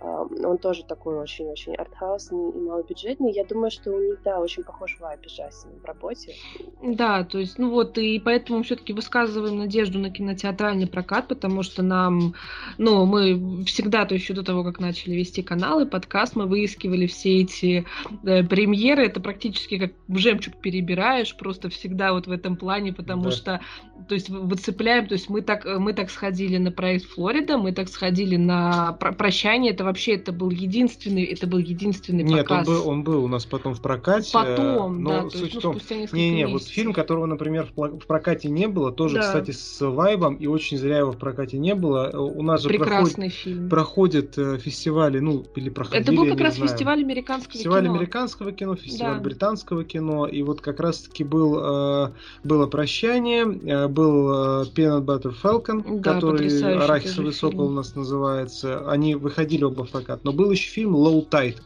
он 0.00 0.58
тоже 0.58 0.84
такой 0.84 1.18
очень-очень 1.18 1.74
артхаусный 1.74 2.50
и 2.50 2.58
малобюджетный. 2.58 3.32
Я 3.32 3.44
думаю, 3.44 3.70
что 3.70 3.92
у 3.92 4.00
них, 4.00 4.18
да, 4.24 4.40
очень 4.40 4.62
похож 4.62 4.98
вайб 5.00 5.20
в 5.20 5.84
работе. 5.84 6.34
Да, 6.82 7.24
то 7.24 7.38
есть, 7.38 7.58
ну 7.58 7.70
вот, 7.70 7.96
и 7.96 8.20
поэтому 8.20 8.62
все-таки 8.62 8.92
высказываем 8.92 9.58
надежду 9.58 9.98
на 9.98 10.10
кинотеатральный 10.10 10.86
прокат, 10.86 11.28
потому 11.28 11.62
что 11.62 11.82
нам, 11.82 12.34
ну, 12.76 13.06
мы 13.06 13.64
всегда, 13.64 14.04
то 14.04 14.14
есть 14.14 14.24
еще 14.24 14.34
до 14.34 14.42
того, 14.42 14.64
как 14.64 14.80
начали 14.80 15.14
вести 15.14 15.42
каналы, 15.42 15.86
подкаст, 15.86 16.36
мы 16.36 16.46
выискивали 16.46 17.06
все 17.06 17.40
эти 17.40 17.86
э, 18.24 18.44
премьеры, 18.44 19.06
это 19.06 19.20
практически 19.20 19.78
как 19.78 19.92
жемчуг 20.08 20.56
перебираешь, 20.60 21.34
просто 21.36 21.70
всегда 21.70 22.12
вот 22.12 22.26
в 22.26 22.30
этом 22.30 22.56
плане, 22.56 22.92
потому 22.92 23.24
да. 23.24 23.30
что, 23.30 23.60
то 24.08 24.14
есть, 24.14 24.28
выцепляем, 24.28 25.06
то 25.06 25.14
есть 25.14 25.30
мы 25.30 25.40
так, 25.40 25.64
мы 25.64 25.94
так 25.94 26.10
сходили 26.10 26.58
на 26.58 26.70
проект 26.70 27.06
Флорида, 27.06 27.56
мы 27.56 27.72
так 27.72 27.88
сходили 27.88 28.36
на 28.36 28.92
прощание, 28.92 29.72
это 29.72 29.85
вообще 29.86 30.14
это 30.14 30.32
был 30.32 30.50
единственный, 30.50 31.24
это 31.24 31.46
был 31.46 31.58
единственный 31.58 32.22
Нет, 32.22 32.46
показ. 32.46 32.66
Нет, 32.66 32.68
он 32.68 32.82
был, 32.82 32.88
он 32.88 33.04
был 33.04 33.24
у 33.24 33.28
нас 33.28 33.46
потом 33.46 33.74
в 33.74 33.80
прокате. 33.80 34.30
Потом, 34.32 35.02
но 35.02 35.22
да, 35.22 35.30
суть 35.30 35.40
есть, 35.40 35.54
ну, 35.54 35.60
в 35.60 35.62
том, 35.62 35.78
не, 36.12 36.30
не, 36.30 36.46
вот 36.46 36.64
фильм, 36.64 36.92
которого, 36.92 37.26
например, 37.26 37.68
в 37.74 38.06
прокате 38.06 38.48
не 38.48 38.68
было, 38.68 38.92
тоже, 38.92 39.16
да. 39.16 39.22
кстати, 39.22 39.52
с 39.52 39.80
вайбом, 39.80 40.36
и 40.36 40.46
очень 40.46 40.76
зря 40.78 40.98
его 40.98 41.12
в 41.12 41.18
прокате 41.18 41.58
не 41.58 41.74
было. 41.74 42.10
У 42.16 42.42
нас 42.42 42.62
же 42.62 42.68
Прекрасный 42.68 43.30
проходит, 43.30 43.32
фильм. 43.34 43.68
проходят 43.68 44.38
э, 44.38 44.58
фестивали, 44.58 45.18
ну, 45.18 45.44
или 45.54 45.70
проходили, 45.70 46.02
Это 46.02 46.12
был 46.12 46.26
как 46.26 46.40
раз 46.40 46.56
знаю. 46.56 46.70
фестиваль 46.70 47.00
американского 47.00 47.52
фестиваль 47.52 47.82
кино. 47.82 47.92
Фестиваль 47.92 47.96
американского 47.96 48.52
кино, 48.52 48.76
фестиваль 48.76 49.16
да. 49.16 49.20
британского 49.20 49.84
кино, 49.84 50.26
и 50.26 50.42
вот 50.42 50.60
как 50.60 50.80
раз-таки 50.80 51.24
был, 51.24 51.58
э, 51.58 52.10
было 52.44 52.66
прощание, 52.66 53.44
э, 53.44 53.88
был 53.88 54.26
Peanut 54.74 55.04
Butter 55.04 55.34
Falcon, 55.42 56.00
да, 56.00 56.14
который 56.14 56.46
Арахисовый 56.62 57.32
сокол 57.32 57.66
у 57.66 57.70
нас 57.70 57.94
называется. 57.94 58.88
Они 58.90 59.14
выходили 59.14 59.64
оба 59.76 59.86
в 59.86 59.90
прокат, 59.90 60.24
но 60.24 60.32
был 60.32 60.50
еще 60.50 60.68
фильм 60.70 60.96
Low 60.96 61.28
Tide, 61.28 61.58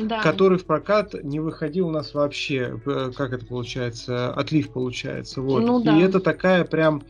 да. 0.00 0.20
который 0.22 0.58
в 0.58 0.64
прокат 0.64 1.14
не 1.22 1.40
выходил 1.40 1.88
у 1.88 1.90
нас 1.90 2.14
вообще. 2.14 2.80
Э, 2.86 3.10
как 3.16 3.32
это 3.32 3.46
получается? 3.46 4.32
Отлив 4.32 4.70
получается. 4.70 5.40
Вот. 5.40 5.60
Ну, 5.60 5.82
да. 5.82 5.96
И 5.96 6.02
это 6.02 6.20
такая 6.20 6.64
прям 6.64 7.02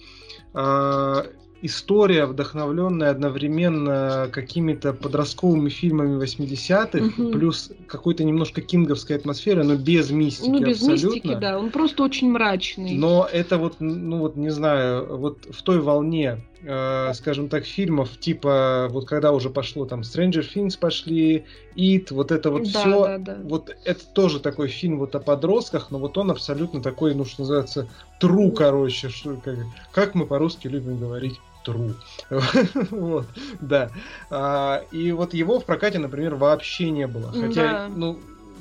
э, 0.54 1.22
история, 1.62 2.26
вдохновленная 2.26 3.10
одновременно 3.10 4.28
какими-то 4.30 4.92
подростковыми 4.92 5.70
фильмами 5.70 6.22
80-х, 6.22 7.22
угу. 7.22 7.32
плюс 7.32 7.72
какой-то 7.86 8.22
немножко 8.22 8.60
кинговской 8.60 9.16
атмосферы, 9.16 9.64
но 9.64 9.76
без 9.76 10.10
мистики 10.10 10.50
Ну, 10.50 10.60
без 10.60 10.76
абсолютно. 10.82 11.06
мистики, 11.06 11.34
да, 11.40 11.58
он 11.58 11.70
просто 11.70 12.02
очень 12.02 12.30
мрачный. 12.30 12.96
Но 12.96 13.26
это 13.30 13.58
вот, 13.58 13.76
ну 13.80 14.18
вот, 14.18 14.36
не 14.36 14.50
знаю, 14.50 15.16
вот 15.16 15.46
в 15.50 15.62
той 15.62 15.80
волне 15.80 16.44
э, 16.64 17.12
скажем 17.14 17.48
так, 17.48 17.64
фильмов, 17.64 18.18
типа, 18.18 18.88
вот 18.90 19.06
когда 19.06 19.32
уже 19.32 19.50
пошло 19.50 19.86
там 19.86 20.00
Stranger 20.00 20.44
Things 20.54 20.78
пошли, 20.78 21.44
It, 21.76 22.08
вот 22.10 22.30
это 22.32 22.50
вот 22.50 22.70
да, 22.72 22.80
все, 22.80 23.04
да, 23.04 23.18
да. 23.18 23.38
вот 23.42 23.76
это 23.84 24.06
тоже 24.06 24.40
такой 24.40 24.68
фильм 24.68 24.98
вот 24.98 25.14
о 25.14 25.20
подростках, 25.20 25.90
но 25.90 25.98
вот 25.98 26.16
он 26.18 26.30
абсолютно 26.30 26.82
такой, 26.82 27.14
ну, 27.14 27.24
что 27.24 27.42
называется, 27.42 27.88
true, 28.20 28.52
короче, 28.52 29.08
что, 29.08 29.36
как, 29.36 29.56
как 29.92 30.14
мы 30.14 30.26
по-русски 30.26 30.68
любим 30.68 30.98
говорить, 30.98 31.40
true. 31.66 31.94
вот, 32.90 33.26
да. 33.60 33.90
А, 34.30 34.82
и 34.92 35.12
вот 35.12 35.34
его 35.34 35.60
в 35.60 35.64
прокате, 35.64 35.98
например, 35.98 36.34
вообще 36.34 36.90
не 36.90 37.06
было. 37.06 37.32
Хотя, 37.32 37.72
да. 37.72 37.88
ну, 37.94 38.18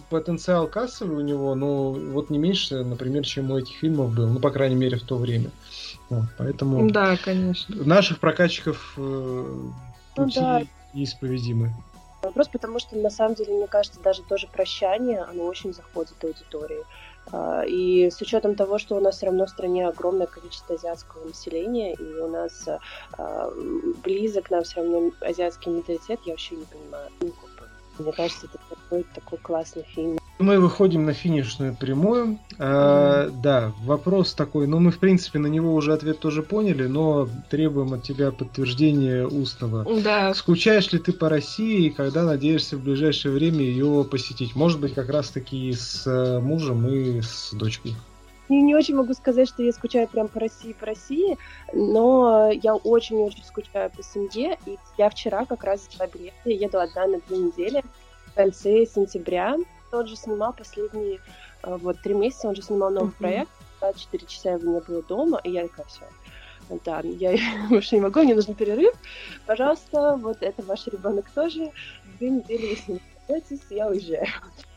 потенциал 0.10 0.68
кассовый 0.68 1.18
у 1.18 1.22
него, 1.22 1.56
ну, 1.56 1.92
вот 2.12 2.30
не 2.30 2.38
меньше, 2.38 2.84
например, 2.84 3.24
чем 3.24 3.52
у 3.52 3.58
этих 3.58 3.76
фильмов 3.76 4.14
был, 4.14 4.28
ну, 4.28 4.40
по 4.40 4.52
крайней 4.52 4.76
мере, 4.76 4.98
в 4.98 5.04
то 5.04 5.18
время. 5.18 5.50
Вот, 6.10 6.26
поэтому... 6.38 6.90
Да, 6.92 7.18
конечно. 7.18 7.84
Наших 7.84 8.20
прокатчиков 8.20 8.94
э, 8.98 9.02
ну, 10.18 10.30
да. 10.36 10.64
неисповедимы. 10.94 11.72
Вопрос, 12.22 12.48
потому 12.48 12.80
что, 12.80 12.96
на 12.96 13.10
самом 13.10 13.36
деле, 13.36 13.54
мне 13.54 13.68
кажется, 13.68 14.00
даже 14.02 14.24
тоже 14.24 14.48
прощание, 14.48 15.22
оно 15.22 15.44
очень 15.44 15.74
заходит 15.74 16.24
аудитории. 16.24 16.84
А, 17.32 17.64
и 17.64 18.10
с 18.10 18.22
учетом 18.22 18.56
того, 18.56 18.78
что 18.78 18.96
у 18.96 19.00
нас 19.00 19.18
все 19.18 19.28
равно 19.28 19.46
в 19.46 19.50
стране 19.50 19.88
огромное 19.88 20.28
количество 20.28 20.76
азиатского 20.76 21.26
населения, 21.26 21.94
и 21.94 22.04
у 22.04 22.28
нас 22.28 22.68
а, 23.18 23.52
близок 24.04 24.52
нам 24.52 24.64
все 24.64 24.78
равно 24.82 25.12
азиатский 25.22 25.72
менталитет, 25.72 26.20
я 26.26 26.34
вообще 26.34 26.56
не 26.56 26.66
понимаю. 26.66 27.10
Мне 28.00 28.12
кажется, 28.12 28.48
это 28.48 28.60
такой, 28.70 29.06
такой 29.14 29.38
классный 29.40 29.84
фильм. 29.94 30.18
Мы 30.40 30.60
выходим 30.60 31.06
на 31.06 31.14
финишную 31.14 31.76
прямую. 31.76 32.40
А, 32.58 33.30
да, 33.30 33.72
вопрос 33.84 34.34
такой, 34.34 34.66
ну 34.68 34.80
мы 34.80 34.92
в 34.92 34.98
принципе 34.98 35.40
на 35.40 35.48
него 35.48 35.74
уже 35.74 35.94
ответ 35.94 36.20
тоже 36.20 36.42
поняли, 36.42 36.88
но 36.88 37.30
требуем 37.50 37.94
от 37.94 38.04
тебя 38.04 38.32
подтверждения 38.32 39.26
устного. 39.26 39.86
Да. 40.02 40.34
Скучаешь 40.34 40.92
ли 40.92 41.00
ты 41.00 41.14
по 41.14 41.30
России 41.30 41.86
и 41.86 41.90
когда 41.92 42.24
надеешься 42.24 42.78
в 42.78 42.84
ближайшее 42.84 43.34
время 43.34 43.60
ее 43.60 44.06
посетить? 44.10 44.56
Может 44.56 44.80
быть, 44.80 44.96
как 44.96 45.10
раз 45.10 45.30
таки 45.30 45.72
с 45.72 46.08
э, 46.08 46.40
мужем 46.40 46.88
и 46.88 47.22
с 47.22 47.52
дочкой? 47.54 47.96
Не, 48.50 48.62
не 48.62 48.76
очень 48.76 48.96
могу 48.96 49.14
сказать, 49.14 49.48
что 49.48 49.64
я 49.64 49.72
скучаю 49.72 50.08
прям 50.08 50.28
по 50.28 50.40
России, 50.40 50.74
по 50.74 50.86
России, 50.86 51.38
но 51.74 52.52
я 52.52 52.76
очень-очень 52.76 53.44
скучаю 53.44 53.90
по 53.90 54.04
семье, 54.04 54.58
и 54.66 54.78
я 54.98 55.10
вчера 55.10 55.46
как 55.46 55.64
раз 55.64 55.82
в 55.82 55.98
Греции, 55.98 56.34
я 56.54 56.66
еду 56.68 56.80
одна 56.80 57.08
на 57.08 57.20
две 57.22 57.38
недели, 57.38 57.84
в 58.28 58.34
конце 58.36 58.86
сентября, 58.86 59.56
он 59.92 60.08
же 60.08 60.16
снимал 60.16 60.54
последние 60.54 61.20
э, 61.64 61.78
вот 61.78 62.02
три 62.02 62.14
месяца, 62.14 62.50
он 62.50 62.56
же 62.56 62.64
снимал 62.64 62.90
новый 62.90 63.12
uh-huh. 63.12 63.20
проект, 63.20 63.52
24 63.80 64.26
часа 64.26 64.52
его 64.52 64.72
не 64.72 64.80
было 64.82 65.04
дома, 65.04 65.40
и 65.44 65.52
я 65.52 65.68
такая, 65.68 65.86
все, 65.86 66.02
да, 66.84 67.02
я 67.02 67.38
больше 67.70 67.96
не 67.96 68.02
могу, 68.02 68.24
мне 68.24 68.36
нужен 68.36 68.56
перерыв, 68.56 68.94
пожалуйста, 69.46 70.18
вот 70.18 70.38
это 70.42 70.64
ваш 70.64 70.88
ребенок 70.88 71.30
тоже, 71.34 71.72
две 72.18 72.30
недели 72.30 72.70
вы 72.70 72.76
с 72.76 72.88
ним 72.88 73.00
я 73.70 73.88
уезжаю. 73.88 74.28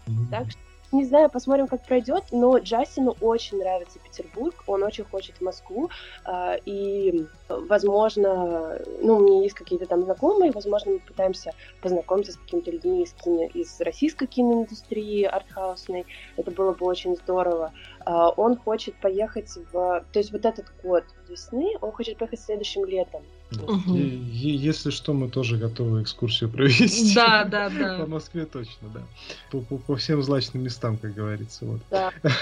Mm-hmm. 0.07 0.31
Так 0.31 0.51
что 0.51 0.61
не 0.93 1.05
знаю, 1.05 1.31
посмотрим, 1.31 1.67
как 1.67 1.85
пройдет, 1.85 2.25
но 2.31 2.59
Джастину 2.59 3.17
очень 3.21 3.59
нравится 3.59 3.99
Петербург, 3.99 4.55
он 4.67 4.83
очень 4.83 5.05
хочет 5.05 5.37
в 5.37 5.41
Москву, 5.41 5.91
э, 6.25 6.59
и, 6.65 7.27
возможно, 7.49 8.79
ну, 9.03 9.17
у 9.17 9.21
меня 9.21 9.43
есть 9.43 9.55
какие-то 9.55 9.87
там 9.87 10.03
знакомые, 10.05 10.53
возможно, 10.53 10.93
мы 10.93 10.99
пытаемся 11.01 11.53
познакомиться 11.83 12.33
с 12.33 12.37
какими-то 12.37 12.71
людьми 12.71 13.03
из, 13.03 13.13
кино, 13.13 13.45
из 13.53 13.81
российской 13.81 14.27
киноиндустрии 14.27 15.25
артхаусной, 15.25 16.07
это 16.37 16.51
было 16.51 16.73
бы 16.73 16.87
очень 16.87 17.17
здорово. 17.17 17.73
Э, 18.05 18.29
он 18.37 18.57
хочет 18.57 18.95
поехать 19.01 19.51
в... 19.73 20.05
То 20.13 20.19
есть 20.19 20.33
вот 20.33 20.45
этот 20.45 20.67
год 20.83 21.05
весны, 21.29 21.77
он 21.81 21.93
хочет 21.93 22.19
поехать 22.19 22.41
следующим 22.41 22.85
летом. 22.85 23.23
Угу. 23.53 23.95
если 23.95 24.91
что, 24.91 25.13
мы 25.13 25.29
тоже 25.29 25.57
готовы 25.57 26.03
экскурсию 26.03 26.51
провести. 26.51 27.15
Да, 27.15 27.45
да, 27.45 27.71
да. 27.71 27.99
По 28.01 28.07
Москве 28.07 28.45
точно, 28.45 28.89
да. 28.93 29.03
По, 29.51 29.61
по, 29.61 29.79
по 29.79 29.97
всем 29.97 30.23
злачным 30.23 30.65
местам, 30.65 30.97
как 30.97 31.15
говорится. 31.15 31.65
Вот. 31.65 31.81
Да. 31.91 32.13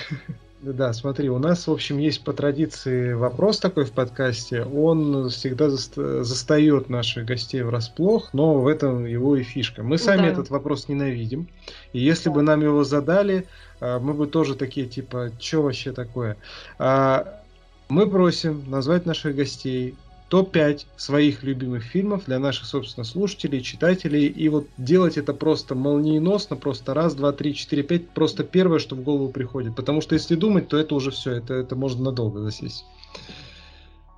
Да, 0.72 0.94
смотри, 0.94 1.28
у 1.28 1.38
нас, 1.38 1.66
в 1.66 1.70
общем, 1.70 1.98
есть 1.98 2.24
по 2.24 2.32
традиции 2.32 3.12
вопрос 3.12 3.58
такой 3.58 3.84
в 3.84 3.92
подкасте. 3.92 4.62
Он 4.62 5.28
всегда 5.28 5.66
заста- 5.66 6.22
застает 6.22 6.88
наших 6.88 7.26
гостей 7.26 7.60
врасплох, 7.60 8.30
но 8.32 8.54
в 8.54 8.66
этом 8.66 9.04
его 9.04 9.36
и 9.36 9.42
фишка. 9.42 9.82
Мы 9.82 9.98
сами 9.98 10.22
да. 10.22 10.28
этот 10.28 10.48
вопрос 10.48 10.88
ненавидим. 10.88 11.48
И 11.92 12.00
если 12.00 12.30
да. 12.30 12.36
бы 12.36 12.42
нам 12.42 12.62
его 12.62 12.82
задали, 12.82 13.46
а, 13.78 13.98
мы 13.98 14.14
бы 14.14 14.26
тоже 14.26 14.54
такие, 14.54 14.86
типа, 14.86 15.32
что 15.38 15.62
вообще 15.62 15.92
такое? 15.92 16.38
А, 16.78 17.42
мы 17.90 18.08
просим 18.08 18.64
назвать 18.66 19.04
наших 19.04 19.36
гостей 19.36 19.94
топ-5 20.34 20.86
своих 20.96 21.44
любимых 21.44 21.84
фильмов 21.84 22.24
для 22.24 22.40
наших, 22.40 22.66
собственно, 22.66 23.04
слушателей, 23.04 23.60
читателей. 23.60 24.26
И 24.26 24.48
вот 24.48 24.66
делать 24.76 25.16
это 25.16 25.32
просто 25.32 25.76
молниеносно, 25.76 26.56
просто 26.56 26.92
раз, 26.92 27.14
два, 27.14 27.30
три, 27.30 27.54
четыре, 27.54 27.84
пять, 27.84 28.10
просто 28.10 28.42
первое, 28.42 28.80
что 28.80 28.96
в 28.96 29.04
голову 29.04 29.28
приходит. 29.28 29.76
Потому 29.76 30.00
что 30.00 30.16
если 30.16 30.34
думать, 30.34 30.66
то 30.66 30.76
это 30.76 30.96
уже 30.96 31.12
все, 31.12 31.36
это, 31.36 31.54
это 31.54 31.76
можно 31.76 32.06
надолго 32.06 32.40
засесть. 32.40 32.84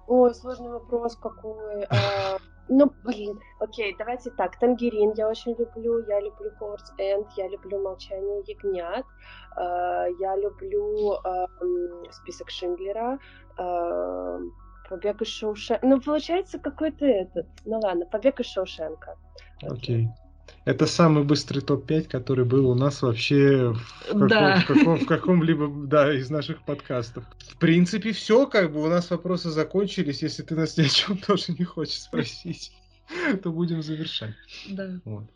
Ой, 0.06 0.34
сложный 0.34 0.70
вопрос 0.70 1.16
какой. 1.16 1.84
А, 1.90 2.38
ну, 2.70 2.90
блин, 3.04 3.38
окей, 3.60 3.94
давайте 3.98 4.30
так. 4.30 4.58
Тангерин 4.58 5.12
я 5.18 5.28
очень 5.28 5.54
люблю, 5.58 6.02
я 6.08 6.18
люблю 6.18 6.50
Ховардс 6.58 6.92
Энд, 6.96 7.26
я 7.36 7.46
люблю 7.48 7.82
Молчание 7.82 8.42
ягнят, 8.46 9.04
а, 9.54 10.06
я 10.18 10.34
люблю 10.36 11.18
а, 11.22 11.46
список 12.10 12.48
Шиндлера, 12.48 13.18
Побег 14.89 15.22
из 15.22 15.28
Шоушенка. 15.28 15.87
Ну, 15.87 16.01
получается, 16.01 16.59
какой-то 16.59 17.05
этот. 17.05 17.47
Ну 17.64 17.78
ладно, 17.80 18.07
побег 18.07 18.41
из 18.41 18.47
Шоушенка. 18.47 19.16
Окей. 19.62 20.07
Okay. 20.07 20.09
Это 20.64 20.87
самый 20.87 21.22
быстрый 21.22 21.61
топ-5, 21.61 22.09
который 22.09 22.45
был 22.45 22.68
у 22.68 22.74
нас 22.74 23.03
вообще 23.03 23.72
в, 23.72 24.07
каком, 24.07 24.28
да. 24.28 24.61
в, 24.61 24.66
каком, 24.66 24.99
в 24.99 25.07
каком-либо 25.07 25.68
да, 25.87 26.12
из 26.12 26.28
наших 26.28 26.64
подкастов. 26.64 27.24
В 27.39 27.57
принципе, 27.59 28.12
все, 28.12 28.47
как 28.47 28.72
бы 28.72 28.82
у 28.82 28.89
нас 28.89 29.11
вопросы 29.11 29.51
закончились. 29.51 30.22
Если 30.22 30.43
ты 30.43 30.57
нас 30.57 30.76
ни 30.76 30.82
о 30.82 30.89
чем 30.89 31.18
тоже 31.26 31.53
не 31.53 31.64
хочешь 31.64 32.01
спросить, 32.01 32.72
то 33.43 33.53
будем 33.53 33.82
завершать. 33.82 34.34
Да. 34.68 34.91
Вот. 35.05 35.30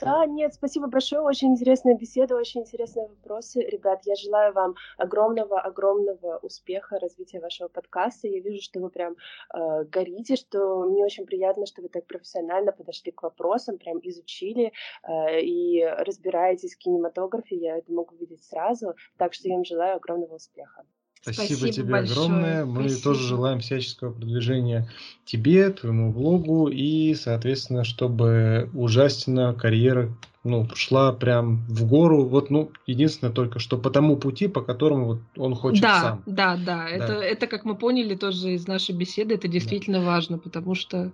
Да, 0.00 0.26
нет, 0.26 0.52
спасибо 0.52 0.88
большое, 0.88 1.22
очень 1.22 1.52
интересная 1.52 1.94
беседа, 1.94 2.36
очень 2.36 2.60
интересные 2.60 3.08
вопросы. 3.08 3.60
Ребят, 3.60 4.00
я 4.04 4.14
желаю 4.14 4.52
вам 4.52 4.74
огромного-огромного 4.98 6.38
успеха, 6.42 6.98
развития 6.98 7.40
вашего 7.40 7.68
подкаста. 7.68 8.28
Я 8.28 8.40
вижу, 8.40 8.62
что 8.62 8.80
вы 8.80 8.90
прям 8.90 9.16
э, 9.54 9.84
горите, 9.84 10.36
что 10.36 10.84
мне 10.84 11.02
очень 11.02 11.24
приятно, 11.24 11.64
что 11.64 11.80
вы 11.80 11.88
так 11.88 12.06
профессионально 12.06 12.72
подошли 12.72 13.10
к 13.10 13.22
вопросам, 13.22 13.78
прям 13.78 13.98
изучили 14.02 14.72
э, 15.02 15.40
и 15.40 15.82
разбираетесь 15.84 16.74
в 16.74 16.78
кинематографе, 16.78 17.56
я 17.56 17.78
это 17.78 17.90
могу 17.90 18.14
видеть 18.16 18.44
сразу. 18.44 18.94
Так 19.16 19.32
что 19.32 19.48
я 19.48 19.54
вам 19.54 19.64
желаю 19.64 19.96
огромного 19.96 20.34
успеха. 20.34 20.84
Спасибо, 21.26 21.58
Спасибо 21.58 21.72
тебе 21.72 21.92
большое. 21.92 22.26
огромное. 22.26 22.64
Мы 22.64 22.88
Спасибо. 22.88 23.02
тоже 23.02 23.26
желаем 23.26 23.58
всяческого 23.58 24.12
продвижения 24.12 24.88
тебе, 25.24 25.70
твоему 25.70 26.12
блогу 26.12 26.68
и, 26.68 27.14
соответственно, 27.16 27.82
чтобы 27.82 28.70
у 28.74 28.86
Жастина 28.86 29.52
карьера 29.52 30.08
ну, 30.44 30.68
шла 30.74 31.12
прям 31.12 31.64
в 31.68 31.84
гору. 31.84 32.24
Вот, 32.24 32.50
ну, 32.50 32.70
единственное 32.86 33.32
только, 33.32 33.58
что 33.58 33.76
по 33.76 33.90
тому 33.90 34.16
пути, 34.16 34.46
по 34.46 34.60
которому 34.60 35.06
вот 35.06 35.18
он 35.36 35.56
хочет 35.56 35.82
да, 35.82 36.00
сам. 36.00 36.22
Да, 36.26 36.56
да, 36.56 36.64
да. 36.64 36.88
Это, 36.88 37.12
это, 37.14 37.46
как 37.48 37.64
мы 37.64 37.74
поняли 37.74 38.14
тоже 38.14 38.52
из 38.52 38.68
нашей 38.68 38.94
беседы, 38.94 39.34
это 39.34 39.48
действительно 39.48 39.98
да. 39.98 40.06
важно, 40.06 40.38
потому 40.38 40.76
что 40.76 41.10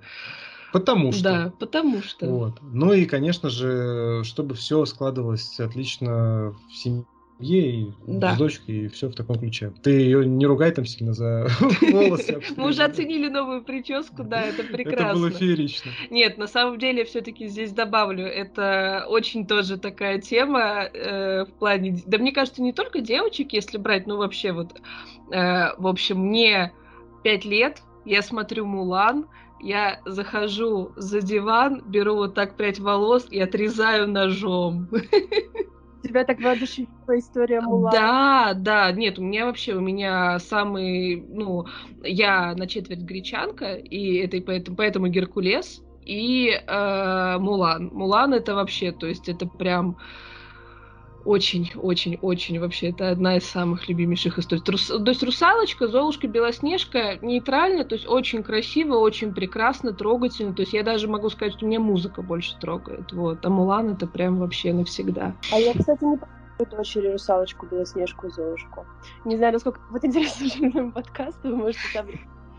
Потому 0.72 1.12
что. 1.12 1.22
Да, 1.22 1.52
потому 1.58 2.02
что. 2.02 2.26
Вот. 2.26 2.58
Ну 2.60 2.92
и, 2.92 3.04
конечно 3.06 3.50
же, 3.50 4.22
чтобы 4.24 4.54
все 4.54 4.84
складывалось 4.84 5.58
отлично 5.60 6.54
в 6.70 6.76
семье 6.76 7.04
ей, 7.43 7.93
да. 8.07 8.34
с 8.34 8.38
дочкой, 8.38 8.74
и 8.76 8.88
все 8.88 9.09
в 9.09 9.14
таком 9.14 9.38
ключе. 9.38 9.72
Ты 9.82 9.90
ее 9.90 10.24
не 10.24 10.47
ругай 10.47 10.70
там 10.70 10.84
сильно 10.86 11.12
за 11.12 11.49
волосы. 11.93 12.40
Мы 12.57 12.68
уже 12.68 12.84
оценили 12.84 13.28
новую 13.28 13.62
прическу, 13.62 14.22
да, 14.24 14.43
это 14.43 14.62
прекрасно. 14.64 15.05
Это 15.05 15.14
было 15.14 15.30
феерично. 15.30 15.90
Нет, 16.11 16.38
на 16.38 16.47
самом 16.47 16.78
деле, 16.78 17.05
все-таки 17.05 17.49
здесь 17.49 17.72
добавлю, 17.72 18.24
это 18.24 19.07
очень 19.09 19.47
тоже 19.47 19.78
такая 19.78 20.20
тема 20.20 20.84
э, 20.84 21.45
в 21.45 21.53
плане... 21.59 22.03
Да 22.07 22.18
мне 22.18 22.32
кажется, 22.32 22.62
не 22.62 22.72
только 22.72 23.01
девочек, 23.01 23.53
если 23.53 23.78
брать, 23.78 24.07
ну 24.07 24.16
вообще 24.16 24.53
вот... 24.53 24.80
Э, 25.30 25.74
в 25.76 25.86
общем, 25.86 26.18
мне 26.20 26.72
пять 27.22 27.45
лет, 27.45 27.82
я 28.05 28.22
смотрю 28.22 28.66
«Мулан», 28.66 29.26
я 29.62 30.01
захожу 30.05 30.90
за 30.97 31.22
диван, 31.22 31.82
беру 31.86 32.16
вот 32.16 32.34
так 32.34 32.57
прядь 32.57 32.80
волос 32.80 33.26
и 33.30 33.40
отрезаю 33.40 34.09
ножом. 34.09 34.88
Тебя 36.03 36.24
так 36.24 36.40
воодушевила 36.40 37.18
история 37.18 37.61
Мулана. 37.61 37.92
Да, 37.92 38.55
да, 38.55 38.92
нет, 38.92 39.18
у 39.18 39.22
меня 39.22 39.46
вообще, 39.46 39.74
у 39.74 39.80
меня 39.80 40.38
самый, 40.40 41.24
ну, 41.28 41.66
я 42.03 42.55
на 42.55 42.66
четверть 42.66 43.00
гречанка, 43.00 43.74
и 43.74 44.16
это 44.16 44.40
поэтому, 44.40 44.76
поэтому 44.76 45.07
Геркулес 45.07 45.82
и 46.05 46.50
э, 46.50 47.38
Мулан. 47.38 47.90
Мулан 47.92 48.34
это 48.34 48.55
вообще, 48.55 48.90
то 48.92 49.07
есть 49.07 49.28
это 49.28 49.46
прям 49.46 49.96
очень-очень-очень 51.24 52.60
вообще. 52.60 52.90
Это 52.90 53.10
одна 53.10 53.36
из 53.36 53.44
самых 53.44 53.88
любимейших 53.88 54.38
историй. 54.38 54.62
Трус... 54.62 54.86
То 54.86 55.04
есть 55.04 55.22
русалочка, 55.22 55.88
Золушка, 55.88 56.28
Белоснежка 56.28 57.18
нейтрально, 57.22 57.84
то 57.84 57.94
есть 57.94 58.06
очень 58.08 58.42
красиво, 58.42 58.96
очень 58.96 59.34
прекрасно, 59.34 59.92
трогательно. 59.92 60.54
То 60.54 60.62
есть 60.62 60.72
я 60.72 60.82
даже 60.82 61.08
могу 61.08 61.28
сказать, 61.30 61.54
что 61.54 61.66
меня 61.66 61.80
музыка 61.80 62.22
больше 62.22 62.58
трогает. 62.58 63.12
Вот. 63.12 63.44
А 63.44 63.48
Мулан 63.48 63.90
это 63.90 64.06
прям 64.06 64.38
вообще 64.38 64.72
навсегда. 64.72 65.34
А 65.52 65.58
я, 65.58 65.72
кстати, 65.74 66.04
не 66.04 66.18
дочери 66.66 67.10
русалочку, 67.10 67.66
Белоснежку 67.66 68.30
Золушку. 68.30 68.86
Не 69.24 69.36
знаю, 69.36 69.54
насколько 69.54 69.80
будет 69.90 70.04
интересно 70.06 70.90
подкасту, 70.90 71.48
вы 71.48 71.56
можете 71.56 71.82
там 71.94 72.06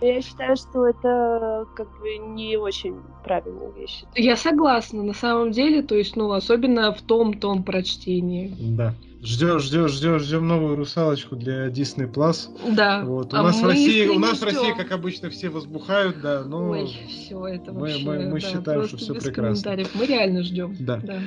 я 0.04 0.22
считаю, 0.22 0.56
что 0.56 0.88
это 0.88 1.66
как 1.76 1.88
бы 1.99 2.18
не 2.18 2.58
очень 2.58 2.95
правильная 3.24 3.72
вещь. 3.72 4.04
Я 4.16 4.36
согласна, 4.36 5.04
на 5.04 5.14
самом 5.14 5.51
деле, 5.51 5.82
то 5.82 5.95
есть, 5.95 6.16
ну, 6.16 6.32
особенно 6.32 6.93
в 6.93 7.01
том 7.01 7.34
том 7.34 7.64
прочтении. 7.64 8.56
Да. 8.60 8.93
Ждем, 9.24 9.60
ждем, 9.60 9.88
ждем, 9.88 10.20
ждем 10.20 10.45
новую 10.45 10.76
русалочку 10.76 11.38
для 11.38 11.70
Disney 11.70 12.12
Plus. 12.12 12.49
Да. 12.76 13.06
Вот. 13.06 13.34
У 13.34 13.38
а 13.38 13.43
нас 13.43 13.62
в 13.62 13.66
России, 13.66 14.08
у 14.08 14.20
нас 14.20 14.39
в 14.39 14.43
России, 14.43 14.74
как 14.76 14.91
обычно, 14.91 15.30
все 15.30 15.49
возбухают, 15.49 16.20
да, 16.22 16.43
но 16.43 16.72
Ой, 16.72 16.89
все 17.08 17.47
это 17.47 17.72
мы, 17.72 17.80
вообще, 17.80 18.06
мы, 18.06 18.18
мы 18.26 18.41
да, 18.41 18.47
считаем, 18.47 18.84
что 18.84 18.97
все 18.97 19.14
прекрасно. 19.14 19.78
Мы 19.93 20.06
реально 20.06 20.43
ждем. 20.43 20.76
Да. 20.78 20.97
да. 20.97 21.20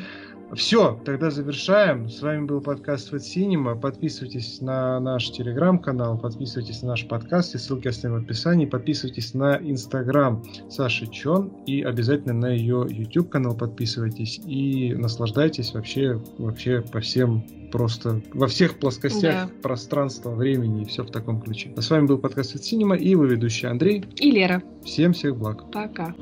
Все, 0.54 0.98
тогда 1.04 1.30
завершаем. 1.30 2.08
С 2.08 2.22
вами 2.22 2.46
был 2.46 2.60
подкаст 2.60 3.12
Fat 3.12 3.18
Cinema. 3.18 3.78
Подписывайтесь 3.78 4.60
на 4.60 5.00
наш 5.00 5.30
телеграм-канал, 5.30 6.18
подписывайтесь 6.18 6.82
на 6.82 6.90
наш 6.90 7.06
подкаст, 7.08 7.54
и 7.54 7.58
ссылки 7.58 7.88
оставим 7.88 8.20
в 8.20 8.24
описании. 8.24 8.64
Подписывайтесь 8.64 9.34
на 9.34 9.56
инстаграм 9.56 10.42
Саши 10.70 11.08
Чон 11.08 11.48
и 11.66 11.82
обязательно 11.82 12.34
на 12.34 12.50
ее 12.52 12.86
YouTube 12.88 13.28
канал 13.28 13.56
подписывайтесь 13.56 14.40
и 14.46 14.94
наслаждайтесь 14.94 15.74
вообще, 15.74 16.22
вообще 16.38 16.80
по 16.80 17.00
всем 17.00 17.44
просто 17.72 18.22
во 18.32 18.46
всех 18.46 18.78
плоскостях 18.78 19.48
да. 19.48 19.50
пространства, 19.62 20.30
времени 20.30 20.82
и 20.82 20.84
все 20.84 21.02
в 21.02 21.10
таком 21.10 21.42
ключе. 21.42 21.72
А 21.76 21.82
с 21.82 21.90
вами 21.90 22.06
был 22.06 22.18
подкаст 22.18 22.54
Fat 22.54 22.60
Cinema 22.60 22.96
и 22.96 23.10
его 23.10 23.24
ведущий 23.24 23.66
Андрей 23.66 24.04
и 24.16 24.30
Лера. 24.30 24.62
Всем 24.84 25.12
всех 25.12 25.36
благ. 25.36 25.70
Пока. 25.72 26.14